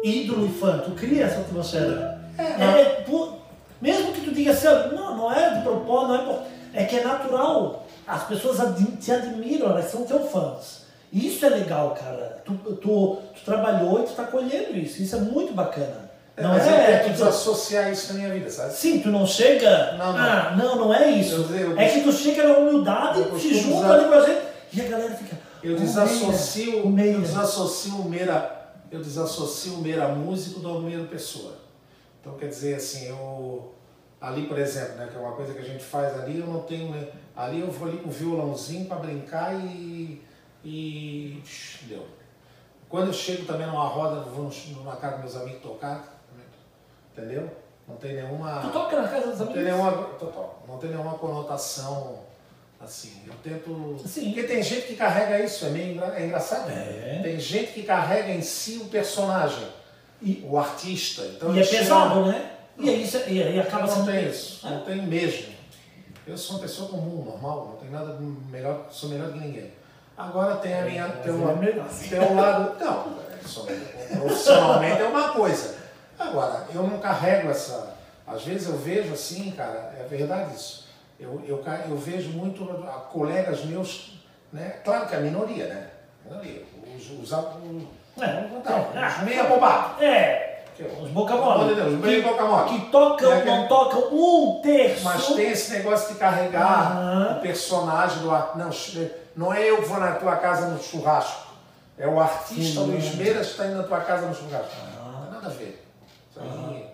Ídolo 0.04 0.46
e 0.48 0.50
fã, 0.60 0.80
tu 0.80 0.92
cria 0.92 1.26
essa 1.26 1.40
atmosfera. 1.42 2.20
É, 2.38 2.44
é, 2.64 2.84
pu- 3.06 3.34
mesmo 3.82 4.12
que 4.12 4.22
tu 4.22 4.32
diga 4.34 4.52
assim, 4.52 4.68
não, 4.96 5.16
não 5.18 5.32
é 5.32 5.56
de 5.56 5.62
propósito, 5.62 6.08
não 6.10 6.16
é 6.16 6.26
por, 6.26 6.40
é 6.74 6.84
que 6.86 6.98
é 6.98 7.04
natural. 7.04 7.86
As 8.06 8.24
pessoas 8.24 8.60
ad- 8.60 8.98
te 9.00 9.12
admiram, 9.12 9.70
elas 9.70 9.86
são 9.90 10.04
teus 10.04 10.30
fãs. 10.32 10.84
Isso 11.12 11.46
é 11.46 11.50
legal, 11.50 11.92
cara. 11.92 12.42
Tu, 12.44 12.54
tu, 12.54 12.76
tu 12.78 13.18
trabalhou 13.46 14.02
e 14.02 14.04
tu 14.08 14.14
tá 14.14 14.24
colhendo 14.24 14.76
isso. 14.78 15.02
Isso 15.02 15.16
é 15.16 15.20
muito 15.20 15.54
bacana. 15.54 16.12
É, 16.36 16.42
Não 16.42 16.50
mas 16.50 16.66
eu 16.66 16.74
é, 16.74 16.98
tento 16.98 17.06
tu- 17.06 17.12
desassociar 17.12 17.92
isso 17.92 18.12
na 18.14 18.20
minha 18.20 18.34
vida, 18.34 18.50
sabe? 18.50 18.74
Sim, 18.74 19.00
tu 19.00 19.10
não 19.10 19.26
chega. 19.26 19.94
Não, 19.94 20.12
não. 20.12 20.20
Ah, 20.20 20.56
não, 20.58 20.76
não 20.76 20.94
é 20.94 21.12
isso. 21.12 21.36
Eu- 21.52 21.56
eu- 21.72 21.80
é 21.80 21.88
que 21.88 22.02
tu 22.02 22.12
chega 22.12 22.48
na 22.48 22.58
humildade, 22.58 23.20
Eu 23.20 23.26
costumo 23.28 23.54
junta 23.54 23.78
usar- 23.78 23.94
ali 23.94 24.06
com 24.06 24.14
a 24.16 24.26
gente 24.26 24.42
e 24.74 24.82
a 24.82 24.86
galera 24.86 25.14
fica. 25.14 25.38
Eu 25.64 25.76
"O 25.76 25.80
desassocio, 25.80 26.84
o 26.84 26.90
Meira." 26.90 27.18
eu 27.18 27.22
desassocio 27.22 27.94
o 27.98 28.10
Meira, 28.10 28.63
eu 28.96 29.02
desassocio 29.02 29.76
o 29.76 29.82
Meira 29.82 30.10
músico 30.10 30.60
do 30.60 30.82
Meira 30.82 31.06
pessoa. 31.06 31.58
Então 32.20 32.36
quer 32.38 32.48
dizer 32.48 32.76
assim, 32.76 33.08
eu 33.08 33.74
ali 34.22 34.48
por 34.48 34.58
exemplo, 34.58 34.96
né, 34.96 35.08
que 35.12 35.18
é 35.18 35.20
uma 35.20 35.34
coisa 35.34 35.54
que 35.54 35.60
a 35.60 35.64
gente 35.64 35.84
faz 35.84 36.20
ali, 36.20 36.40
eu 36.40 36.48
não 36.48 36.62
tenho, 36.62 36.92
né, 36.92 37.10
ali 37.36 37.60
eu 37.60 37.70
vou 37.70 37.88
ali 37.88 37.98
com 37.98 38.10
o 38.10 38.12
violãozinho 38.12 38.86
para 38.86 38.98
brincar 38.98 39.54
e 39.54 40.22
e 40.64 41.44
deu. 41.84 42.06
Quando 42.88 43.08
eu 43.08 43.14
chego 43.14 43.46
também 43.46 43.68
numa 43.68 43.88
roda, 43.88 44.22
vou 44.22 44.50
numa 44.68 44.96
casa 44.96 45.18
dos 45.18 45.34
meus 45.34 45.36
amigos 45.36 45.62
tocar, 45.62 46.22
entendeu? 47.12 47.50
Não 47.88 47.98
tem 47.98 48.16
nenhuma 48.16 48.62
Tu 48.62 48.70
toca 48.70 49.02
na 49.02 49.08
casa 49.08 49.32
dos 49.32 49.40
não 49.40 49.48
tem 49.48 49.68
amigos? 49.68 49.78
nenhuma, 49.78 50.10
não 50.68 50.78
tem 50.78 50.90
nenhuma 50.90 51.18
conotação 51.18 52.20
assim. 52.84 53.22
Eu 53.28 53.34
tento. 53.44 53.98
Sim. 54.08 54.26
Porque 54.34 54.44
tem 54.44 54.62
gente 54.64 54.88
que 54.88 54.96
carrega 54.96 55.40
isso, 55.44 55.66
é 55.66 55.70
meio 55.70 55.94
engra- 55.94 56.14
é 56.20 56.26
engraçado. 56.26 56.70
É. 56.72 57.20
Tem 57.24 57.40
gente 57.40 57.72
que 57.74 57.84
carrega 57.84 58.32
em 58.32 58.42
si 58.42 58.78
o 58.82 58.86
personagem, 58.86 59.68
E, 60.22 60.42
o 60.48 60.58
artista. 60.58 61.22
Então 61.36 61.54
e 61.56 61.60
é 61.62 61.66
pesado, 61.66 62.26
né? 62.28 62.52
E 62.78 62.90
aí, 62.90 63.04
isso- 63.04 63.18
e 63.28 63.44
aí 63.44 63.60
acaba 63.60 63.84
Eu 63.84 63.88
não 63.88 63.96
sendo. 63.96 64.06
tem 64.12 64.30
isso, 64.30 64.60
Ah. 64.64 64.70
não 64.70 64.82
tem 64.86 65.02
mesmo. 65.02 65.54
Eu 66.26 66.38
sou 66.38 66.56
uma 66.56 66.62
pessoa 66.62 66.88
comum, 66.90 67.24
normal, 67.26 67.68
não 67.72 67.76
tem 67.76 67.90
nada 67.90 68.18
melhor, 68.50 68.88
sou 68.90 69.10
melhor 69.10 69.34
que 69.34 69.40
ninguém. 69.40 69.72
Agora 70.18 70.56
tem 70.56 70.74
a 70.74 70.82
minha. 70.84 71.10
Tem, 71.10 71.32
uma, 71.34 71.52
é 71.52 71.56
melhor, 71.56 71.90
sim. 71.90 72.08
tem 72.08 72.20
um 72.22 72.36
lado. 72.36 72.80
Não, 72.80 73.18
é 73.20 74.16
profissionalmente 74.18 75.02
é 75.02 75.06
uma 75.06 75.30
coisa. 75.34 75.76
Agora, 76.18 76.66
eu 76.74 76.84
não 76.84 77.00
carrego 77.00 77.50
essa. 77.50 77.96
Às 78.26 78.44
vezes 78.44 78.68
eu 78.70 78.78
vejo 78.78 79.12
assim, 79.14 79.52
cara, 79.52 79.94
é 80.00 80.06
verdade 80.10 80.56
isso. 80.56 80.83
Eu, 81.24 81.42
eu, 81.48 81.64
eu 81.90 81.98
vejo 81.98 82.32
muito 82.32 82.70
ah, 82.86 83.00
colegas 83.12 83.64
meus, 83.64 84.20
né? 84.52 84.82
Claro 84.84 85.08
que 85.08 85.16
é 85.16 85.18
a 85.18 85.22
minoria, 85.22 85.66
né? 85.68 85.90
Minoria. 86.26 86.62
Os, 86.96 87.10
os, 87.12 87.32
os, 87.32 87.34
É, 88.22 88.48
não, 88.50 89.08
os 89.08 89.24
meia 89.24 89.46
bobado. 89.46 90.04
é. 90.04 90.50
Os 91.02 91.10
boca 91.12 91.36
mole. 91.36 91.76
Mole. 92.44 92.70
Que 92.80 92.92
tocam, 92.92 93.32
É 93.32 93.38
aquele- 93.38 93.56
não 93.56 93.68
tocam 93.68 94.10
um 94.12 94.60
terço. 94.62 95.04
Mas 95.04 95.28
tem 95.28 95.52
esse 95.52 95.72
negócio 95.72 96.12
de 96.14 96.20
carregar 96.20 96.92
Aham. 96.98 97.38
o 97.38 97.42
personagem 97.42 98.20
do 98.24 98.32
ar- 98.32 98.54
não, 98.58 98.70
não 99.36 99.54
é 99.54 99.70
eu 99.70 99.78
que 99.78 99.86
vou 99.86 100.00
na 100.00 100.14
tua 100.16 100.36
casa 100.38 100.68
no 100.68 100.82
churrasco. 100.82 101.54
É 101.98 102.08
o 102.08 102.20
artista 102.20 102.82
Sim. 102.82 102.88
Luiz 102.88 103.14
Meiras 103.16 103.46
que 103.48 103.52
está 103.52 103.68
indo 103.68 103.78
na 103.78 103.84
tua 103.84 104.02
casa 104.02 104.26
no 104.26 104.34
churrasco. 104.36 104.72
Ah. 105.00 105.12
Não 105.12 105.22
tem 105.22 105.32
nada 105.32 105.48
a 105.48 105.50
ver. 105.52 105.86
Isso 106.32 106.40
aí, 106.40 106.86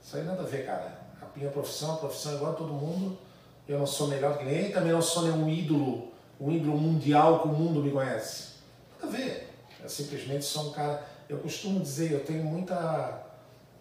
isso 0.00 0.16
aí 0.16 0.22
nada 0.22 0.42
a 0.42 0.46
ver, 0.46 0.64
cara. 0.64 0.92
A 1.20 1.24
minha 1.36 1.50
profissão, 1.50 1.94
a 1.94 1.96
profissão 1.96 2.32
é 2.32 2.34
igual 2.36 2.52
a 2.52 2.54
todo 2.54 2.72
mundo. 2.72 3.18
Eu 3.68 3.78
não 3.78 3.86
sou 3.86 4.08
melhor 4.08 4.38
que 4.38 4.44
ninguém, 4.44 4.72
também 4.72 4.92
não 4.92 5.02
sou 5.02 5.24
nenhum 5.24 5.46
ídolo, 5.46 6.10
um 6.40 6.50
ídolo 6.50 6.78
mundial 6.78 7.42
que 7.42 7.48
o 7.48 7.52
mundo 7.52 7.82
me 7.82 7.90
conhece. 7.90 8.54
Nada 8.98 9.14
a 9.14 9.16
ver. 9.16 9.50
Eu 9.82 9.88
simplesmente 9.88 10.46
sou 10.46 10.70
um 10.70 10.72
cara. 10.72 11.06
Eu 11.28 11.38
costumo 11.38 11.78
dizer, 11.78 12.12
eu 12.12 12.24
tenho 12.24 12.42
muita. 12.44 13.26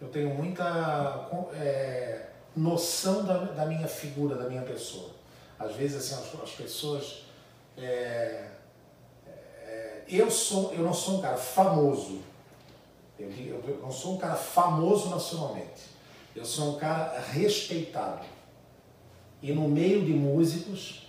Eu 0.01 0.09
tenho 0.09 0.29
muita 0.29 1.29
é, 1.53 2.27
noção 2.55 3.23
da, 3.23 3.37
da 3.37 3.65
minha 3.65 3.87
figura, 3.87 4.35
da 4.35 4.49
minha 4.49 4.61
pessoa. 4.61 5.11
Às 5.57 5.73
vezes 5.73 6.11
assim, 6.11 6.21
as, 6.21 6.43
as 6.43 6.51
pessoas. 6.51 7.25
é, 7.77 8.49
é, 9.25 10.03
eu, 10.09 10.29
sou, 10.29 10.73
eu 10.73 10.83
não 10.83 10.93
sou 10.93 11.19
um 11.19 11.21
cara 11.21 11.37
famoso. 11.37 12.19
Eu, 13.17 13.29
eu 13.29 13.79
não 13.81 13.91
sou 13.91 14.15
um 14.15 14.17
cara 14.17 14.35
famoso 14.35 15.09
nacionalmente. 15.09 15.87
Eu 16.35 16.43
sou 16.43 16.75
um 16.75 16.77
cara 16.77 17.19
respeitado. 17.31 18.36
E 19.41 19.51
no 19.51 19.67
meio 19.67 20.03
de 20.03 20.13
músicos, 20.13 21.07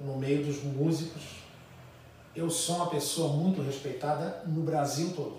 no 0.00 0.16
meio 0.16 0.44
dos 0.44 0.62
músicos, 0.62 1.22
eu 2.34 2.48
sou 2.50 2.76
uma 2.76 2.90
pessoa 2.90 3.32
muito 3.32 3.62
respeitada 3.62 4.42
no 4.46 4.62
Brasil 4.62 5.12
todo. 5.14 5.38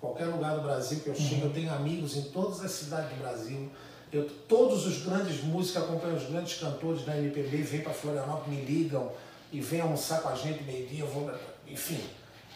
Qualquer 0.00 0.26
lugar 0.26 0.56
do 0.56 0.62
Brasil 0.62 1.00
que 1.00 1.08
eu 1.08 1.14
chego, 1.14 1.46
eu 1.46 1.52
tenho 1.52 1.72
amigos 1.72 2.16
em 2.16 2.22
todas 2.22 2.64
as 2.64 2.70
cidades 2.70 3.10
do 3.10 3.16
Brasil. 3.16 3.68
Eu, 4.12 4.28
todos 4.48 4.86
os 4.86 5.04
grandes 5.04 5.42
músicos 5.42 5.82
acompanham 5.82 6.16
os 6.16 6.24
grandes 6.24 6.58
cantores 6.58 7.04
da 7.04 7.16
MPB, 7.16 7.62
vêm 7.62 7.80
para 7.80 7.92
Florianópolis, 7.92 8.58
me 8.58 8.64
ligam 8.64 9.10
e 9.52 9.60
vêm 9.60 9.80
almoçar 9.80 10.22
com 10.22 10.28
a 10.28 10.34
gente 10.34 10.62
meio-dia, 10.62 11.04
vou. 11.04 11.30
Enfim, 11.66 12.00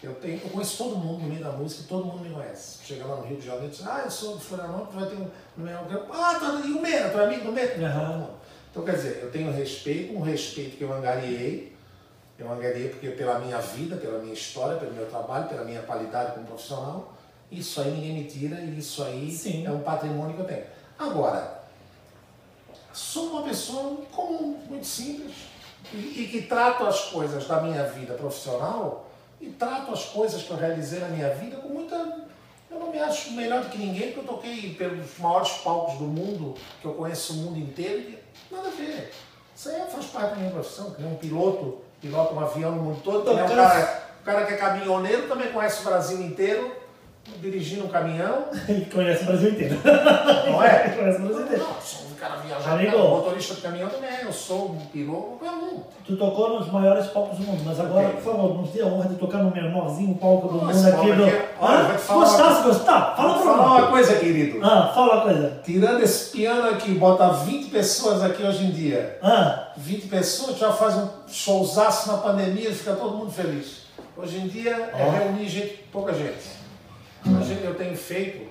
eu, 0.01 0.15
tenho, 0.15 0.41
eu 0.41 0.49
conheço 0.49 0.77
todo 0.77 0.95
mundo 0.95 1.21
no 1.21 1.29
meio 1.29 1.43
da 1.43 1.51
música, 1.51 1.83
todo 1.87 2.05
mundo 2.05 2.21
me 2.21 2.33
conhece. 2.33 2.79
Chega 2.83 3.05
lá 3.05 3.17
no 3.17 3.25
Rio 3.25 3.37
de 3.37 3.45
Janeiro 3.45 3.67
e 3.67 3.69
diz, 3.69 3.85
ah, 3.85 4.01
eu 4.03 4.11
sou 4.11 4.37
de 4.37 4.43
Florianópolis, 4.43 4.95
vai 4.95 5.09
ter 5.09 5.15
um. 5.15 5.27
No 5.57 5.65
meu, 5.65 5.77
ah, 6.11 6.39
tá, 6.39 6.61
e 6.65 6.71
o 6.71 6.81
Meira, 6.81 7.09
tu 7.09 7.19
é 7.19 7.25
amigo 7.25 7.45
do 7.45 7.51
Meira? 7.51 7.87
Aham. 7.87 7.99
Todo 7.99 8.19
mundo. 8.19 8.42
Então, 8.73 8.83
quer 8.83 8.95
dizer, 8.95 9.19
eu 9.21 9.29
tenho 9.29 9.51
respeito, 9.53 10.17
um 10.17 10.21
respeito 10.21 10.77
que 10.77 10.83
eu 10.83 10.91
angariei, 10.91 11.71
eu 12.39 12.51
angariei 12.51 12.89
porque 12.89 13.09
pela 13.09 13.37
minha 13.37 13.59
vida, 13.59 13.97
pela 13.97 14.17
minha 14.17 14.33
história, 14.33 14.79
pelo 14.79 14.93
meu 14.93 15.05
trabalho, 15.05 15.47
pela 15.47 15.63
minha 15.63 15.83
qualidade 15.83 16.31
como 16.31 16.47
profissional, 16.47 17.13
isso 17.51 17.79
aí 17.79 17.91
ninguém 17.91 18.13
me 18.13 18.23
tira 18.23 18.59
e 18.59 18.79
isso 18.79 19.03
aí 19.03 19.31
Sim. 19.31 19.67
é 19.67 19.71
um 19.71 19.81
patrimônio 19.81 20.35
que 20.35 20.41
eu 20.41 20.47
tenho. 20.47 20.63
Agora, 20.97 21.65
sou 22.91 23.27
uma 23.27 23.43
pessoa 23.43 23.95
comum, 24.11 24.59
muito 24.67 24.87
simples, 24.87 25.35
e, 25.93 26.23
e 26.23 26.27
que 26.31 26.41
trato 26.41 26.83
as 26.87 27.11
coisas 27.11 27.47
da 27.47 27.61
minha 27.61 27.83
vida 27.83 28.15
profissional 28.15 29.07
e 29.39 29.49
trato 29.49 29.93
as 29.93 30.05
coisas 30.05 30.41
que 30.41 30.49
eu 30.49 30.57
realizei 30.57 30.99
na 30.99 31.09
minha 31.09 31.29
vida 31.35 31.57
com 31.57 31.67
muita. 31.67 32.23
Eu 32.71 32.79
não 32.79 32.91
me 32.91 32.97
acho 32.97 33.33
melhor 33.33 33.61
do 33.65 33.69
que 33.69 33.77
ninguém, 33.77 34.13
porque 34.13 34.21
eu 34.21 34.33
toquei 34.33 34.73
pelos 34.73 35.15
maiores 35.19 35.51
palcos 35.63 35.99
do 35.99 36.05
mundo, 36.05 36.55
que 36.81 36.87
eu 36.87 36.95
conheço 36.95 37.33
o 37.33 37.35
mundo 37.35 37.59
inteiro, 37.59 37.99
e 37.99 38.22
nada 38.51 38.67
a 38.67 38.71
ver. 38.71 39.11
Isso 39.55 39.69
aí 39.69 39.81
faz 39.91 40.05
parte 40.07 40.31
da 40.31 40.35
minha 40.37 40.51
profissão, 40.51 40.91
que 40.91 41.01
nem 41.01 41.11
um 41.11 41.15
piloto, 41.15 41.81
pilota 42.01 42.33
um 42.33 42.39
avião 42.39 42.71
no 42.71 42.81
mundo 42.83 43.01
todo, 43.03 43.23
que 43.23 43.33
nem 43.33 43.43
um 43.43 43.47
cara, 43.47 44.03
um 44.21 44.25
cara 44.25 44.45
que 44.45 44.53
é 44.53 44.57
caminhoneiro 44.57 45.27
também 45.27 45.51
conhece 45.51 45.81
o 45.81 45.85
Brasil 45.85 46.21
inteiro, 46.21 46.75
dirigindo 47.39 47.85
um 47.85 47.89
caminhão, 47.89 48.47
Ele 48.67 48.85
conhece 48.85 49.23
o 49.23 49.25
Brasil 49.27 49.49
inteiro. 49.51 49.79
não 50.47 50.63
é? 50.63 50.87
Ele 50.87 50.95
conhece 50.95 51.19
o 51.19 51.21
Brasil 51.21 51.45
inteiro. 51.45 51.63
Não, 51.63 51.71
um 52.11 52.12
cara 52.23 52.37
viajado, 52.37 52.75
Amigo. 52.75 52.91
cara, 52.91 53.03
motorista 53.09 53.55
de 53.55 53.61
caminhão 53.61 53.89
também, 53.89 54.09
eu 54.23 54.31
sou 54.31 54.71
um 54.71 54.77
piloto, 54.85 55.37
qualquer 55.39 55.51
um. 55.51 55.83
Tu 56.05 56.15
tocou 56.15 56.57
nos 56.57 56.71
maiores 56.71 57.07
palcos 57.07 57.37
do 57.37 57.43
mundo, 57.43 57.61
mas 57.65 57.77
agora, 57.79 58.07
Ok. 58.07 58.21
por 58.21 58.31
favor, 58.31 58.57
nos 58.61 58.69
dê 58.69 58.81
a 58.81 58.85
honra 58.85 59.09
de 59.09 59.15
tocar 59.15 59.39
no 59.39 59.51
menorzinho 59.51 60.15
palco 60.15 60.47
do 60.47 60.65
Nossa, 60.65 60.91
mundo 60.91 61.01
aqui 61.01 61.11
do. 61.11 62.13
Gostar, 62.13 62.55
se 62.55 62.63
gostar, 62.63 63.15
fala 63.17 63.33
pra 63.33 63.43
falar 63.43 63.77
uma 63.77 63.87
coisa, 63.87 64.15
querido. 64.15 64.65
Ah, 64.65 64.91
fala 64.95 65.15
uma 65.15 65.21
coisa. 65.23 65.61
Tirando 65.65 66.01
esse 66.01 66.31
piano 66.31 66.69
aqui, 66.69 66.93
bota 66.93 67.27
20 67.29 67.69
pessoas 67.69 68.23
aqui 68.23 68.41
hoje 68.41 68.65
em 68.65 68.71
dia. 68.71 69.19
Ah, 69.21 69.73
20 69.75 70.07
pessoas, 70.07 70.57
já 70.57 70.71
faz 70.71 70.95
um 70.95 71.09
showzaço 71.27 72.09
na 72.09 72.19
pandemia 72.19 72.71
fica 72.73 72.93
todo 72.93 73.17
mundo 73.17 73.31
feliz. 73.31 73.83
Hoje 74.15 74.37
em 74.37 74.47
dia 74.47 74.91
é 74.95 75.07
Ó. 75.07 75.11
reunir 75.11 75.49
gente, 75.49 75.73
pouca 75.91 76.13
gente. 76.13 76.63
Imagina, 77.25 77.61
eu 77.61 77.75
tenho 77.75 77.97
feito, 77.97 78.47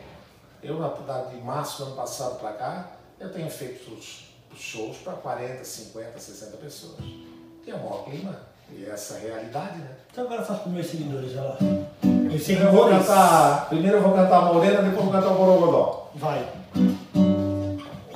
eu 0.63 0.79
na 0.79 0.89
de 1.31 1.37
março 1.43 1.79
do 1.79 1.89
ano 1.89 1.97
passado 1.97 2.39
para 2.39 2.53
cá, 2.53 2.87
eu 3.23 3.31
tenho 3.31 3.49
feito 3.49 3.93
os, 3.95 4.25
os 4.53 4.61
shows 4.61 4.97
para 4.99 5.13
40, 5.15 5.65
50, 5.65 6.19
60 6.19 6.57
pessoas. 6.57 6.99
Que 7.65 7.71
é 7.71 7.75
o 7.75 7.79
maior 7.79 8.05
clima. 8.05 8.37
E 8.75 8.85
essa 8.87 9.15
é 9.15 9.17
a 9.17 9.21
realidade, 9.21 9.79
né? 9.79 9.91
então 10.11 10.25
agora 10.25 10.43
faz 10.43 10.61
com 10.61 10.71
meus 10.71 10.87
seguidores, 10.87 11.33
já 11.33 11.43
lá. 11.43 11.59
Meus 12.03 12.43
Primeiro 12.43 12.69
eu 12.69 12.73
vou 12.73 12.89
cantar, 12.89 13.69
primeiro 13.69 13.97
eu 13.99 14.03
vou 14.03 14.15
cantar 14.15 14.39
a 14.39 14.53
Morena, 14.53 14.83
depois 14.83 14.97
eu 14.97 15.03
vou 15.03 15.13
cantar 15.13 15.31
o 15.31 15.35
Borogodó. 15.35 16.11
Vai. 16.15 16.49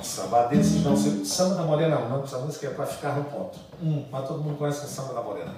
Samba 0.01 0.47
desses 0.47 0.83
não 0.83 0.97
se... 0.97 1.23
Samba 1.25 1.55
da 1.55 1.63
Morena 1.63 1.99
não, 1.99 2.23
essa 2.23 2.39
música 2.39 2.67
é 2.67 2.69
para 2.71 2.87
ficar 2.87 3.15
no 3.17 3.25
ponto. 3.25 3.59
Hum. 3.83 4.05
Mas 4.11 4.27
todo 4.27 4.41
mundo 4.41 4.57
conhece 4.57 4.85
o 4.85 4.87
samba 4.87 5.13
da 5.13 5.21
Morena. 5.21 5.53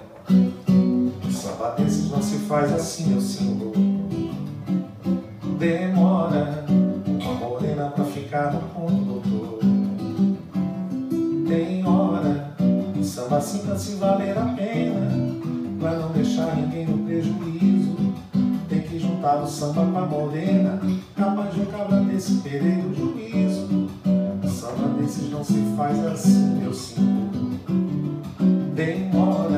Samba 1.32 1.70
desses 1.78 2.10
não 2.10 2.22
se 2.22 2.38
faz 2.40 2.70
assim, 2.74 3.14
eu 3.14 3.20
sinto. 3.20 3.72
Demora 5.58 6.64
uma 7.06 7.34
morena 7.34 7.90
pra 7.90 8.04
ficar 8.04 8.52
no 8.52 8.60
ponto, 8.70 8.99
pra 13.30 13.78
se 13.78 13.94
valer 13.94 14.36
a 14.36 14.44
pena. 14.56 15.08
Pra 15.78 15.92
não 15.92 16.10
deixar 16.10 16.56
ninguém 16.56 16.84
no 16.84 17.06
prejuízo. 17.06 17.96
Tem 18.68 18.82
que 18.82 18.98
juntar 18.98 19.42
o 19.42 19.46
samba 19.46 19.86
com 19.86 19.98
a 19.98 20.06
morena. 20.06 20.80
Capaz 21.14 21.54
de 21.54 21.60
um 21.60 21.66
cabra 21.66 22.00
desse 22.00 22.34
perder 22.38 22.84
o 22.84 22.94
juízo. 22.94 23.88
Samba 24.48 25.00
desses 25.00 25.30
não 25.30 25.44
se 25.44 25.62
faz 25.76 26.04
assim, 26.06 26.64
eu 26.64 26.74
sinto. 26.74 27.60
Demora 28.74 29.49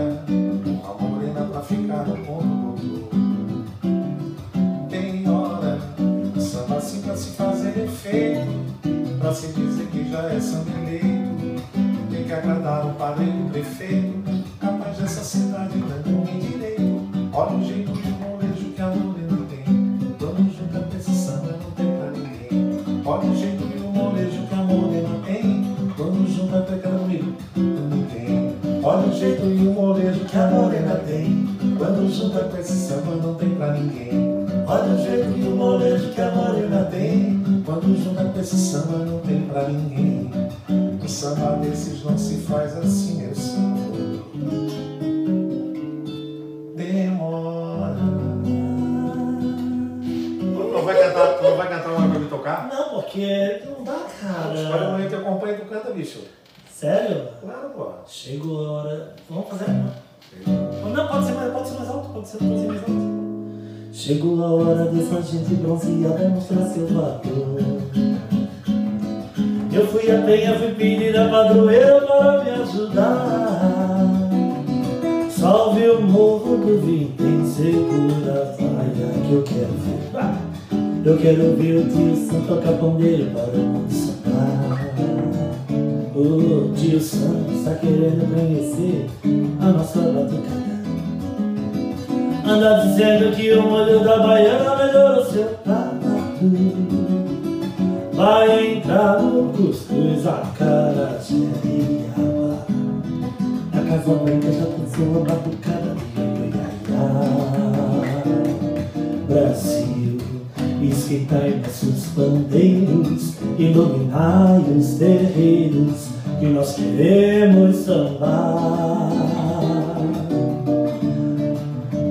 agradar 12.42 12.87
o 12.87 12.94
padre 12.94 13.24
e 13.24 13.46
o 13.46 13.50
prefeito, 13.50 14.44
capaz 14.61 14.98
dessa 14.98 15.22
cidade 15.22 15.78
não 15.78 16.22
tem 16.22 16.40
direito. 16.40 16.83
Olha 17.33 17.57
o 17.57 17.64
jeito 17.64 17.92
de 17.92 18.11
molejo 18.11 18.72
que 18.74 18.83
a 18.83 18.87
morena 18.88 19.46
tem, 19.48 19.64
quando 20.18 20.52
junta 20.52 21.00
samba 21.00 21.57
não 21.62 21.70
tem 21.70 21.87
pra 21.96 22.11
ninguém. 22.11 23.02
Olha 23.05 23.31
o 23.31 23.37
jeito 23.37 23.64
de 23.64 23.78
molejo 23.78 24.46
que 24.48 24.55
a 24.55 24.57
morena 24.57 25.20
tem, 25.24 25.76
quando 25.96 26.28
junta 26.28 26.62
comigo, 26.88 27.33
não 27.57 28.02
tem. 28.07 28.57
Olha 28.83 29.09
o 29.09 29.14
jeito 29.14 29.46
e 29.46 29.68
o 29.68 29.72
molejo 29.72 30.24
que 30.24 30.37
a 30.37 30.46
morena 30.48 30.94
tem, 30.96 31.48
quando 31.78 32.12
junta 32.12 32.40
com 32.40 32.59
esse 32.59 32.72
samba 32.72 33.14
não 33.22 33.35
tem 33.35 33.50
pra 33.50 33.72
ninguém. 33.72 34.11
Olha 34.66 34.94
o 34.94 34.98
jeito 34.98 35.38
e 35.38 35.46
o 35.46 35.57
molejo 35.57 36.11
que 36.11 36.20
a 36.20 36.31
morena 36.33 36.85
tem, 36.87 37.62
quando 37.64 38.02
junta 38.02 38.24
com 38.24 38.40
esse 38.40 38.57
samba 38.57 38.98
não 38.98 39.18
tem 39.20 39.42
pra 39.42 39.68
ninguém. 39.68 40.51
Um 41.22 41.24
samba 41.24 41.56
desses 41.58 42.02
não 42.02 42.18
se 42.18 42.38
faz 42.38 42.76
assim, 42.76 43.22
meu 43.22 43.32
senhor. 43.32 44.26
Demora. 46.74 47.94
Não 50.72 50.82
vai 50.82 51.00
cantar, 51.00 51.40
não 51.40 51.56
vai 51.56 51.68
cantar 51.68 51.90
uma 51.90 52.08
pra 52.08 52.18
me 52.18 52.28
tocar? 52.28 52.68
Não, 52.68 52.88
porque 52.88 53.62
não 53.64 53.85
dá, 53.85 54.00
cara. 54.20 54.88
uma 54.88 54.96
aí 54.96 55.08
que 55.08 55.14
acompanha 55.14 55.54
e 55.54 55.58
tu 55.58 55.66
canta, 55.66 55.92
bicho. 55.92 56.22
Sério? 56.68 57.28
Claro, 57.40 57.68
pô. 57.68 57.92
Chegou 58.08 58.66
a 58.66 58.72
hora. 58.72 59.14
Vamos 59.30 59.48
fazer 59.48 59.70
uma. 59.70 59.94
Não, 60.92 61.06
pode 61.06 61.26
ser 61.26 61.32
mais, 61.35 61.52
pode 61.52 61.68
ser 61.68 61.74
mais 61.76 61.88
alto, 61.88 62.08
pode 62.08 62.28
ser, 62.28 62.38
pode 62.38 62.61
ser 62.61 62.66
mais 62.66 62.80
alto. 62.80 63.92
Chegou 63.92 64.42
a 64.42 64.50
hora 64.50 64.85
dessa 64.87 65.22
gente 65.22 65.54
bronzeada 65.54 66.28
mostrar 66.30 66.66
seu 66.66 66.88
valor. 66.88 67.20
Eu 69.74 69.87
fui 69.87 70.11
a 70.11 70.20
penha, 70.20 70.54
fui 70.58 70.72
pedir 70.74 71.16
a 71.16 71.28
padroeira 71.28 72.00
para 72.02 72.44
me 72.44 72.50
ajudar. 72.50 74.02
Salve 75.30 75.88
o 75.88 76.02
morro 76.02 76.58
do 76.58 76.78
Vintém, 76.80 77.44
segura 77.46 78.32
a 78.32 78.62
vaia 78.62 79.08
que 79.26 79.32
eu 79.32 79.42
quero 79.42 79.72
ver. 79.78 80.11
Ah! 80.14 80.37
Eu 81.04 81.18
quero 81.18 81.56
ver 81.56 81.78
o 81.78 81.88
tio 81.88 82.16
Sam 82.16 82.42
tocar 82.46 82.74
pandeiro 82.74 83.30
para 83.30 83.48
o. 83.58 83.82
O 86.14 86.72
tio 86.74 87.00
Sam 87.00 87.46
está 87.52 87.74
querendo 87.74 88.32
conhecer 88.32 89.06
a 89.61 89.66
nossa 89.72 90.00
batucada. 90.00 90.82
Anda 92.46 92.85
dizendo 92.87 93.35
que 93.35 93.52
o 93.52 93.62
molho 93.62 94.04
da 94.04 94.18
baiana 94.18 94.76
melhorou 94.76 95.24
seu 95.24 95.44
prato. 95.64 97.12
Vai 98.22 98.76
entrar 98.76 99.20
no 99.20 99.52
cuscuz, 99.52 100.24
acarajé 100.24 101.35
e 101.64 102.06
abá. 102.16 102.64
A 103.72 103.82
casa 103.82 104.14
branca 104.14 104.52
já 104.52 104.64
pensou 104.64 105.22
a 105.22 105.24
batucada 105.24 105.96
de. 105.96 106.52
Brasil, 109.26 110.18
esquentai 110.82 111.61
nossos 111.66 112.04
bandeiros, 112.14 113.38
iluminai 113.58 114.61
os 114.78 114.94
terreiros 114.98 116.06
que 116.38 116.46
nós 116.46 116.76
queremos 116.76 117.74
sambar. 117.74 119.11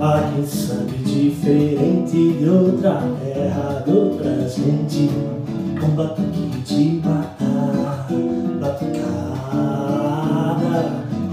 Aqui 0.01 0.45
sabe 0.45 0.97
diferente 1.05 2.33
de 2.33 2.49
outra 2.49 3.01
terra, 3.23 3.83
de 3.85 3.91
outra 3.91 4.49
gente, 4.49 5.09
com 5.81 5.89
batuque 5.89 6.61
de 6.63 7.01
matar, 7.03 8.07
batucada. 8.59 9.01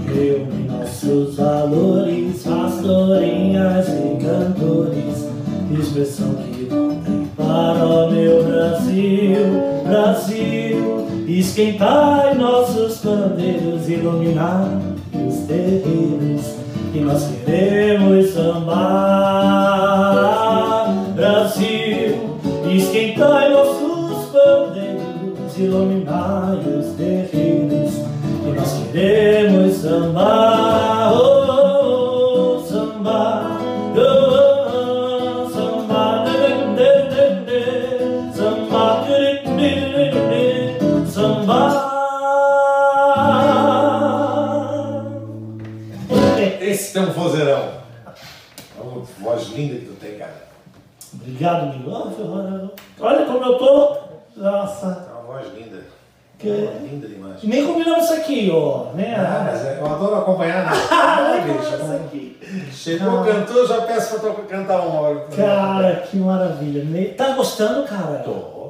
Reúne 0.07 0.67
nossos 0.67 1.35
valores, 1.35 2.41
pastorinhas 2.43 3.87
e 3.89 4.17
cantores, 4.25 5.27
expressão 5.71 6.33
que 6.33 6.65
voltem 6.65 7.29
para 7.37 7.85
o 7.85 8.11
meu 8.11 8.43
Brasil, 8.43 9.37
Brasil. 9.87 11.07
Esquentai 11.27 12.33
nossos 12.33 12.97
pandeiros, 12.97 13.87
iluminar 13.87 14.67
os 15.13 15.45
terreiros 15.45 16.55
que 16.91 17.01
nós 17.01 17.29
queremos 17.45 18.33
sambar. 18.33 19.58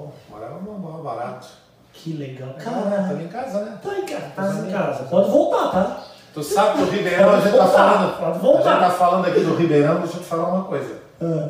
Cara? 0.08 0.12
Tô. 0.28 0.34
Morava 0.34 0.60
no 0.62 1.04
barato. 1.04 1.48
Que 1.92 2.14
legal. 2.14 2.50
Ah, 2.58 2.62
Cara, 2.64 3.08
tá 3.08 3.14
em 3.22 3.28
casa, 3.28 3.66
né? 3.66 3.80
tá 3.82 3.98
em 3.98 4.06
casa. 4.06 4.30
Tá 4.36 4.68
em 4.68 4.72
casa. 4.72 5.04
Pode 5.06 5.30
voltar, 5.32 5.72
tá? 5.72 6.04
Tu 6.34 6.44
sabe 6.44 6.78
que 6.78 6.84
o 6.84 6.90
Ribeirão, 6.92 7.30
a 7.32 7.40
gente 7.40 7.58
tá 7.58 7.66
voltar, 7.66 7.94
falando. 7.94 8.20
pode 8.20 8.40
voltar. 8.40 8.70
A 8.70 8.80
gente 8.80 8.92
tá 8.92 8.92
falando 8.92 9.26
aqui 9.26 9.40
do 9.42 9.56
Ribeirão, 9.56 10.00
deixa 10.02 10.18
eu 10.18 10.22
te 10.22 10.26
falar 10.28 10.48
uma 10.54 10.66
coisa. 10.66 11.02
Ah, 11.22 11.50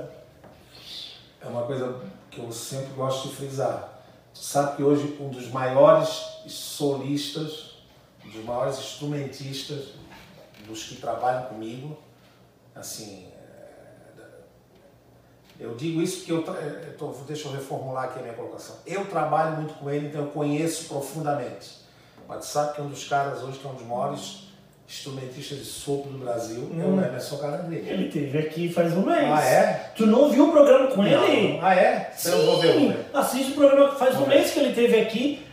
É 1.41 1.47
uma 1.47 1.63
coisa 1.63 1.95
que 2.31 2.39
eu 2.39 2.51
sempre 2.51 2.93
gosto 2.93 3.27
de 3.27 3.35
frisar. 3.35 3.89
Tu 4.33 4.39
sabe 4.39 4.77
que 4.77 4.83
hoje 4.83 5.17
um 5.19 5.27
dos 5.29 5.49
maiores 5.51 6.07
solistas, 6.47 7.75
um 8.25 8.29
dos 8.29 8.45
maiores 8.45 8.77
instrumentistas, 8.79 9.89
dos 10.65 10.83
que 10.83 10.95
trabalham 10.95 11.43
comigo, 11.43 11.97
assim, 12.75 13.25
é, 13.27 13.28
eu 15.59 15.75
digo 15.75 16.01
isso 16.01 16.17
porque 16.19 16.31
eu, 16.31 16.37
eu 16.37 16.93
tô- 16.97 17.13
deixa 17.27 17.47
eu 17.47 17.51
reformular 17.53 18.05
aqui 18.05 18.19
a 18.19 18.21
minha 18.21 18.33
colocação. 18.33 18.75
Eu 18.87 19.05
trabalho 19.05 19.57
muito 19.57 19.73
com 19.75 19.89
ele, 19.89 20.07
então 20.07 20.21
eu 20.21 20.27
conheço 20.27 20.85
profundamente. 20.85 21.79
Mas 22.27 22.45
sabe 22.45 22.73
que 22.75 22.81
um 22.81 22.87
dos 22.87 23.07
caras 23.07 23.41
hoje 23.43 23.57
que 23.59 23.67
é 23.67 23.69
um 23.69 23.73
dos 23.73 23.85
maiores 23.85 24.47
instrumentistas 24.87 25.57
de 25.59 25.65
sopro 25.65 26.11
do 26.11 26.17
Brasil 26.17 26.67
é 26.79 26.83
o 26.83 26.93
Emerson 26.99 27.37
Calandrini. 27.37 27.87
ele 27.87 28.09
teve 28.11 28.37
aqui 28.39 28.71
faz 28.73 28.91
um 28.93 29.01
mês. 29.05 29.29
Ah, 29.31 29.43
é? 29.45 29.91
Tu 29.95 30.07
não 30.07 30.29
viu 30.31 30.47
o 30.47 30.51
programa 30.51 30.87
com 30.87 31.05
ele? 31.05 31.57
Não. 31.59 31.65
Ah, 31.65 31.75
é? 31.75 32.11
Então 32.19 32.33
eu 32.39 32.45
vou 32.45 32.59
ver. 32.59 32.73
ver. 32.79 33.05
assiste 33.13 33.51
o 33.51 33.55
programa 33.55 33.91
faz 33.95 34.15
um 34.15 34.25
mês 34.25 34.49
que 34.51 34.59
ele 34.59 34.73
teve 34.73 34.99
aqui. 34.99 35.45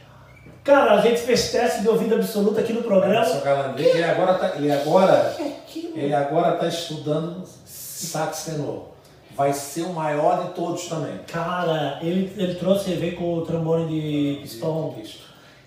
Cara, 0.65 0.95
a 0.95 1.01
gente 1.01 1.21
fez 1.21 1.53
teste 1.53 1.83
de 1.83 1.89
ouvido 1.89 2.15
absoluto 2.15 2.59
aqui 2.59 2.73
no 2.73 2.83
programa. 2.83 3.15
Emerson 3.15 3.41
Calandrini, 3.41 3.89
ele 3.91 4.05
agora 4.05 4.35
tá, 4.35 4.57
ele 4.57 4.73
agora, 4.73 5.37
É 5.39 5.53
ele 5.95 6.15
agora 6.15 6.53
tá 6.57 6.67
estudando 6.67 7.45
sax 7.65 8.45
tenor. 8.47 8.96
Vai 9.37 9.53
ser 9.53 9.83
o 9.83 9.93
maior 9.93 10.47
de 10.47 10.55
todos 10.55 10.87
também. 10.89 11.19
Cara, 11.27 11.99
ele, 12.01 12.33
ele 12.37 12.55
trouxe, 12.55 12.91
ele 12.91 13.01
veio 13.01 13.17
com 13.17 13.35
o 13.35 13.45
trombone 13.45 13.87
de 13.87 14.41
pistão. 14.41 14.95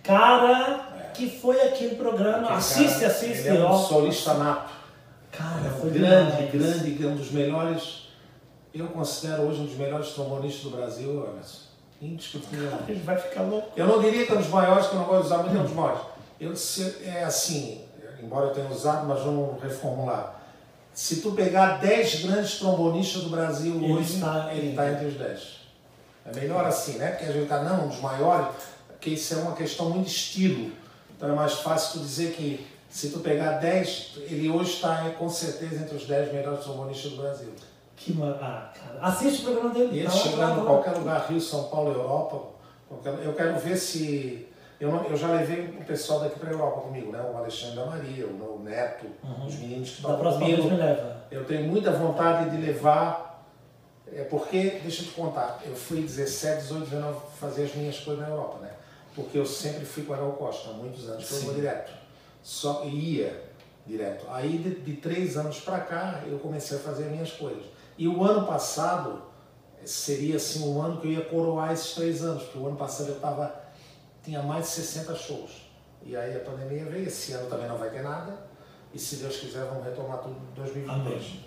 Cara, 0.04 1.12
que 1.14 1.30
foi 1.30 1.62
aquele 1.62 1.96
programa. 1.96 2.44
Aquele 2.44 2.54
assiste, 2.58 3.00
cara, 3.02 3.08
assiste. 3.08 3.48
Ele 3.48 3.58
é 3.58 3.66
um 3.66 3.72
ó. 3.72 3.78
solista 3.78 4.34
nato. 4.34 4.72
Cara, 5.32 5.68
É 5.68 5.70
foi 5.70 5.90
um 5.92 5.94
grande, 5.94 6.48
demais. 6.48 6.82
grande, 6.82 7.06
um 7.06 7.16
dos 7.16 7.32
melhores. 7.32 8.10
Eu 8.74 8.88
considero 8.88 9.44
hoje 9.44 9.62
um 9.62 9.66
dos 9.66 9.76
melhores 9.76 10.10
trombonistas 10.10 10.64
do 10.64 10.70
Brasil, 10.72 11.28
Emerson. 11.32 11.70
Indiscutivelmente. 12.02 12.84
Ele 12.92 13.02
vai 13.02 13.18
ficar 13.18 13.42
louco. 13.44 13.70
Eu 13.76 13.86
não 13.86 14.02
diria 14.02 14.26
que 14.26 14.32
é 14.32 14.36
um 14.36 14.40
dos 14.40 14.50
maiores, 14.50 14.88
que 14.88 14.96
eu 14.96 15.00
não 15.00 15.06
gosto 15.06 15.22
de 15.22 15.26
usar, 15.28 15.44
mas 15.44 15.56
é 15.56 15.60
um 15.60 15.64
dos 15.64 15.74
maiores. 15.74 16.02
Eu, 16.40 16.54
é 17.06 17.24
assim, 17.24 17.82
embora 18.24 18.48
eu 18.48 18.54
tenha 18.54 18.70
usado, 18.70 19.06
mas 19.08 19.20
vamos 19.22 19.62
reformular. 19.62 20.39
Se 21.00 21.22
tu 21.22 21.32
pegar 21.32 21.78
10 21.80 22.26
grandes 22.26 22.56
trombonistas 22.60 23.24
do 23.24 23.30
Brasil 23.30 23.74
Ele 23.76 23.94
hoje, 23.94 24.16
está- 24.16 24.54
ele 24.54 24.72
está 24.72 24.92
entre 24.92 25.06
os 25.06 25.14
10. 25.14 25.42
É 26.26 26.36
melhor 26.36 26.66
assim, 26.66 26.98
né? 26.98 27.12
Porque 27.12 27.24
a 27.24 27.32
gente 27.32 27.48
tá, 27.48 27.64
não, 27.64 27.86
um 27.86 27.88
dos 27.88 28.02
maiores, 28.02 28.48
porque 28.90 29.12
isso 29.12 29.34
é 29.34 29.38
uma 29.38 29.56
questão 29.56 29.90
muito 29.92 30.08
de 30.08 30.12
estilo. 30.12 30.74
Então 31.16 31.30
é 31.30 31.32
mais 31.32 31.54
fácil 31.54 31.94
tu 31.94 32.06
dizer 32.06 32.34
que 32.34 32.68
se 32.90 33.12
tu 33.12 33.20
pegar 33.20 33.60
10, 33.60 34.18
ele 34.30 34.50
hoje 34.50 34.74
está 34.74 35.10
com 35.12 35.30
certeza 35.30 35.84
entre 35.84 35.96
os 35.96 36.06
10 36.06 36.34
melhores 36.34 36.66
trombonistas 36.66 37.12
do 37.12 37.22
Brasil. 37.22 37.54
Que 37.96 38.12
mar... 38.12 38.38
Ah, 38.42 38.74
cara. 38.78 39.00
Assiste 39.02 39.40
o 39.40 39.44
programa 39.46 39.70
dele. 39.74 39.90
E 39.94 40.00
ele 40.00 40.08
Tá 40.10 40.12
chegando 40.12 40.38
tá 40.38 40.52
em 40.52 40.56
tá 40.60 40.66
qualquer 40.66 40.92
lugar, 40.98 41.28
Rio, 41.30 41.40
São 41.40 41.64
Paulo, 41.70 41.94
Europa, 41.94 42.42
eu 43.24 43.34
quero 43.34 43.58
ver 43.58 43.78
se. 43.78 44.49
Eu, 44.80 44.92
não- 44.92 45.04
eu 45.06 45.18
já 45.18 45.28
levei 45.32 45.66
o 45.80 45.84
pessoal 45.86 46.22
daqui 46.22 46.40
para 46.40 46.50
a 46.50 46.54
Europa 46.54 46.82
comigo, 46.82 47.12
né? 47.12 47.22
O 47.22 47.38
Alexandre 47.38 47.76
da 47.76 47.86
Maria, 47.86 48.26
o, 48.28 48.56
o 48.60 48.64
Neto, 48.64 49.06
os 49.46 49.56
meninos 49.56 49.90
que 49.90 49.96
estão 49.98 50.18
vez 50.18 50.36
me 50.38 50.62
comigo. 50.62 50.76
leva. 50.78 51.18
Eu 51.30 51.44
tenho 51.46 51.68
muita 51.68 51.92
vontade 51.92 52.50
de 52.50 52.58
levar. 52.66 53.28
É 54.12 54.24
porque, 54.24 54.80
deixa 54.82 55.04
eu 55.04 55.08
te 55.08 55.14
contar, 55.14 55.60
eu 55.66 55.76
fui 55.76 56.02
17, 56.02 56.62
18, 56.64 56.86
19 56.86 57.18
fazer 57.40 57.66
as 57.66 57.76
minhas 57.76 58.00
coisas 58.00 58.24
na 58.24 58.30
Europa, 58.34 58.58
né? 58.60 58.72
Porque 59.16 59.38
eu 59.38 59.46
sempre 59.46 59.86
fui 59.86 60.04
com 60.04 60.14
a 60.14 60.18
Carol 60.18 60.32
Costa, 60.34 60.70
há 60.72 60.74
muitos 60.74 61.08
anos, 61.08 61.30
eu 61.32 61.42
vou 61.42 61.54
direto. 61.54 61.92
Só 62.42 62.86
ia 62.86 63.44
direto. 63.86 64.26
Aí 64.30 64.58
de, 64.58 64.80
de 64.82 64.94
três 64.94 65.38
anos 65.38 65.60
para 65.60 65.80
cá 65.82 66.24
eu 66.26 66.40
comecei 66.40 66.78
a 66.78 66.80
fazer 66.80 67.04
as 67.04 67.12
minhas 67.12 67.32
coisas. 67.32 67.64
E 67.98 68.08
o 68.08 68.24
ano 68.24 68.48
passado 68.48 69.22
seria 69.86 70.38
assim 70.38 70.68
um 70.68 70.82
ano 70.82 71.00
que 71.00 71.08
eu 71.08 71.12
ia 71.12 71.26
coroar 71.26 71.72
esses 71.72 71.94
três 71.94 72.24
anos, 72.24 72.44
porque 72.44 72.58
o 72.58 72.68
ano 72.68 72.78
passado 72.78 73.10
eu 73.10 73.20
tava, 73.20 73.59
tinha 74.30 74.44
mais 74.44 74.66
de 74.66 74.72
60 74.72 75.16
shows. 75.16 75.52
E 76.06 76.16
aí 76.16 76.36
a 76.36 76.40
pandemia 76.40 76.86
veio, 76.86 77.08
esse 77.08 77.34
ano 77.34 77.50
também 77.50 77.68
não 77.68 77.78
vai 77.78 77.90
ter 77.90 78.04
nada. 78.04 78.34
E 78.94 79.00
se 79.00 79.18
Deus 79.18 79.38
quiser, 79.38 79.66
vamos 79.66 79.84
retomar 79.84 80.20
tudo 80.20 80.36
em 80.36 80.54
2022. 80.56 81.16
Amém. 81.16 81.46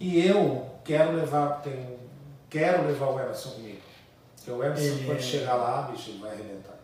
E 0.00 0.26
eu 0.26 0.66
quero 0.84 1.12
levar, 1.12 1.62
tenho, 1.62 1.98
quero 2.50 2.86
levar 2.86 3.06
o 3.08 3.20
Emerson 3.20 3.50
comigo. 3.50 3.80
Porque 4.36 4.50
o 4.50 4.62
Emerson, 4.64 4.84
Ele 4.84 5.04
quando 5.06 5.18
é- 5.18 5.22
chegar 5.22 5.54
lá, 5.54 5.82
bicho, 5.82 6.10
ele 6.10 6.18
vai 6.18 6.32
arrebentar. 6.32 6.74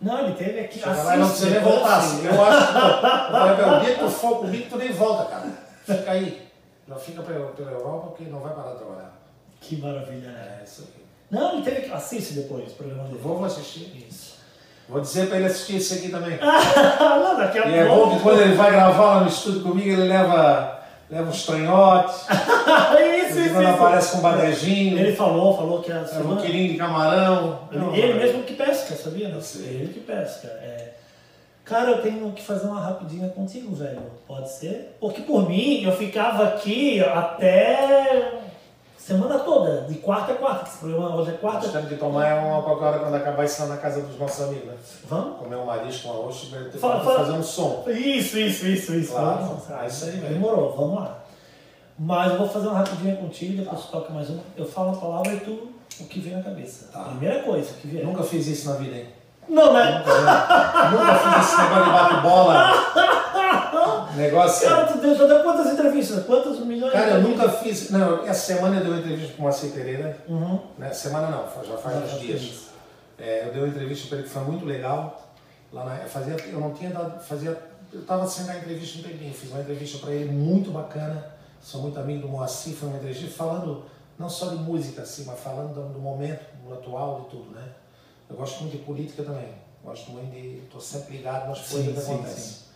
Não, 0.00 0.18
ele 0.26 0.34
teve 0.34 0.60
aqui. 0.60 0.78
Chegar 0.78 1.02
lá 1.02 1.14
e 1.16 1.18
não 1.18 1.26
assiste, 1.26 1.40
precisa 1.46 1.60
nem 1.60 1.72
voltar. 1.72 1.98
assiste. 1.98 2.26
assim. 2.28 2.36
Eu 2.36 2.44
acho 2.44 2.66
que 2.66 2.72
não. 2.74 2.88
Eu 2.90 3.00
falei, 3.30 3.56
"Meu, 3.56 3.68
o 3.76 3.80
dia 3.80 3.94
que 3.94 4.00
tu 4.00 4.10
for 4.10 4.38
comigo, 4.38 4.70
tu 4.70 4.76
nem 4.76 4.92
volta, 4.92 5.24
cara. 5.30 5.50
Fica 5.84 6.10
aí. 6.10 6.48
Já 6.88 6.96
fica 6.96 7.22
pela, 7.22 7.48
pela 7.52 7.70
Europa 7.70 8.06
porque 8.08 8.24
não 8.24 8.40
vai 8.40 8.54
parar 8.54 8.72
de 8.72 8.78
trabalhar. 8.78 9.20
Que 9.60 9.76
maravilha, 9.76 10.30
né? 10.32 10.58
É 10.60 10.64
isso 10.64 10.82
aqui. 10.82 11.04
Não, 11.30 11.54
ele 11.54 11.62
teve 11.62 11.78
aqui. 11.78 11.92
Assiste 11.92 12.34
depois 12.34 12.72
o 12.72 12.74
programa 12.76 13.04
dele. 13.04 13.18
Vou 13.22 13.44
assistir. 13.44 14.06
Isso. 14.08 14.39
Vou 14.90 15.00
dizer 15.00 15.28
pra 15.28 15.36
ele 15.36 15.46
assistir 15.46 15.76
esse 15.76 15.94
aqui 15.94 16.08
também. 16.08 16.36
não, 16.42 17.36
daqui 17.36 17.60
a 17.60 17.68
E 17.68 17.78
é 17.78 17.86
bom 17.86 18.10
que 18.10 18.22
quando 18.22 18.40
ele 18.40 18.54
vai 18.54 18.72
gravar 18.72 19.04
lá 19.04 19.20
no 19.20 19.28
estúdio 19.28 19.62
comigo, 19.62 19.88
ele 19.88 20.08
leva, 20.08 20.80
leva 21.08 21.30
uns 21.30 21.46
tranhotes. 21.46 22.26
isso, 23.28 23.38
isso, 23.38 23.50
quando 23.52 23.62
isso. 23.62 23.72
aparece 23.72 24.12
com 24.12 24.18
um 24.18 24.22
badejinho, 24.22 24.98
Ele 24.98 25.14
falou, 25.14 25.56
falou 25.56 25.80
que 25.80 25.92
a 25.92 26.00
leva 26.00 26.34
um 26.34 26.36
quilinho 26.38 26.72
de 26.72 26.78
camarão. 26.78 27.60
Não, 27.70 27.94
Ele, 27.94 28.14
mesmo 28.14 28.42
que 28.42 28.54
pesca, 28.54 28.96
sabia? 28.96 29.28
Eu 29.28 29.40
sei. 29.40 29.62
Ele 29.62 29.92
que 29.92 30.00
pesca. 30.00 30.48
É. 30.48 30.90
Cara, 31.64 31.90
eu 31.90 32.02
tenho 32.02 32.32
que 32.32 32.42
fazer 32.42 32.66
uma 32.66 32.80
rapidinha 32.80 33.28
contigo, 33.28 33.72
velho. 33.76 34.02
Pode 34.26 34.50
ser? 34.50 34.96
Porque 34.98 35.22
por 35.22 35.48
mim, 35.48 35.84
eu 35.84 35.92
ficava 35.92 36.48
aqui 36.48 37.00
até 37.04 38.39
semana 39.10 39.40
toda, 39.40 39.80
de 39.88 39.94
quarta 39.96 40.32
a 40.32 40.36
quarta. 40.36 40.68
Esse 40.68 40.78
programa 40.78 41.16
hoje 41.16 41.30
é 41.30 41.32
Nós 41.32 41.40
quarta. 41.40 41.68
temos 41.68 41.88
que 41.88 41.96
tomar 41.96 42.34
uma 42.38 42.58
hora 42.58 42.98
quando 43.00 43.14
acabar 43.16 43.44
isso 43.44 43.62
lá 43.62 43.68
na 43.70 43.76
casa 43.78 44.02
dos 44.02 44.16
nossos 44.18 44.44
amigos, 44.44 44.66
né? 44.66 44.74
Vamos? 45.08 45.38
Comer 45.38 45.56
um 45.56 45.64
marisco, 45.64 46.08
um 46.08 46.12
arroz, 46.12 46.48
Fala, 46.80 47.00
fala. 47.00 47.18
fazer 47.18 47.32
um 47.32 47.42
som. 47.42 47.84
Isso, 47.88 48.38
isso, 48.38 48.66
isso, 48.66 48.94
isso. 48.94 49.12
Claro. 49.12 49.38
Vamos. 49.44 49.70
Ah, 49.70 49.86
isso 49.86 50.04
aí 50.04 50.12
mesmo. 50.12 50.28
Demorou, 50.28 50.76
vamos 50.76 50.94
lá. 51.00 51.18
Mas 51.98 52.30
eu 52.32 52.38
vou 52.38 52.48
fazer 52.48 52.68
uma 52.68 52.78
rapidinha 52.78 53.16
contigo, 53.16 53.62
depois 53.62 53.82
tu 53.82 53.88
toca 53.90 54.12
mais 54.12 54.30
uma. 54.30 54.42
Eu 54.56 54.64
falo 54.64 54.90
a 54.90 55.00
palavra 55.00 55.34
e 55.34 55.40
tu 55.40 55.68
o 55.98 56.04
que 56.04 56.20
vem 56.20 56.36
na 56.36 56.42
cabeça. 56.42 56.88
Tá. 56.92 57.00
Primeira 57.00 57.42
coisa 57.42 57.74
que 57.74 57.88
vier. 57.88 58.04
Nunca 58.04 58.22
fiz 58.22 58.46
isso 58.46 58.70
na 58.70 58.76
vida, 58.76 58.96
hein? 58.96 59.06
Não, 59.48 59.72
né? 59.72 60.04
Nunca 60.92 61.14
fiz 61.16 61.46
esse 61.48 61.60
negócio 61.60 61.84
de 61.84 61.90
bate-bola. 61.90 62.70
Negócio. 64.16 64.68
Cara, 64.68 64.86
tu 64.86 64.98
deu, 64.98 65.14
já 65.14 65.26
deu 65.26 65.42
quantas 65.42 65.72
entrevistas? 65.72 66.24
Quantos 66.24 66.58
milhões 66.60 66.92
Cara, 66.92 67.12
eu 67.12 67.22
nunca 67.22 67.48
fiz. 67.48 67.90
Não, 67.90 68.24
essa 68.24 68.54
semana 68.54 68.76
eu 68.76 68.82
dei 68.82 68.92
uma 68.92 69.00
entrevista 69.00 69.34
com 69.34 69.42
o 69.42 69.44
Marcelo 69.44 69.72
Pereira. 69.72 70.18
Uhum. 70.28 70.60
Né? 70.78 70.92
Semana 70.92 71.28
não, 71.28 71.64
já 71.64 71.76
faz 71.76 72.12
uns 72.12 72.20
dias. 72.20 72.70
É, 73.18 73.46
eu 73.46 73.52
dei 73.52 73.62
uma 73.62 73.68
entrevista 73.68 74.08
para 74.08 74.18
ele 74.18 74.26
que 74.26 74.32
foi 74.32 74.42
muito 74.42 74.64
legal. 74.64 75.30
Lá 75.72 75.84
na, 75.84 75.96
eu 76.02 76.08
fazia, 76.08 76.36
eu 76.48 76.58
não 76.58 76.72
tinha 76.72 76.90
dado, 76.90 77.22
fazia, 77.22 77.56
eu 77.92 78.00
estava 78.00 78.26
sem 78.26 78.46
dar 78.46 78.56
entrevista 78.56 78.98
um 78.98 79.02
tempinho, 79.02 79.32
fiz 79.32 79.50
uma 79.50 79.60
entrevista 79.60 79.98
para 79.98 80.12
ele 80.12 80.30
muito 80.30 80.70
bacana. 80.70 81.24
Sou 81.60 81.82
muito 81.82 82.00
amigo 82.00 82.22
do 82.22 82.28
Moacir, 82.28 82.74
foi 82.74 82.88
uma 82.88 82.96
entrevista 82.96 83.28
falando 83.36 83.84
não 84.18 84.28
só 84.28 84.48
de 84.48 84.56
música 84.56 85.02
assim, 85.02 85.24
mas 85.24 85.38
falando 85.38 85.74
do, 85.74 85.92
do 85.92 85.98
momento, 85.98 86.40
do 86.64 86.72
atual, 86.72 87.22
de 87.22 87.30
tudo, 87.30 87.50
né? 87.50 87.68
Eu 88.28 88.36
gosto 88.36 88.60
muito 88.62 88.76
de 88.76 88.84
política 88.84 89.22
também. 89.22 89.54
Gosto 89.84 90.10
muito 90.10 90.30
de, 90.30 90.58
estou 90.58 90.80
sempre 90.80 91.16
ligado 91.16 91.48
nas 91.48 91.58
Sim, 91.58 91.74
coisas 91.74 91.94
que 91.94 92.00
sim, 92.00 92.14
acontecem. 92.14 92.38
sim. 92.38 92.69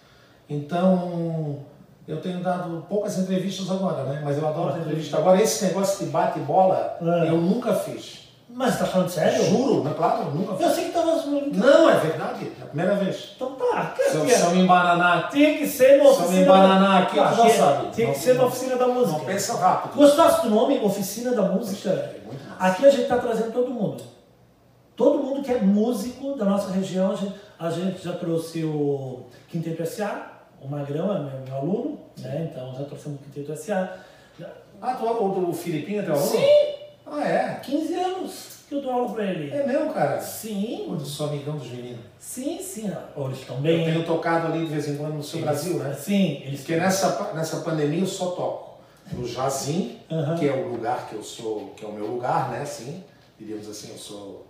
Então, 0.49 1.59
eu 2.07 2.21
tenho 2.21 2.41
dado 2.43 2.85
poucas 2.89 3.19
entrevistas 3.19 3.71
agora, 3.71 4.05
né? 4.05 4.23
Mas 4.25 4.37
eu 4.39 4.47
adoro 4.47 4.73
dar 4.73 4.81
entrevista. 4.81 5.17
Agora, 5.19 5.41
esse 5.43 5.65
negócio 5.65 6.05
de 6.05 6.11
bate-bola, 6.11 6.99
É. 7.01 7.29
eu 7.31 7.39
nunca 7.39 7.75
fiz. 7.75 8.23
Mas 8.57 8.79
tá 8.79 8.85
falando 8.87 9.09
sério? 9.09 9.43
Juro, 9.47 9.83
não, 9.83 9.95
claro, 9.95 10.31
nunca 10.31 10.53
Eu 10.53 10.59
fiz. 10.59 10.73
sei 10.77 10.85
que 10.85 10.91
tava. 10.93 11.15
Não, 11.25 11.91
é 11.91 11.97
verdade. 11.97 12.53
É 12.61 12.63
a 12.63 12.67
primeira 12.67 12.95
vez. 12.95 13.33
Então 13.35 13.53
tá, 13.53 13.95
Se 13.97 14.15
eu, 14.17 14.25
cara. 14.25 14.37
se 14.37 14.43
eu 14.45 14.51
me 14.51 14.61
embananar, 14.61 15.29
Tinha 15.31 15.59
que 15.59 15.67
ser 15.67 15.97
na 15.97 16.05
Se 16.05 16.09
eu 16.09 16.13
me 16.15 16.21
oficina. 16.21 16.41
embananar 16.43 17.03
aqui, 17.03 17.15
tu 17.17 17.37
já 17.37 17.51
sabe. 17.51 17.91
Tinha 17.91 18.13
que 18.13 18.19
ser 18.19 18.35
na 18.35 18.45
oficina 18.45 18.77
da 18.77 18.87
música. 18.87 19.19
não 19.19 19.25
pensa 19.25 19.55
rápido. 19.57 19.97
Gostasse 19.97 20.43
do 20.43 20.51
nome? 20.51 20.79
Oficina 20.85 21.33
da 21.33 21.43
Música? 21.43 21.91
É. 21.91 22.21
Aqui 22.59 22.87
a 22.87 22.91
gente 22.91 23.03
está 23.03 23.17
trazendo 23.19 23.51
todo 23.53 23.71
mundo. 23.71 24.03
Todo 24.95 25.19
mundo 25.19 25.43
que 25.43 25.51
é 25.51 25.59
músico 25.61 26.37
da 26.37 26.45
nossa 26.45 26.71
região. 26.71 27.11
A 27.11 27.17
gente, 27.17 27.35
a 27.59 27.71
gente 27.71 28.05
já 28.05 28.13
trouxe 28.13 28.63
o 28.63 29.23
Quinteto 29.49 29.83
S.A., 29.83 30.34
o 30.65 30.69
Magrão 30.69 31.15
é 31.15 31.19
meu, 31.21 31.41
meu 31.47 31.57
aluno, 31.57 31.99
né? 32.19 32.49
Então 32.51 32.73
já 32.75 32.85
torcemos 32.85 33.21
com 33.21 33.27
o 33.27 33.33
Quinteto 33.33 33.57
SA. 33.57 33.99
Ah, 34.83 34.95
tu, 34.95 35.05
o 35.07 35.47
do 35.47 35.53
Filipinho 35.53 36.01
é 36.01 36.05
teu 36.05 36.15
aluno? 36.15 36.31
Sim! 36.31 36.75
Ah, 37.07 37.23
é? 37.29 37.61
15 37.63 37.95
anos 37.95 38.49
que 38.69 38.75
eu 38.75 38.81
dou 38.83 38.91
aula 38.93 39.13
pra 39.15 39.25
ele. 39.25 39.51
É 39.55 39.67
mesmo, 39.67 39.93
cara? 39.93 40.21
Sim, 40.21 40.89
Eu 40.91 41.01
sou 41.01 41.29
amigão 41.29 41.57
dos 41.57 41.71
meninos. 41.71 42.01
sim, 42.19 42.59
sim. 42.61 42.91
ó, 43.17 43.27
Eles 43.27 43.41
estão 43.41 43.57
Eu 43.57 43.63
bem. 43.63 43.85
tenho 43.85 44.05
tocado 44.05 44.47
ali 44.49 44.61
de 44.67 44.73
vez 44.73 44.89
em 44.89 44.97
quando 44.97 45.15
no 45.15 45.23
seu 45.23 45.41
Brasil, 45.41 45.79
né? 45.79 45.95
Sim, 45.95 46.43
eles 46.45 46.61
Porque 46.61 46.77
nessa, 46.77 47.33
nessa 47.35 47.59
pandemia 47.59 48.01
eu 48.01 48.07
só 48.07 48.31
toco 48.31 48.79
no 49.13 49.27
Jazim, 49.29 49.99
Aham. 50.11 50.37
que 50.37 50.49
é 50.49 50.53
o 50.53 50.69
lugar 50.69 51.09
que 51.09 51.15
eu 51.15 51.23
sou, 51.23 51.73
que 51.77 51.85
é 51.85 51.89
o 51.89 51.93
meu 51.93 52.07
lugar, 52.07 52.51
né? 52.51 52.63
Assim, 52.63 53.05
diríamos 53.39 53.69
assim, 53.69 53.91
eu 53.93 53.99
sou 53.99 54.17
o 54.19 54.47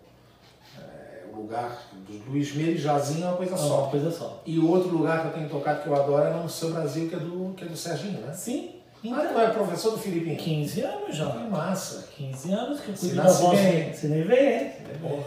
lugar 1.35 1.79
dos 2.09 2.27
Luiz 2.27 2.55
Meire, 2.55 2.79
Jazim 2.79 3.23
é 3.23 3.27
uma 3.27 3.37
coisa 3.37 3.55
É 3.55 3.59
só. 3.59 3.81
uma 3.83 3.91
coisa 3.91 4.11
só. 4.11 4.43
E 4.47 4.59
o 4.59 4.69
outro 4.71 4.89
lugar 4.91 5.21
que 5.23 5.27
eu 5.29 5.33
tenho 5.33 5.49
tocado 5.49 5.83
que 5.83 5.89
eu 5.89 5.95
adoro 5.95 6.25
é 6.25 6.33
no 6.33 6.49
seu 6.49 6.71
Brasil, 6.73 7.09
que 7.09 7.15
é 7.15 7.19
do, 7.19 7.55
que 7.57 7.65
é 7.65 7.69
do 7.69 7.77
Serginho, 7.77 8.21
né? 8.21 8.33
Sim, 8.33 8.71
Ah, 9.13 9.21
tu 9.33 9.39
é 9.39 9.51
professor 9.51 9.91
do 9.93 9.99
Filipinho? 9.99 10.37
15 10.37 10.81
anos 10.81 11.17
já. 11.17 11.31
Que 11.31 11.39
massa. 11.51 12.09
15 12.17 12.53
anos 12.53 12.81
que 12.81 12.89
eu 12.91 12.95
cuido 12.95 13.17
da 13.17 13.23
voz. 13.31 13.97
Se 13.99 14.07
nem 14.09 14.21
hein? 14.21 14.73
Porra. 15.01 15.25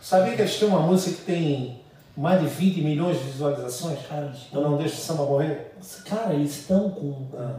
Sabia 0.00 0.34
que 0.34 0.42
eles 0.42 0.58
têm 0.58 0.68
uma 0.68 0.80
música 0.80 1.16
que 1.16 1.22
tem 1.24 1.80
mais 2.16 2.40
de 2.40 2.46
20 2.46 2.82
milhões 2.82 3.16
de 3.18 3.24
visualizações? 3.24 3.98
Cara, 4.06 4.26
estão. 4.34 4.62
não 4.62 4.76
deixo 4.76 4.96
o 4.96 4.98
samba 4.98 5.24
morrer? 5.24 5.72
Cara, 6.04 6.34
eles 6.34 6.50
estão 6.60 6.90
com. 6.90 7.26
Ah. 7.38 7.56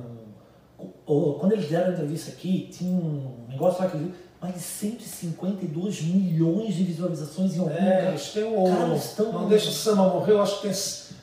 com- 0.77 0.93
oh, 1.07 1.33
quando 1.39 1.53
eles 1.53 1.67
deram 1.69 1.89
a 1.89 1.93
entrevista 1.93 2.31
aqui, 2.31 2.69
tinha 2.71 2.91
um 2.91 3.45
negócio 3.49 3.83
lá 3.83 3.89
que 3.89 4.13
mais 4.45 4.55
de 4.55 4.61
152 4.61 6.01
milhões 6.03 6.75
de 6.75 6.83
visualizações 6.83 7.55
em 7.55 7.59
algum 7.59 7.71
É, 7.71 7.79
lugar. 7.79 8.07
eles 8.09 8.29
têm 8.29 8.43
o. 8.43 8.63
Cara, 8.65 8.95
estão- 8.95 9.31
Não 9.31 9.47
deixa 9.47 9.69
o 9.69 9.73
samba 9.73 10.03
morrer, 10.03 10.33
eu 10.33 10.41
acho 10.41 10.55
que 10.57 10.61
tem. 10.67 10.73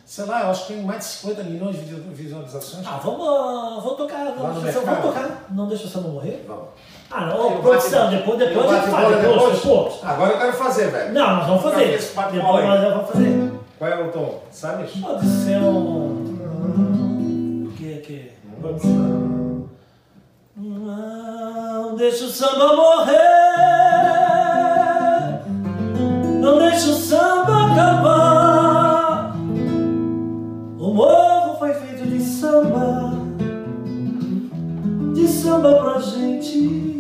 Sei 0.04 0.24
lá, 0.26 0.42
eu 0.42 0.50
acho 0.50 0.66
que 0.66 0.74
tem 0.74 0.82
mais 0.82 0.98
de 0.98 1.04
50 1.06 1.42
milhões 1.44 1.76
de 1.76 1.84
visualizações. 1.84 2.86
Ah, 2.86 3.00
vamos, 3.02 3.26
ah, 3.26 3.80
vamos 3.82 3.96
tocar, 3.96 4.24
vamos, 4.36 4.62
no 4.62 4.72
vamos 4.72 5.00
tocar. 5.02 5.46
Não 5.50 5.66
deixa 5.68 5.86
o 5.86 5.88
samba 5.88 6.08
morrer? 6.08 6.44
Vamos. 6.46 6.64
Ah, 7.10 7.26
não, 7.26 7.52
Eu 7.52 7.60
produção, 7.62 8.04
bate- 8.10 8.16
depois, 8.16 8.38
depois 8.38 8.70
a 8.70 8.74
gente 8.80 8.90
faz, 8.90 9.16
depois, 9.22 9.62
depois. 9.62 9.94
Agora 10.02 10.32
eu 10.32 10.38
quero 10.38 10.52
fazer, 10.52 10.90
velho. 10.90 11.14
Não, 11.14 11.36
nós 11.36 11.46
vamos 11.46 11.62
fazer. 11.62 11.98
Depois 11.98 12.64
nós 12.66 12.80
vamos 12.94 13.10
fazer. 13.10 13.52
Qual 13.78 13.90
é 13.90 14.02
o 14.02 14.12
tom? 14.12 14.42
Sabe? 14.50 14.86
Pode 15.00 15.26
ser 15.26 15.56
um. 15.58 17.66
O 17.68 17.72
que 17.76 17.92
é 17.94 17.96
que? 17.98 18.32
Pode 18.60 18.80
ser. 18.82 18.88
Deixa 22.03 22.24
o 22.24 22.28
samba 22.30 22.74
morrer. 22.74 23.14
Não 26.40 26.59
deixa 26.59 26.90
o 26.90 26.94
samba 26.94 27.70
acabar. 27.70 29.36
O 30.80 30.94
morro 30.94 31.59
foi 31.61 31.72
feito 31.74 32.05
de 32.09 32.20
samba. 32.20 33.12
De 35.14 35.28
samba 35.28 35.74
pra 35.74 36.00
gente 36.00 36.91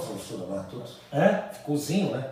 camarão 0.00 0.08
mar 0.08 0.08
eu 0.08 0.10
amo 0.10 0.18
flor 0.18 0.40
do 0.40 0.46
mar, 0.46 0.66
tudo. 0.70 0.84
É? 1.12 1.28
Cozinho, 1.64 2.10
né? 2.16 2.30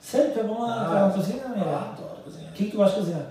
Sério, 0.00 0.32
tu 0.32 0.40
é 0.40 0.42
bom 0.44 0.66
na, 0.66 0.74
Ah, 0.74 1.06
na 1.06 1.12
cozinha? 1.12 1.42
Ah, 1.46 1.92
adoro 1.92 2.22
cozinhar. 2.24 2.50
O 2.50 2.54
que 2.54 2.64
que 2.64 2.70
tu 2.70 2.76
gosta 2.78 3.00
de 3.00 3.06
cozinhar? 3.06 3.26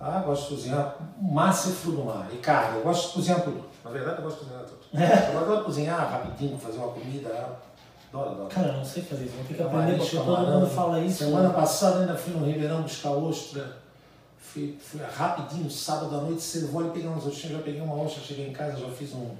Ah, 0.00 0.20
gosto 0.20 0.42
de 0.48 0.54
cozinhar 0.56 0.96
massa 1.20 1.68
e 1.70 1.72
fruto 1.72 1.98
do 1.98 2.04
mar. 2.04 2.28
E 2.32 2.36
carne, 2.36 2.78
eu 2.78 2.82
gosto 2.82 3.08
de 3.08 3.14
cozinhar 3.14 3.42
tudo. 3.42 3.64
Na 3.84 3.90
verdade, 3.90 4.16
eu 4.18 4.24
gosto 4.24 4.38
de 4.38 4.44
cozinhar 4.44 4.64
tudo. 4.64 4.76
É. 4.96 5.34
Eu 5.34 5.40
adoro 5.40 5.64
cozinhar 5.64 6.10
rapidinho, 6.10 6.58
fazer 6.58 6.78
uma 6.78 6.88
comida. 6.88 7.28
Adoro, 8.12 8.30
adoro. 8.30 8.48
Cara, 8.48 8.68
eu 8.68 8.72
não 8.74 8.84
sei 8.84 9.02
fazer 9.02 9.24
isso, 9.24 9.34
vou 9.36 9.44
ter 9.44 9.54
que 9.54 9.62
aprender 9.62 9.98
porque 9.98 10.16
todo 10.16 10.46
mundo 10.46 10.66
fala 10.66 11.00
isso. 11.00 11.24
Semana 11.24 11.50
passada 11.50 12.00
ainda 12.00 12.14
fui 12.14 12.32
no 12.32 12.46
Ribeirão 12.46 12.82
buscar 12.82 13.10
ostra. 13.10 13.76
Fui, 14.38 14.78
fui 14.80 15.00
rapidinho, 15.02 15.70
sábado 15.70 16.16
à 16.16 16.20
noite, 16.20 16.40
cedo, 16.40 16.68
vou 16.68 16.80
ali 16.80 16.90
pegar 16.90 17.10
umas 17.10 17.26
ostrinhas, 17.26 17.58
já 17.58 17.62
peguei 17.62 17.80
uma 17.80 17.94
ostra, 17.94 18.22
cheguei 18.22 18.48
em 18.48 18.52
casa, 18.52 18.78
já 18.78 18.88
fiz 18.88 19.12
um, 19.12 19.30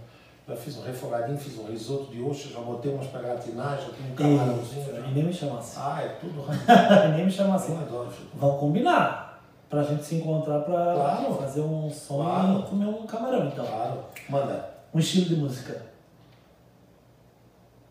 já 0.49 0.55
fiz 0.57 0.77
um 0.77 0.83
refogadinho, 0.83 1.37
fiz 1.39 1.59
um 1.59 1.67
risoto 1.67 2.11
de 2.13 2.23
ostra, 2.23 2.53
já 2.53 2.61
botei 2.61 2.93
umas 2.95 3.07
para 3.09 3.21
gratinar, 3.23 3.79
já 3.79 3.89
tenho 3.91 4.13
um 4.13 4.15
camarãozinho. 4.15 5.07
E 5.09 5.11
nem 5.15 5.25
me 5.25 5.33
chamasse. 5.33 5.77
Ah, 5.79 6.03
é 6.03 6.09
tudo 6.21 6.43
rápido. 6.47 7.17
nem 7.17 7.25
me 7.27 7.31
chamasse. 7.33 7.71
Eu 7.73 7.79
adoro. 7.79 8.13
Vamos 8.35 8.61
combinar. 8.61 9.43
Pra 9.69 9.83
gente 9.83 10.05
se 10.05 10.15
encontrar 10.15 10.61
pra 10.61 10.95
Claro. 10.95 11.35
fazer 11.35 11.61
um 11.63 11.91
som 11.91 12.23
Claro. 12.23 12.61
e 12.61 12.63
comer 12.63 12.87
um 12.87 13.05
camarão, 13.07 13.49
então. 13.49 13.67
Claro. 13.67 14.05
Manda. 14.29 14.71
Um 14.95 15.01
estilo 15.01 15.27
de 15.27 15.35
música. 15.37 15.83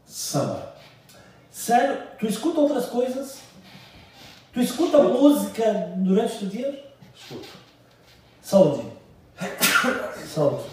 Samba. 0.05 0.73
Sério, 1.51 2.01
tu 2.17 2.25
escuta 2.27 2.61
outras 2.61 2.85
coisas? 2.85 3.39
Tu 4.53 4.61
escuta 4.61 4.99
música 5.03 5.91
durante 5.97 6.45
o 6.45 6.47
dia? 6.47 6.85
Escuta. 7.13 7.47
Saúde. 8.41 8.83
Saúde. 10.33 10.63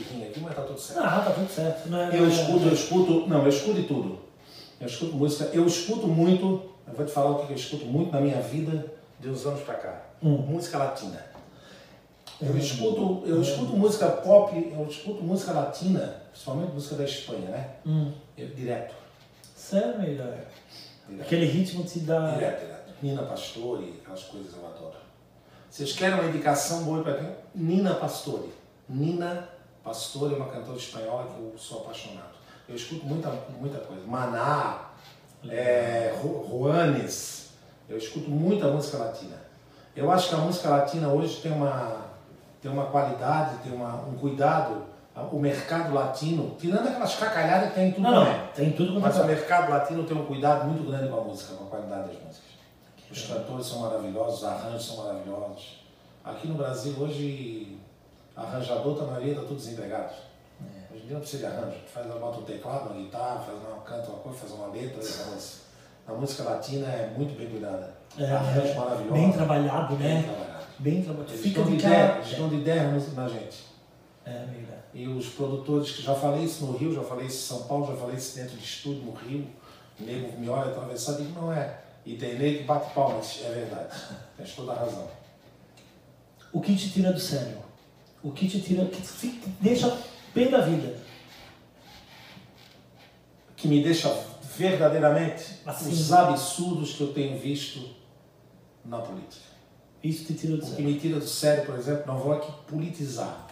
Aqui, 0.00 0.40
mas 0.40 0.54
tá 0.54 0.62
tudo 0.62 0.80
certo. 0.80 1.04
Ah, 1.04 1.20
tá 1.20 1.30
tudo 1.32 1.50
certo. 1.50 1.88
Não 1.88 1.98
é, 1.98 2.18
Eu 2.18 2.26
escuto, 2.26 2.66
eu 2.66 2.72
escuto, 2.72 3.26
não, 3.28 3.42
eu 3.42 3.48
escuto 3.48 3.74
de 3.74 3.86
tudo. 3.86 4.18
Eu 4.80 4.86
escuto 4.86 5.14
música, 5.14 5.44
eu 5.52 5.66
escuto 5.66 6.06
muito, 6.08 6.62
eu 6.86 6.94
vou 6.94 7.04
te 7.04 7.12
falar 7.12 7.30
o 7.32 7.46
que 7.46 7.52
eu 7.52 7.56
escuto 7.56 7.84
muito 7.84 8.10
na 8.10 8.20
minha 8.20 8.40
vida 8.40 8.92
de 9.20 9.28
uns 9.28 9.44
anos 9.46 9.60
pra 9.62 9.74
cá. 9.74 10.02
Hum. 10.22 10.38
Música 10.38 10.78
latina. 10.78 11.24
Eu 12.40 12.56
escuto, 12.56 13.22
eu 13.26 13.40
escuto 13.40 13.76
música 13.76 14.08
pop, 14.08 14.72
eu 14.76 14.86
escuto 14.86 15.22
música 15.22 15.52
latina, 15.52 16.22
principalmente 16.32 16.72
música 16.72 16.96
da 16.96 17.04
Espanha, 17.04 17.48
né? 17.50 17.70
Hum. 17.86 18.12
Eu, 18.36 18.48
direto. 18.48 18.94
Sério, 19.54 20.00
melhor. 20.00 20.26
direto. 20.26 21.22
Aquele 21.22 21.44
ritmo 21.44 21.84
te 21.84 22.00
dá. 22.00 22.32
Direto, 22.32 22.60
direto. 22.60 22.92
Nina 23.02 23.22
Pastore, 23.22 24.00
aquelas 24.00 24.22
coisas 24.24 24.54
eu 24.56 24.66
adoro. 24.66 24.96
Vocês 25.70 25.92
querem 25.92 26.14
uma 26.14 26.28
indicação 26.28 26.84
boa 26.84 27.02
para 27.02 27.14
quem? 27.14 27.30
Nina 27.54 27.94
Pastore. 27.94 28.52
Nina 28.88 29.48
Pastore 29.84 30.34
é 30.34 30.36
uma 30.36 30.46
cantora 30.46 30.76
espanhola 30.76 31.24
que 31.24 31.40
eu 31.40 31.54
sou 31.58 31.80
apaixonado. 31.80 32.32
Eu 32.68 32.76
escuto 32.76 33.04
muita, 33.04 33.30
muita 33.58 33.78
coisa. 33.78 34.06
Maná, 34.06 34.90
é, 35.48 36.14
Ju- 36.22 36.46
Juanes. 36.48 37.50
Eu 37.88 37.98
escuto 37.98 38.30
muita 38.30 38.68
música 38.68 38.98
latina. 38.98 39.36
Eu 39.94 40.10
acho 40.10 40.28
que 40.28 40.34
a 40.34 40.38
música 40.38 40.68
latina 40.70 41.08
hoje 41.08 41.40
tem 41.42 41.52
uma, 41.52 42.06
tem 42.62 42.70
uma 42.70 42.86
qualidade, 42.86 43.56
tem 43.58 43.72
uma, 43.72 43.96
um 44.06 44.14
cuidado. 44.16 44.84
O 45.30 45.38
mercado 45.38 45.92
latino, 45.92 46.56
tirando 46.58 46.88
aquelas 46.88 47.14
cacalhadas 47.16 47.68
que 47.68 47.74
tem 47.74 47.88
em 47.88 47.92
tudo 47.92 48.02
Não, 48.02 48.24
não, 48.24 48.46
tem 48.54 48.72
tudo 48.72 48.92
quanto 48.94 49.02
Mas 49.02 49.18
é 49.18 49.22
o 49.22 49.26
mercado 49.26 49.70
latino 49.70 50.04
tem 50.04 50.16
um 50.16 50.24
cuidado 50.24 50.64
muito 50.66 50.88
grande 50.90 51.08
com 51.10 51.18
a 51.18 51.24
música, 51.24 51.54
com 51.54 51.64
a 51.64 51.66
qualidade 51.66 52.08
das 52.08 52.22
músicas. 52.22 52.52
Os 53.10 53.26
cantores 53.26 53.66
são 53.66 53.80
maravilhosos, 53.80 54.38
os 54.38 54.44
arranjos 54.44 54.86
são 54.86 55.04
maravilhosos. 55.04 55.82
Aqui 56.24 56.48
no 56.48 56.54
Brasil, 56.54 56.94
hoje, 56.98 57.76
arranjador, 58.36 58.96
tá, 58.96 59.04
a 59.04 59.06
maioria 59.06 59.32
está 59.32 59.42
tudo 59.44 59.56
desempregado. 59.56 60.12
Hoje 60.90 61.02
em 61.02 61.06
dia 61.06 61.14
não 61.14 61.20
precisa 61.20 61.48
de 61.48 61.54
arranjo. 61.54 61.76
Tu 61.86 61.90
faz, 61.90 62.06
bota 62.06 62.38
um 62.38 62.44
teclado, 62.44 62.90
uma 62.90 63.02
guitarra, 63.02 63.40
faz 63.40 63.58
uma, 63.58 63.80
canta 63.82 64.10
uma 64.10 64.18
coisa, 64.18 64.38
faz 64.38 64.52
uma 64.52 64.66
letra, 64.68 65.00
a 66.06 66.12
música 66.12 66.42
latina 66.42 66.86
é 66.88 67.14
muito 67.16 67.36
bem 67.36 67.48
cuidada. 67.48 67.94
É, 68.18 68.24
arranjos 68.30 68.70
é, 68.70 68.74
maravilhosos. 68.74 69.12
bem 69.12 69.32
trabalhado, 69.32 69.96
Bem 69.96 70.08
né? 70.14 70.22
trabalhado. 70.22 70.66
Bem 70.78 71.02
trabalhado. 71.02 71.32
Eles 71.32 71.42
Fica 71.42 71.62
de 71.62 71.70
de 71.70 71.76
ideia, 71.76 72.16
eles 72.18 72.38
dão 72.38 72.48
de 72.48 72.56
ideia 72.56 72.82
na 73.14 73.28
gente. 73.28 73.64
É, 74.24 74.46
melhor. 74.46 74.78
E 74.92 75.08
os 75.08 75.28
produtores, 75.30 75.92
que 75.92 76.02
já 76.02 76.14
falei 76.14 76.44
isso 76.44 76.66
no 76.66 76.76
Rio, 76.76 76.94
já 76.94 77.02
falei 77.02 77.26
isso 77.26 77.54
em 77.54 77.58
São 77.58 77.66
Paulo, 77.66 77.86
já 77.86 77.96
falei 77.96 78.16
isso 78.16 78.36
dentro 78.36 78.56
de 78.56 78.64
estúdio 78.64 79.02
no 79.04 79.12
Rio, 79.12 79.46
o 79.98 80.04
nego 80.04 80.38
me 80.38 80.48
olha 80.48 80.70
atravessado 80.70 81.22
e 81.22 81.26
digo, 81.26 81.40
não 81.40 81.52
é. 81.52 81.78
E 82.04 82.16
tem 82.16 82.38
nego 82.38 82.58
que 82.58 82.64
bate 82.64 82.92
palmas, 82.92 83.40
é 83.44 83.50
verdade. 83.50 83.96
Tens 84.36 84.54
toda 84.54 84.72
a 84.72 84.76
razão. 84.76 85.08
O 86.52 86.60
que 86.60 86.76
te 86.76 86.90
tira 86.90 87.12
do 87.12 87.20
sério? 87.20 87.58
O 88.22 88.30
que 88.30 88.48
te 88.48 88.60
tira, 88.60 88.84
que 88.86 89.00
te 89.02 89.28
deixa 89.60 89.98
pé 90.32 90.48
da 90.48 90.60
vida? 90.60 90.96
Que 93.56 93.68
me 93.68 93.82
deixa 93.82 94.08
verdadeiramente 94.56 95.60
Assim. 95.66 95.90
os 95.90 96.12
absurdos 96.12 96.92
que 96.94 97.00
eu 97.00 97.12
tenho 97.12 97.38
visto 97.38 97.94
na 98.84 98.98
política. 98.98 99.52
Isso 100.02 100.24
te 100.24 100.34
tira 100.34 100.56
do 100.56 100.62
O 100.62 100.66
que 100.66 100.70
sério. 100.70 100.84
me 100.84 100.98
tira 100.98 101.18
do 101.20 101.26
sério, 101.26 101.64
por 101.66 101.76
exemplo, 101.76 102.04
não 102.06 102.18
vou 102.18 102.32
aqui 102.32 102.50
politizar. 102.68 103.48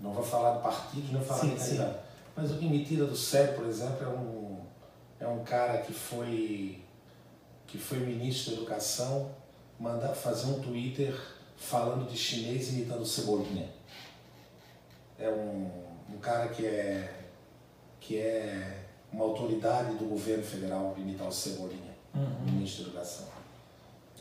Não 0.00 0.12
vou 0.12 0.22
falar 0.22 0.56
de 0.56 0.62
partidos, 0.62 1.10
nem 1.12 1.22
falar 1.22 1.40
Sim, 1.40 1.50
de 1.50 1.56
candidato. 1.56 2.04
Mas 2.36 2.50
o 2.50 2.58
que 2.58 2.66
me 2.66 2.84
tira 2.84 3.06
do 3.06 3.16
sério, 3.16 3.54
por 3.54 3.66
exemplo, 3.66 4.04
é 4.04 4.08
um, 4.08 4.58
é 5.20 5.26
um 5.28 5.42
cara 5.44 5.78
que 5.78 5.92
foi, 5.92 6.82
que 7.66 7.78
foi 7.78 7.98
ministro 8.00 8.52
da 8.52 8.56
Educação 8.62 9.30
mandar 9.78 10.14
fazer 10.14 10.46
um 10.46 10.60
Twitter 10.60 11.18
falando 11.56 12.08
de 12.08 12.16
chinês 12.16 12.68
imitando 12.72 13.04
Cebolinha. 13.06 13.68
É 15.24 15.30
um, 15.30 15.70
um 16.14 16.18
cara 16.20 16.48
que 16.48 16.66
é, 16.66 17.08
que 17.98 18.18
é 18.18 18.76
uma 19.10 19.24
autoridade 19.24 19.94
do 19.94 20.04
governo 20.04 20.42
federal 20.44 20.94
imitar 20.98 21.26
o 21.26 21.32
Cebolinha, 21.32 21.94
ministro 22.44 22.84
da 22.84 22.90
Educação. 22.90 23.26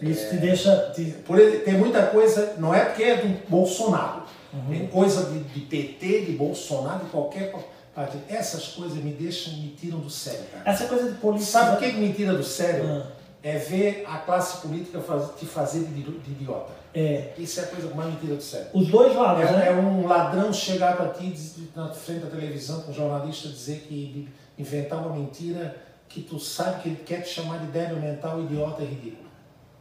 Isso 0.01 0.30
te 0.30 0.38
deixa. 0.38 0.91
te- 0.95 1.12
Por 1.26 1.38
ele, 1.39 1.60
tem 1.60 1.74
muita 1.76 2.08
coisa, 2.08 2.56
não 2.58 2.74
é 2.74 2.86
porque 2.86 3.04
é 3.04 3.18
do 3.18 3.49
Bolsonaro, 3.49 4.24
tem 4.70 4.88
coisa 4.88 5.26
de, 5.26 5.39
de 5.43 5.60
PT, 5.62 6.22
de 6.26 6.32
Bolsonaro, 6.34 7.04
de 7.04 7.12
qualquer 7.12 7.54
partido. 7.93 8.24
Essas 8.30 8.70
coisas 8.70 8.97
me 8.97 9.12
deixam, 9.12 9.54
me 9.58 9.70
tiram 9.80 9.99
do 9.99 10.10
sério, 10.10 10.45
cara. 10.54 10.70
Essa 10.70 10.86
coisa 10.88 11.12
de 11.12 11.18
política. 11.18 11.51
Sabe 11.51 11.76
o 11.76 11.80
que 11.91 11.97
me 11.97 12.14
tira 12.14 12.34
do 12.34 12.43
sério? 12.43 12.86
Ah. 12.89 13.08
É 13.46 13.58
ver 13.58 14.06
a 14.08 14.20
classe 14.20 14.62
política 14.66 15.02
faz- 15.02 15.36
te 15.38 15.46
fazer 15.46 15.84
de, 15.84 16.02
de 16.02 16.32
idiota. 16.32 16.72
É. 16.94 17.34
Isso 17.38 17.60
é 17.60 17.64
a 17.64 17.68
coisa 17.68 17.94
mais 17.94 18.14
me 18.14 18.20
tira 18.20 18.36
do 18.36 18.41
sério. 18.41 18.68
Os 18.74 18.88
dois 18.88 19.14
lados, 19.16 19.44
É, 19.44 19.52
né? 19.52 19.68
é 19.68 19.72
um 19.74 20.08
ladrão 20.08 20.54
chegar 20.54 20.96
para 20.96 21.10
ti 21.10 21.34
na 21.76 21.89
frente 21.94 22.22
da 22.22 22.30
televisão 22.30 22.82
com 22.84 22.91
um 22.91 22.94
jornalista 22.94 23.50
dizer 23.50 23.82
que 23.88 24.30
inventar 24.58 25.00
uma 25.06 25.14
mentira 25.16 25.76
que 26.08 26.22
tu 26.22 26.39
sabe 26.39 26.84
que 26.84 26.89
ele 26.89 27.04
quer 27.04 27.22
te 27.22 27.30
chamar 27.30 27.60
de 27.60 27.66
débil 27.68 27.98
mental, 28.00 28.41
idiota 28.41 28.82
e 28.84 28.86
ridículo. 28.86 29.28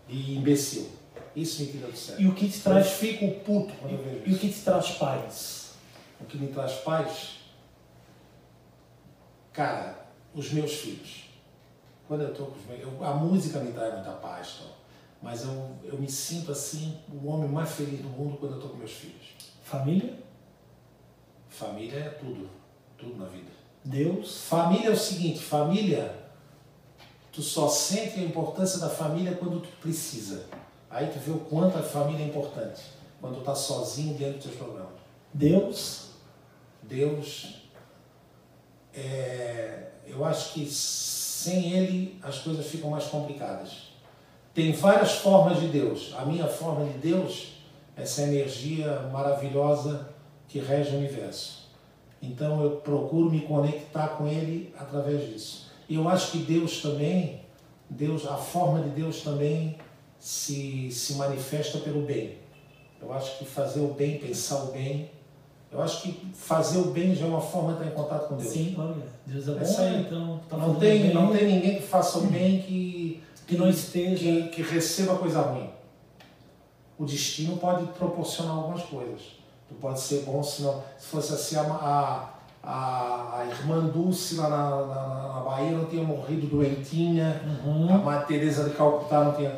E 0.09 0.37
imbecil. 0.37 0.89
Isso 1.37 1.63
me 1.63 1.69
tira 1.69 1.87
do 1.87 1.97
sério. 1.97 2.21
E 2.21 2.27
o 2.29 2.35
que 2.35 2.49
te 2.49 2.57
Eu 2.57 2.63
traz. 2.65 2.91
fico 2.91 3.31
puto 3.43 3.73
quando 3.81 3.93
eu 3.93 4.03
vejo 4.03 4.23
E 4.27 4.35
o 4.35 4.39
que 4.39 4.49
te 4.51 4.61
traz 4.61 4.91
paz? 4.93 5.71
O 6.21 6.25
que 6.25 6.37
me 6.37 6.49
traz 6.49 6.73
paz, 6.79 7.37
cara, 9.53 9.99
os 10.35 10.51
meus 10.53 10.73
filhos. 10.75 11.22
Quando 12.13 12.25
eu 12.25 12.35
tô 12.35 12.45
com 12.45 12.59
os 12.59 12.67
meus, 12.67 12.83
eu- 12.83 13.03
a 13.03 13.15
música 13.15 13.59
me 13.59 13.73
traz 13.73 13.95
muita 13.95 14.11
paz, 14.11 14.57
então. 14.59 14.71
mas 15.23 15.45
eu, 15.45 15.71
eu 15.83 15.97
me 15.99 16.11
sinto 16.11 16.53
assim, 16.53 16.99
o 17.11 17.27
homem 17.27 17.49
mais 17.49 17.71
feliz 17.71 18.03
do 18.03 18.09
mundo 18.11 18.37
quando 18.37 18.57
eu 18.57 18.61
tô 18.61 18.69
com 18.69 18.77
meus 18.77 18.91
filhos. 18.91 19.29
Família? 19.63 20.19
Família 21.49 21.99
é 22.01 22.09
tudo, 22.11 22.51
tudo 22.99 23.17
na 23.17 23.25
vida. 23.25 23.51
Deus? 23.83 24.43
Família 24.43 24.89
é 24.89 24.93
o 24.93 24.97
seguinte, 24.97 25.39
família, 25.43 26.15
tu 27.33 27.41
só 27.41 27.67
sente 27.67 28.21
a 28.21 28.25
importância 28.25 28.79
da 28.79 28.91
família 28.91 29.35
quando 29.35 29.63
tu 29.63 29.69
precisa. 29.81 30.45
Aí 30.91 31.07
tu 31.07 31.19
vê 31.19 31.31
o 31.31 31.39
quanto 31.39 31.79
a 31.79 31.83
família 31.83 32.23
é 32.27 32.29
importante, 32.29 32.83
quando 33.23 33.37
tu 33.37 33.41
tá 33.43 33.55
sozinho 33.55 34.19
dentro 34.19 34.35
dos 34.35 34.45
teus 34.45 34.57
problemas. 34.57 34.93
Deus? 35.33 36.11
Deus, 36.83 37.63
é, 38.93 39.93
eu 40.05 40.23
acho 40.27 40.53
que 40.53 40.67
sem 41.43 41.72
Ele 41.72 42.18
as 42.22 42.38
coisas 42.38 42.66
ficam 42.66 42.90
mais 42.90 43.05
complicadas. 43.05 43.93
Tem 44.55 44.72
várias 44.72 45.12
formas 45.12 45.59
de 45.61 45.66
Deus. 45.66 46.14
A 46.16 46.24
minha 46.24 46.47
forma 46.47 46.84
de 46.84 46.99
Deus 46.99 47.55
é 47.97 48.03
essa 48.03 48.22
energia 48.22 49.09
maravilhosa 49.12 50.09
que 50.49 50.59
rege 50.59 50.95
o 50.95 50.99
universo. 50.99 51.68
Então 52.20 52.62
eu 52.62 52.76
procuro 52.76 53.30
me 53.30 53.40
conectar 53.40 54.09
com 54.09 54.28
Ele 54.28 54.72
através 54.78 55.28
disso. 55.28 55.72
E 55.88 55.97
eu 55.97 56.09
acho 56.09 56.32
que 56.32 56.38
Deus 56.38 56.80
também, 56.80 57.40
Deus, 57.90 58.26
a 58.26 58.36
forma 58.36 58.80
de 58.82 58.90
Deus 58.90 59.22
também 59.22 59.78
se, 60.18 60.90
se 60.93 61.14
manifesta 61.14 61.78
pelo 61.78 62.03
bem. 62.03 62.38
Eu 63.01 63.12
acho 63.12 63.38
que 63.38 63.45
fazer 63.45 63.80
o 63.80 63.88
bem, 63.88 64.18
pensar 64.18 64.62
o 64.64 64.72
bem, 64.72 65.11
eu 65.73 65.83
acho 65.83 66.03
que 66.03 66.12
fazer 66.35 66.79
o 66.79 66.87
bem 66.91 67.14
já 67.14 67.25
é 67.25 67.29
uma 67.29 67.41
forma 67.41 67.73
de 67.75 67.79
estar 67.79 67.91
em 67.91 67.95
contato 67.95 68.29
com 68.29 68.37
Deus. 68.37 68.53
Sim, 68.53 68.75
olha. 68.79 68.95
Deus 69.27 69.49
é 69.49 69.53
bom, 69.53 69.61
Essa 69.61 69.83
aí. 69.83 70.01
então. 70.03 70.41
Tá 70.49 70.57
não, 70.57 70.75
tem, 70.75 71.03
bem. 71.03 71.14
não 71.14 71.33
tem 71.33 71.47
ninguém 71.47 71.77
que 71.77 71.83
faça 71.87 72.18
o 72.18 72.27
bem 72.27 72.61
que, 72.62 73.23
Que 73.47 73.57
não 73.57 73.68
esteja. 73.68 74.18
que, 74.18 74.49
que 74.49 74.62
receba 74.62 75.16
coisa 75.16 75.41
ruim. 75.43 75.68
O 76.99 77.05
destino 77.05 77.57
pode 77.57 77.87
proporcionar 77.93 78.55
algumas 78.57 78.83
coisas. 78.83 79.20
Tu 79.68 79.75
pode 79.81 79.99
ser 80.01 80.20
bom 80.25 80.43
se 80.43 80.62
não. 80.62 80.83
Se 80.99 81.07
fosse 81.07 81.33
assim, 81.33 81.57
a, 81.57 81.62
a, 81.62 82.29
a, 82.62 83.39
a 83.41 83.47
irmã 83.47 83.87
Dulce 83.87 84.37
lá 84.37 84.49
na, 84.49 84.87
na, 84.87 85.33
na 85.35 85.41
Bahia 85.41 85.73
não 85.73 85.87
tinha 85.87 86.05
morrido 86.05 86.47
doentinha, 86.47 87.41
Uhum. 87.64 87.93
a 87.95 87.99
Madre 87.99 88.27
Teresa 88.29 88.64
de 88.68 88.75
Calcutá 88.77 89.25
não 89.25 89.33
tinha. 89.35 89.55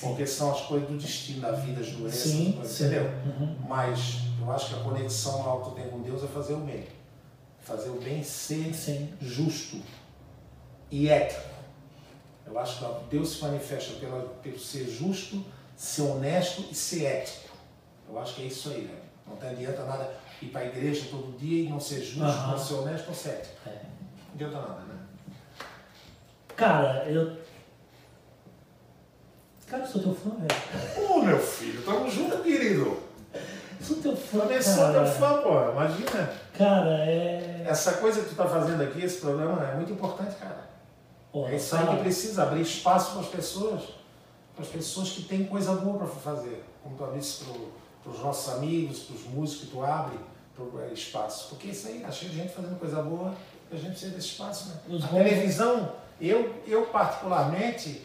Porque 0.00 0.26
são 0.26 0.52
as 0.52 0.60
coisas 0.62 0.88
do 0.88 0.96
destino, 0.98 1.40
da 1.40 1.52
vida, 1.52 1.80
as 1.80 1.90
doenças, 1.90 2.20
Sim, 2.32 2.48
as 2.50 2.54
coisas, 2.56 2.72
sim. 2.76 2.84
entendeu? 2.86 3.04
Uhum. 3.04 3.56
Mas 3.68 4.18
eu 4.40 4.52
acho 4.52 4.68
que 4.68 4.74
a 4.74 4.78
conexão 4.82 5.46
lá 5.46 5.62
que 5.64 5.70
tu 5.70 5.74
tem 5.76 5.88
com 5.88 6.02
Deus 6.02 6.22
é 6.22 6.26
fazer 6.26 6.54
o 6.54 6.58
bem. 6.60 6.86
Fazer 7.60 7.88
o 7.90 8.00
bem 8.00 8.22
ser 8.22 8.72
Sim. 8.74 9.12
justo 9.20 9.80
e 10.90 11.08
ético. 11.08 11.48
Eu 12.46 12.56
acho 12.58 12.78
que 12.78 13.04
Deus 13.10 13.30
se 13.30 13.42
manifesta 13.42 13.94
pela, 13.98 14.20
pelo 14.42 14.58
ser 14.58 14.86
justo, 14.88 15.44
ser 15.74 16.02
honesto 16.02 16.64
e 16.70 16.74
ser 16.74 17.04
ético. 17.04 17.56
Eu 18.08 18.18
acho 18.20 18.34
que 18.36 18.42
é 18.42 18.46
isso 18.46 18.70
aí, 18.70 18.82
né? 18.82 18.94
Não 19.26 19.36
tem 19.36 19.50
adianta 19.50 19.84
nada 19.84 20.14
ir 20.40 20.46
para 20.48 20.60
a 20.60 20.66
igreja 20.66 21.06
todo 21.10 21.36
dia 21.38 21.64
e 21.64 21.68
não 21.68 21.80
ser 21.80 22.02
justo, 22.02 22.22
Aham. 22.22 22.52
não 22.52 22.58
ser 22.58 22.74
honesto, 22.74 23.06
não 23.08 23.14
ser 23.14 23.30
ético. 23.30 23.56
É. 23.66 23.70
Não 23.70 24.34
adianta 24.34 24.60
nada, 24.60 24.80
né? 24.82 24.94
Cara, 26.54 27.04
eu. 27.10 27.36
Cara, 29.66 29.82
eu 29.82 29.86
sou 29.86 30.02
teu 30.02 30.14
fã, 30.14 30.30
velho. 30.30 31.10
Ô 31.10 31.22
meu 31.22 31.38
filho, 31.40 31.82
tamo 31.84 32.08
junto, 32.10 32.38
querido. 32.38 32.98
Eu 33.34 33.84
sou 33.84 33.96
teu 33.96 34.16
fã, 34.16 34.38
Também 34.40 34.62
sou 34.62 34.74
teu 34.74 34.92
cara. 34.92 35.06
fã, 35.06 35.42
pô. 35.42 35.70
Imagina. 35.72 36.32
Cara, 36.56 37.04
é. 37.04 37.64
Essa 37.66 37.94
coisa 37.94 38.20
que 38.22 38.28
tu 38.30 38.34
tá 38.36 38.46
fazendo 38.46 38.80
aqui, 38.82 39.04
esse 39.04 39.18
programa, 39.20 39.64
é 39.66 39.74
muito 39.74 39.92
importante, 39.92 40.36
cara. 40.36 40.66
É 41.50 41.56
isso 41.56 41.76
aí 41.76 41.84
cara, 41.84 41.96
que 41.96 42.02
precisa, 42.02 42.42
abrir 42.44 42.62
espaço 42.62 43.10
para 43.12 43.20
as 43.20 43.26
pessoas, 43.28 43.82
para 44.54 44.64
as 44.64 44.70
pessoas 44.70 45.10
que 45.10 45.22
têm 45.24 45.44
coisa 45.44 45.72
boa 45.72 45.98
para 45.98 46.06
fazer. 46.06 46.64
Como 46.82 46.96
tu 46.96 47.12
disse 47.18 47.44
para 48.02 48.10
os 48.12 48.20
nossos 48.20 48.54
amigos, 48.54 49.00
para 49.00 49.16
os 49.16 49.24
músicos 49.24 49.64
que 49.66 49.70
tu 49.72 49.84
abre 49.84 50.18
pro, 50.54 50.80
é, 50.80 50.92
espaço. 50.94 51.48
Porque 51.50 51.68
isso 51.68 51.88
aí, 51.88 52.00
tá 52.00 52.10
cheio 52.10 52.30
de 52.30 52.38
gente 52.38 52.54
fazendo 52.54 52.78
coisa 52.78 53.02
boa, 53.02 53.34
a 53.70 53.74
gente 53.76 53.90
precisa 53.90 54.12
desse 54.14 54.28
espaço, 54.28 54.68
né? 54.68 54.74
Os 54.88 55.04
a 55.04 55.08
bons- 55.08 55.24
televisão, 55.24 55.92
eu, 56.20 56.54
eu 56.66 56.86
particularmente, 56.86 58.00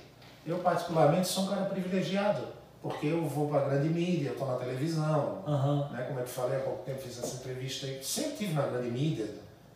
eu 0.45 0.57
particularmente 0.59 1.27
sou 1.27 1.43
um 1.43 1.47
cara 1.47 1.65
privilegiado. 1.65 2.41
porque 2.81 3.07
eu 3.07 3.23
vou 3.27 3.47
para 3.47 3.61
a 3.61 3.69
grande 3.69 3.89
mídia, 3.89 4.29
eu 4.29 4.33
estou 4.33 4.47
na 4.47 4.55
televisão, 4.55 5.43
Aham. 5.47 5.89
né? 5.91 6.03
como 6.07 6.19
eu 6.19 6.25
te 6.25 6.31
falei 6.31 6.57
há 6.57 6.61
pouco 6.61 6.83
tempo, 6.83 6.99
fiz 6.99 7.19
essa 7.23 7.35
entrevista 7.35 7.85
aí, 7.85 7.99
sempre 8.03 8.31
estive 8.31 8.53
na 8.53 8.63
grande 8.63 8.89
mídia, 8.89 9.27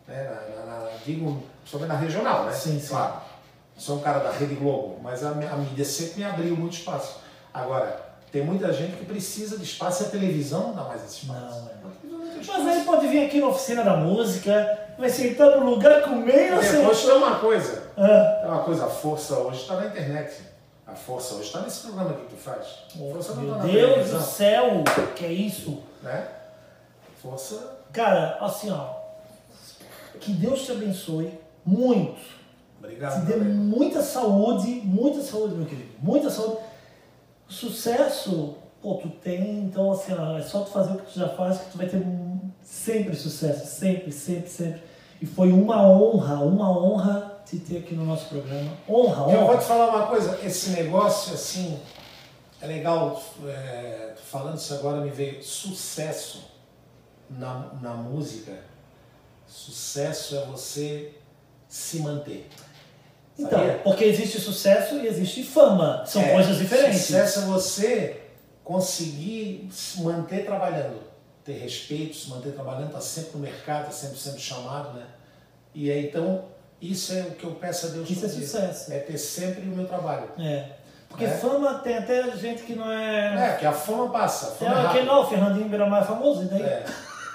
né? 0.08 0.24
na, 0.24 0.64
na, 0.64 0.80
na, 0.80 0.90
digo, 1.04 1.40
principalmente 1.60 1.92
na 1.92 1.98
regional, 2.00 2.44
né? 2.46 2.52
Sim, 2.52 2.80
sim. 2.80 2.88
Claro, 2.88 3.20
sou 3.76 3.98
um 3.98 4.00
cara 4.00 4.18
da 4.18 4.32
Rede 4.32 4.56
Globo, 4.56 4.98
mas 5.02 5.24
a, 5.24 5.30
a 5.30 5.56
mídia 5.56 5.84
sempre 5.84 6.18
me 6.18 6.24
abriu 6.24 6.56
muito 6.56 6.72
espaço. 6.72 7.20
Agora, 7.54 8.04
tem 8.32 8.44
muita 8.44 8.72
gente 8.72 8.96
que 8.96 9.04
precisa 9.04 9.56
de 9.56 9.62
espaço 9.62 10.02
e 10.02 10.06
a 10.06 10.08
televisão 10.10 10.74
dá 10.74 10.82
mais 10.82 11.04
esse 11.04 11.22
espaço. 11.22 11.60
Não, 12.02 12.26
é. 12.26 12.36
Mas 12.44 12.66
aí 12.66 12.84
pode 12.84 13.06
vir 13.06 13.24
aqui 13.24 13.40
na 13.40 13.46
oficina 13.46 13.84
da 13.84 13.96
música, 13.96 14.78
vai 14.98 15.08
sentar 15.08 15.60
no 15.60 15.70
lugar 15.70 16.02
com 16.02 16.16
meio 16.16 16.60
E 16.60 16.68
depois 16.72 17.02
tem 17.02 17.12
uma 17.12 17.36
coisa, 17.38 17.84
Ah, 17.96 18.38
tem 18.40 18.50
uma 18.50 18.62
coisa, 18.64 18.86
a 18.86 18.88
força 18.88 19.38
hoje 19.38 19.60
está 19.62 19.76
na 19.76 19.86
internet. 19.86 20.55
A 20.86 20.94
força 20.94 21.34
hoje 21.34 21.46
está 21.46 21.62
nesse 21.62 21.80
programa 21.80 22.14
que 22.14 22.26
tu 22.26 22.36
faz. 22.36 22.84
Não 22.94 23.08
meu 23.42 23.56
na 23.56 23.64
Deus 23.64 24.10
do 24.10 24.20
céu, 24.20 24.84
que 25.16 25.24
é 25.24 25.32
isso? 25.32 25.82
né? 26.02 26.28
Força, 27.20 27.78
Cara, 27.92 28.36
assim, 28.40 28.70
ó. 28.70 28.94
Que 30.20 30.32
Deus 30.32 30.64
te 30.64 30.72
abençoe 30.72 31.32
muito. 31.64 32.20
Te 32.20 32.30
obrigado. 32.78 33.26
dê 33.26 33.32
também. 33.32 33.52
muita 33.52 34.00
saúde, 34.00 34.68
muita 34.84 35.20
saúde, 35.22 35.54
meu 35.56 35.66
querido. 35.66 35.90
Muita 35.98 36.30
saúde. 36.30 36.58
Sucesso, 37.48 38.56
pô, 38.80 38.94
tu 38.96 39.08
tem, 39.08 39.60
então 39.64 39.90
assim, 39.90 40.12
ó, 40.12 40.38
é 40.38 40.42
só 40.42 40.60
tu 40.60 40.70
fazer 40.70 40.92
o 40.92 40.98
que 40.98 41.12
tu 41.12 41.18
já 41.18 41.28
faz 41.30 41.58
que 41.58 41.70
tu 41.72 41.78
vai 41.78 41.88
ter 41.88 42.02
sempre 42.62 43.16
sucesso. 43.16 43.66
Sempre, 43.66 44.12
sempre, 44.12 44.48
sempre. 44.48 44.82
E 45.20 45.26
foi 45.26 45.50
uma 45.52 45.82
honra, 45.82 46.40
uma 46.44 46.70
honra 46.70 47.35
te 47.46 47.58
ter 47.58 47.78
aqui 47.78 47.94
no 47.94 48.04
nosso 48.04 48.26
programa. 48.26 48.72
Honra, 48.88 49.32
Eu 49.32 49.40
vou 49.40 49.50
honra. 49.50 49.58
te 49.58 49.64
falar 49.64 49.88
uma 49.88 50.06
coisa, 50.08 50.38
esse 50.44 50.70
negócio 50.70 51.32
assim, 51.32 51.80
é 52.60 52.66
legal, 52.66 53.22
é, 53.46 54.14
falando 54.24 54.58
isso 54.58 54.74
agora 54.74 55.00
me 55.00 55.10
veio, 55.10 55.42
sucesso 55.42 56.42
na, 57.30 57.70
na 57.80 57.94
música, 57.94 58.52
sucesso 59.46 60.36
é 60.36 60.44
você 60.46 61.14
se 61.68 62.00
manter. 62.00 62.48
Então, 63.38 63.58
Sabia? 63.58 63.78
porque 63.84 64.04
existe 64.04 64.40
sucesso 64.40 64.94
e 64.96 65.06
existe 65.06 65.42
fama. 65.44 66.04
São 66.06 66.22
É, 66.22 66.32
coisas 66.32 66.56
diferentes. 66.56 67.02
Sucesso 67.02 67.40
é 67.40 67.42
você 67.42 68.22
conseguir 68.64 69.68
se 69.70 70.00
manter 70.02 70.44
trabalhando, 70.46 71.00
ter 71.44 71.52
respeito, 71.58 72.16
se 72.16 72.28
manter 72.30 72.52
trabalhando, 72.54 72.86
estar 72.88 73.00
sempre 73.00 73.32
no 73.34 73.38
mercado, 73.40 73.82
estar 73.82 73.92
sempre 73.92 74.18
sendo 74.18 74.38
chamado, 74.40 74.94
né? 74.98 75.06
E 75.74 75.90
aí, 75.90 76.06
então, 76.06 76.44
isso 76.80 77.12
é 77.14 77.20
o 77.22 77.30
que 77.32 77.44
eu 77.44 77.52
peço 77.52 77.86
a 77.86 77.90
Deus 77.90 78.08
Isso 78.10 78.26
é 78.26 78.28
sucesso. 78.28 78.92
É 78.92 78.98
ter 78.98 79.16
sempre 79.18 79.62
o 79.62 79.76
meu 79.76 79.86
trabalho. 79.86 80.24
É. 80.38 80.64
Porque 81.08 81.24
É. 81.24 81.28
fama 81.28 81.74
tem 81.78 81.96
até 81.96 82.30
gente 82.36 82.62
que 82.62 82.74
não 82.74 82.90
é. 82.90 83.46
É, 83.46 83.50
porque 83.52 83.66
a 83.66 83.72
fama 83.72 84.10
passa, 84.10 84.48
a 84.48 84.50
fama 84.50 84.80
é 84.80 84.82
rápida. 84.82 85.04
não, 85.04 85.22
o 85.22 85.26
Fernandinho 85.26 85.68
Beiramar 85.68 86.02
é 86.02 86.04
famoso, 86.04 86.42
e 86.42 86.46
daí? 86.46 86.62
É. 86.62 86.84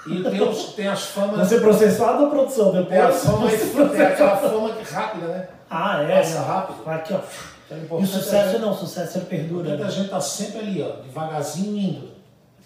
E 0.06 0.22
tem, 0.22 0.42
os, 0.42 0.72
tem 0.74 0.88
as 0.88 1.04
famas. 1.06 1.48
Você 1.48 1.60
processado 1.60 2.24
ou 2.24 2.30
produção? 2.30 2.72
Depois. 2.72 2.88
Tem 2.88 2.98
a 3.00 3.12
fama, 3.12 3.48
tem 3.88 4.02
aquela 4.02 4.36
fama 4.36 4.72
que 4.74 4.92
rápida, 4.92 5.26
né? 5.28 5.48
Ah, 5.70 6.02
é. 6.02 6.16
Passa 6.18 6.40
né? 6.40 6.46
rápido. 6.46 6.90
Aqui, 6.90 7.14
ó. 7.14 7.18
Então, 7.66 7.96
o 7.98 8.00
E 8.00 8.04
o 8.04 8.06
sucesso 8.06 8.56
é, 8.56 8.58
não, 8.58 8.72
o 8.72 8.76
sucesso 8.76 9.18
ele 9.18 9.26
perdura. 9.26 9.68
Muita 9.70 9.84
Né? 9.84 9.90
gente 9.90 10.10
tá 10.10 10.20
sempre 10.20 10.58
ali, 10.58 10.82
ó, 10.82 11.02
devagarzinho 11.02 11.76
indo. 11.78 12.11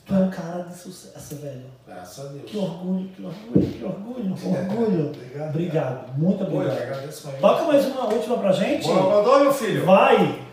Tu 0.07 0.15
é 0.15 0.19
um 0.19 0.31
cara 0.31 0.63
de 0.63 0.79
sucesso, 0.79 1.35
velho. 1.37 1.65
Graças 1.85 2.25
a 2.25 2.29
Deus. 2.29 2.45
Que 2.47 2.57
orgulho, 2.57 3.09
que 3.09 3.25
orgulho, 3.25 3.67
que 3.67 3.85
orgulho, 3.85 4.35
que 4.37 4.47
orgulho. 4.47 5.09
Obrigado. 5.09 5.49
Obrigado, 5.49 6.19
muito 6.19 6.45
obrigado. 6.45 6.81
agradeço. 6.81 7.29
Toca 7.41 7.65
mais 7.65 7.87
uma 7.87 8.05
última 8.05 8.39
pra 8.39 8.53
gente. 8.53 8.87
Borogodó, 8.87 9.41
meu 9.41 9.53
filho. 9.53 9.85
Vai! 9.85 10.47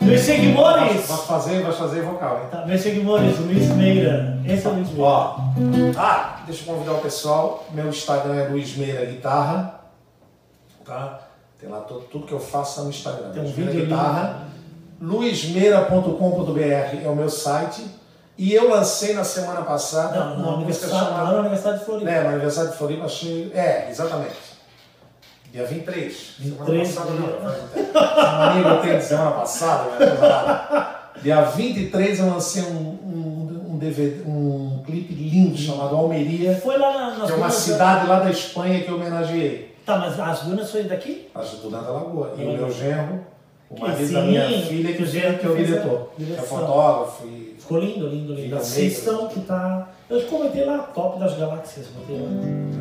Meus 0.00 0.20
seguidores! 0.20 1.06
Vai 1.06 1.18
fazer, 1.18 1.62
vai 1.62 1.72
fazer 1.72 2.02
vocal, 2.02 2.40
hein? 2.42 2.48
Tá, 2.50 2.66
meus 2.66 2.80
seguidores, 2.80 3.38
Luiz 3.38 3.68
Meira. 3.76 4.40
Esse 4.44 4.66
é 4.66 4.70
o 4.70 4.74
Luiz 4.74 4.88
Meira. 4.88 5.04
Ó. 5.04 5.38
Ah, 5.96 6.42
deixa 6.44 6.62
eu 6.68 6.74
convidar 6.74 6.94
o 6.94 7.00
pessoal. 7.00 7.66
Meu 7.72 7.88
Instagram 7.88 8.34
é 8.34 8.48
Luiz 8.48 8.76
Meira 8.76 9.04
Guitarra. 9.04 9.80
Tá? 10.84 11.20
Tem 11.60 11.68
lá 11.68 11.80
tudo, 11.82 12.00
tudo 12.10 12.26
que 12.26 12.32
eu 12.32 12.40
faço 12.40 12.76
tá 12.76 12.82
no 12.82 12.90
Instagram. 12.90 13.30
Tem 13.30 13.42
um 13.42 13.44
Luiz 13.44 13.56
Meira. 13.56 13.72
Guitarra. 13.72 14.42
luizmeira.com.br 15.00 16.60
é 16.60 17.08
o 17.08 17.14
meu 17.14 17.28
site. 17.28 17.97
E 18.38 18.54
eu 18.54 18.70
lancei 18.70 19.14
na 19.14 19.24
semana 19.24 19.62
passada 19.62 20.16
Não, 20.24 20.36
no 20.38 20.48
uma 20.48 20.56
música 20.58 20.86
aniversário, 20.86 20.94
lá 20.94 21.10
no 21.10 21.16
chamada. 21.26 21.38
aniversário 21.40 21.78
de 21.80 21.84
Floripa. 21.84 22.10
É, 22.10 22.22
no 22.22 22.28
aniversário 22.28 22.70
de 22.70 22.76
Floripa, 22.76 23.04
achei. 23.04 23.52
É, 23.52 23.88
exatamente. 23.90 24.36
Dia 25.52 25.64
23. 25.66 26.34
23, 26.38 26.88
semana 26.88 27.10
passada, 27.10 27.90
não. 27.94 28.50
amiga 28.50 28.68
eu 28.68 28.80
tenho 28.82 28.98
de 28.98 29.04
semana 29.04 29.30
passada, 29.32 29.90
né? 29.98 30.86
Dia 31.22 31.42
23 31.42 32.18
eu 32.20 32.26
lancei 32.26 32.62
um, 32.62 32.76
um, 32.76 33.70
um 33.72 33.78
DVD, 33.78 34.22
um 34.24 34.82
clipe 34.86 35.12
lindo 35.14 35.56
chamado 35.58 35.96
Almeria, 35.96 36.54
Foi 36.62 36.78
lá 36.78 36.92
na, 36.92 37.06
nas 37.18 37.26
que 37.26 37.32
é 37.32 37.34
uma 37.34 37.36
dunas- 37.48 37.54
cidade 37.54 38.06
lá 38.06 38.20
da 38.20 38.30
Espanha 38.30 38.80
que 38.84 38.88
eu 38.88 38.94
homenageei. 38.96 39.74
Tá, 39.84 39.96
mas 39.98 40.20
as 40.20 40.42
dunas 40.42 40.70
foi 40.70 40.84
daqui? 40.84 41.28
Acho 41.34 41.56
que 41.56 41.68
da 41.70 41.80
Lagoa. 41.80 42.34
E 42.36 42.44
o 42.44 42.52
meu 42.52 42.70
genro, 42.70 43.24
o 43.70 43.80
marido 43.80 44.12
da 44.12 44.20
minha 44.20 44.46
filha, 44.46 44.90
que, 44.92 44.96
que 44.98 45.02
o 45.02 45.06
genro 45.06 45.38
que 45.38 45.46
é 45.46 45.48
o 45.48 45.56
diretor. 45.56 46.10
Que 46.16 46.34
é 46.34 46.42
fotógrafo 46.42 47.26
e. 47.26 47.57
Ficou 47.68 47.80
lindo, 47.82 48.08
lindo, 48.08 48.32
lindo. 48.32 48.56
Assistam 48.56 49.26
que 49.28 49.40
tá. 49.40 49.88
Eu 50.08 50.22
comentei 50.22 50.64
lá, 50.64 50.78
top 50.78 51.20
das 51.20 51.36
galáxias. 51.36 51.86
Botei 51.88 52.16
lá. 52.16 52.22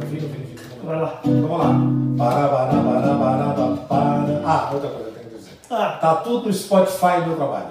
Eu 0.02 0.08
vi, 0.08 0.16
eu 0.16 0.30
vi, 0.30 0.38
eu 0.40 0.46
vi. 0.46 0.56
Vai 0.82 1.02
lá. 1.02 1.20
Vamos 1.26 1.50
lá. 1.52 1.76
Para, 2.18 2.48
para, 2.48 2.68
para, 2.68 3.54
para, 3.54 3.78
para. 3.86 4.42
Ah, 4.46 4.70
outra 4.74 4.90
coisa 4.90 5.04
que 5.04 5.10
eu 5.10 5.14
tenho 5.20 5.30
que 5.32 5.36
dizer. 5.40 5.52
Ah, 5.70 5.98
Tá 6.00 6.16
tudo 6.16 6.48
no 6.48 6.54
Spotify 6.54 7.20
meu 7.26 7.36
trabalho. 7.36 7.68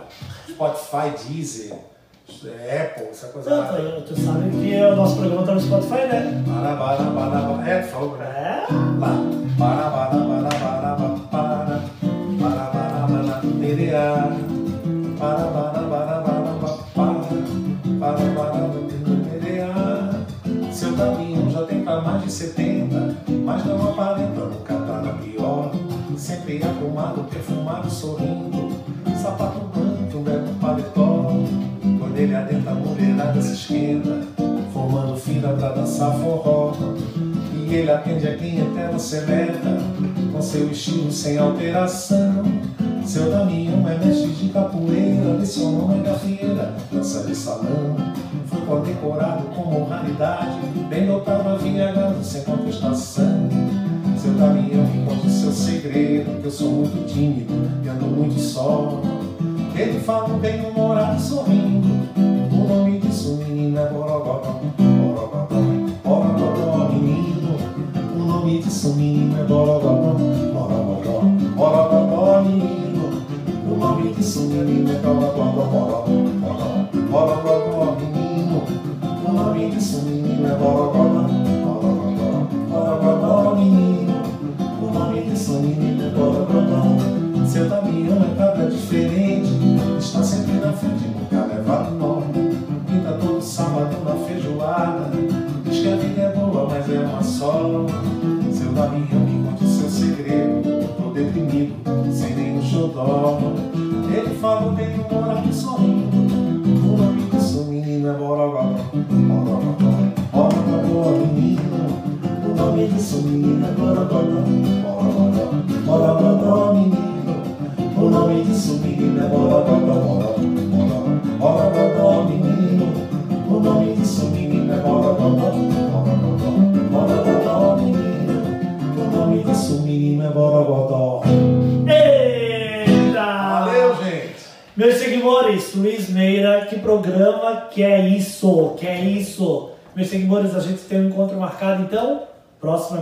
Spotify, 0.47 1.11
Deezer, 1.27 1.73
Apple, 1.73 3.07
essa 3.11 3.29
coisa 3.29 3.49
tanto, 3.49 3.73
lá. 3.73 3.79
eu- 3.79 4.03
tu 4.03 4.15
sabe 4.21 4.51
que 4.51 4.75
o 4.77 4.97
nosso 4.97 5.17
programa 5.17 5.47
tá 5.47 5.53
no 5.55 5.61
Spotify, 5.61 6.07
né? 6.13 6.45
Para, 6.47 6.77
para, 6.77 6.97
para, 6.97 7.41
para. 7.57 7.71
É, 7.71 7.81
tu 7.81 7.89
falou 7.89 8.11
mim. 8.11 8.25
É? 8.25 8.67
Lá. 8.99 9.17
Para, 9.59 9.91
para, 9.91 10.11
para, 10.11 10.49
para, 10.59 10.97
para. 10.97 11.16
De 22.27 22.33
70, 22.33 23.17
mas 23.45 23.65
não 23.65 23.91
aparenta, 23.91 24.41
nunca 24.41 24.75
tá 24.75 25.01
na 25.01 25.13
pior. 25.13 25.73
Sempre 26.17 26.61
arrumado, 26.63 27.23
perfumado, 27.25 27.89
sorrindo. 27.89 28.73
Sapato 29.17 29.61
branco, 29.67 30.19
um 30.19 30.23
belo 30.23 30.55
paletó. 30.61 31.33
Quando 31.99 32.17
ele 32.17 32.35
adentra, 32.35 32.73
a 32.73 32.75
mulherada 32.75 33.41
se 33.41 33.55
esquenta, 33.55 34.23
formando 34.73 35.17
fila 35.17 35.55
pra 35.55 35.71
dançar 35.71 36.13
forró. 36.19 36.73
E 37.55 37.75
ele 37.75 37.91
atende 37.91 38.29
a 38.29 38.37
quem 38.37 38.59
eterno 38.59 38.99
seleta, 38.99 39.79
com 40.33 40.43
seu 40.43 40.71
estilo 40.71 41.13
sem 41.13 41.39
alteração. 41.39 42.45
Seu 43.05 43.31
Damião 43.31 43.89
é 43.89 43.99
mestre 43.99 44.31
de 44.31 44.49
capoeira, 44.49 45.37
lecionou 45.39 45.89
na 45.89 46.03
gafieira, 46.03 46.75
dança 46.91 47.25
de 47.25 47.37
salão. 47.37 47.97
Foi 48.47 48.61
condecorado 48.63 49.45
como 49.55 49.85
raridade, 49.85 50.59
bem 50.89 51.07
dotado 51.07 51.49
havia 51.49 51.93
gado 51.93 52.23
sem 52.23 52.43
contestação. 52.43 53.49
Seu 54.17 54.33
Damião 54.35 54.85
me 54.87 55.05
conte 55.05 55.31
seu 55.31 55.53
segredo, 55.53 56.41
que 56.41 56.47
eu 56.47 56.51
sou 56.51 56.71
muito 56.71 57.07
tímido 57.07 57.53
e 57.85 57.89
ando 57.89 58.07
muito 58.07 58.39
só. 58.41 59.01
Ele 59.75 60.01
fala 60.01 60.39
bem 60.39 60.65
humorado 60.65 61.21
sorrindo, 61.21 61.89
o 62.17 62.69
nome 62.69 62.99
disso 62.99 63.37
menino 63.37 63.79
é 63.79 63.87
Borogodó, 63.91 64.61
Borogodó, 64.79 65.61
Borogodó 66.03 66.89
menino. 66.93 67.57
O 68.15 68.19
nome 68.19 68.63
disso 68.63 68.95
menino 68.95 69.39
é 69.39 69.45
Borogodó, 69.45 70.17
Borogodó, 70.55 71.21
Borogodó 71.55 72.43
menino. 72.43 73.23
O 73.71 73.77
nome 73.77 74.15
disso 74.15 74.41
menino 74.43 74.91
é 74.91 74.99
Borogodó, 74.99 75.53
Borogodó, 75.53 76.89
Borogodó. 77.11 77.76
O 79.89 79.99
nome 79.99 80.21
disso 80.23 81.16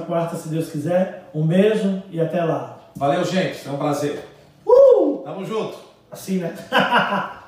quarta, 0.05 0.37
se 0.37 0.49
Deus 0.49 0.71
quiser. 0.71 1.31
Um 1.35 1.47
beijo 1.47 2.03
e 2.11 2.21
até 2.21 2.43
lá. 2.45 2.79
Valeu, 2.97 3.25
gente. 3.25 3.59
Foi 3.59 3.73
um 3.73 3.79
prazer. 3.79 4.25
Uh! 4.67 5.23
Tamo 5.25 5.45
junto. 5.45 5.77
Assim, 6.11 6.39
né? 6.39 6.55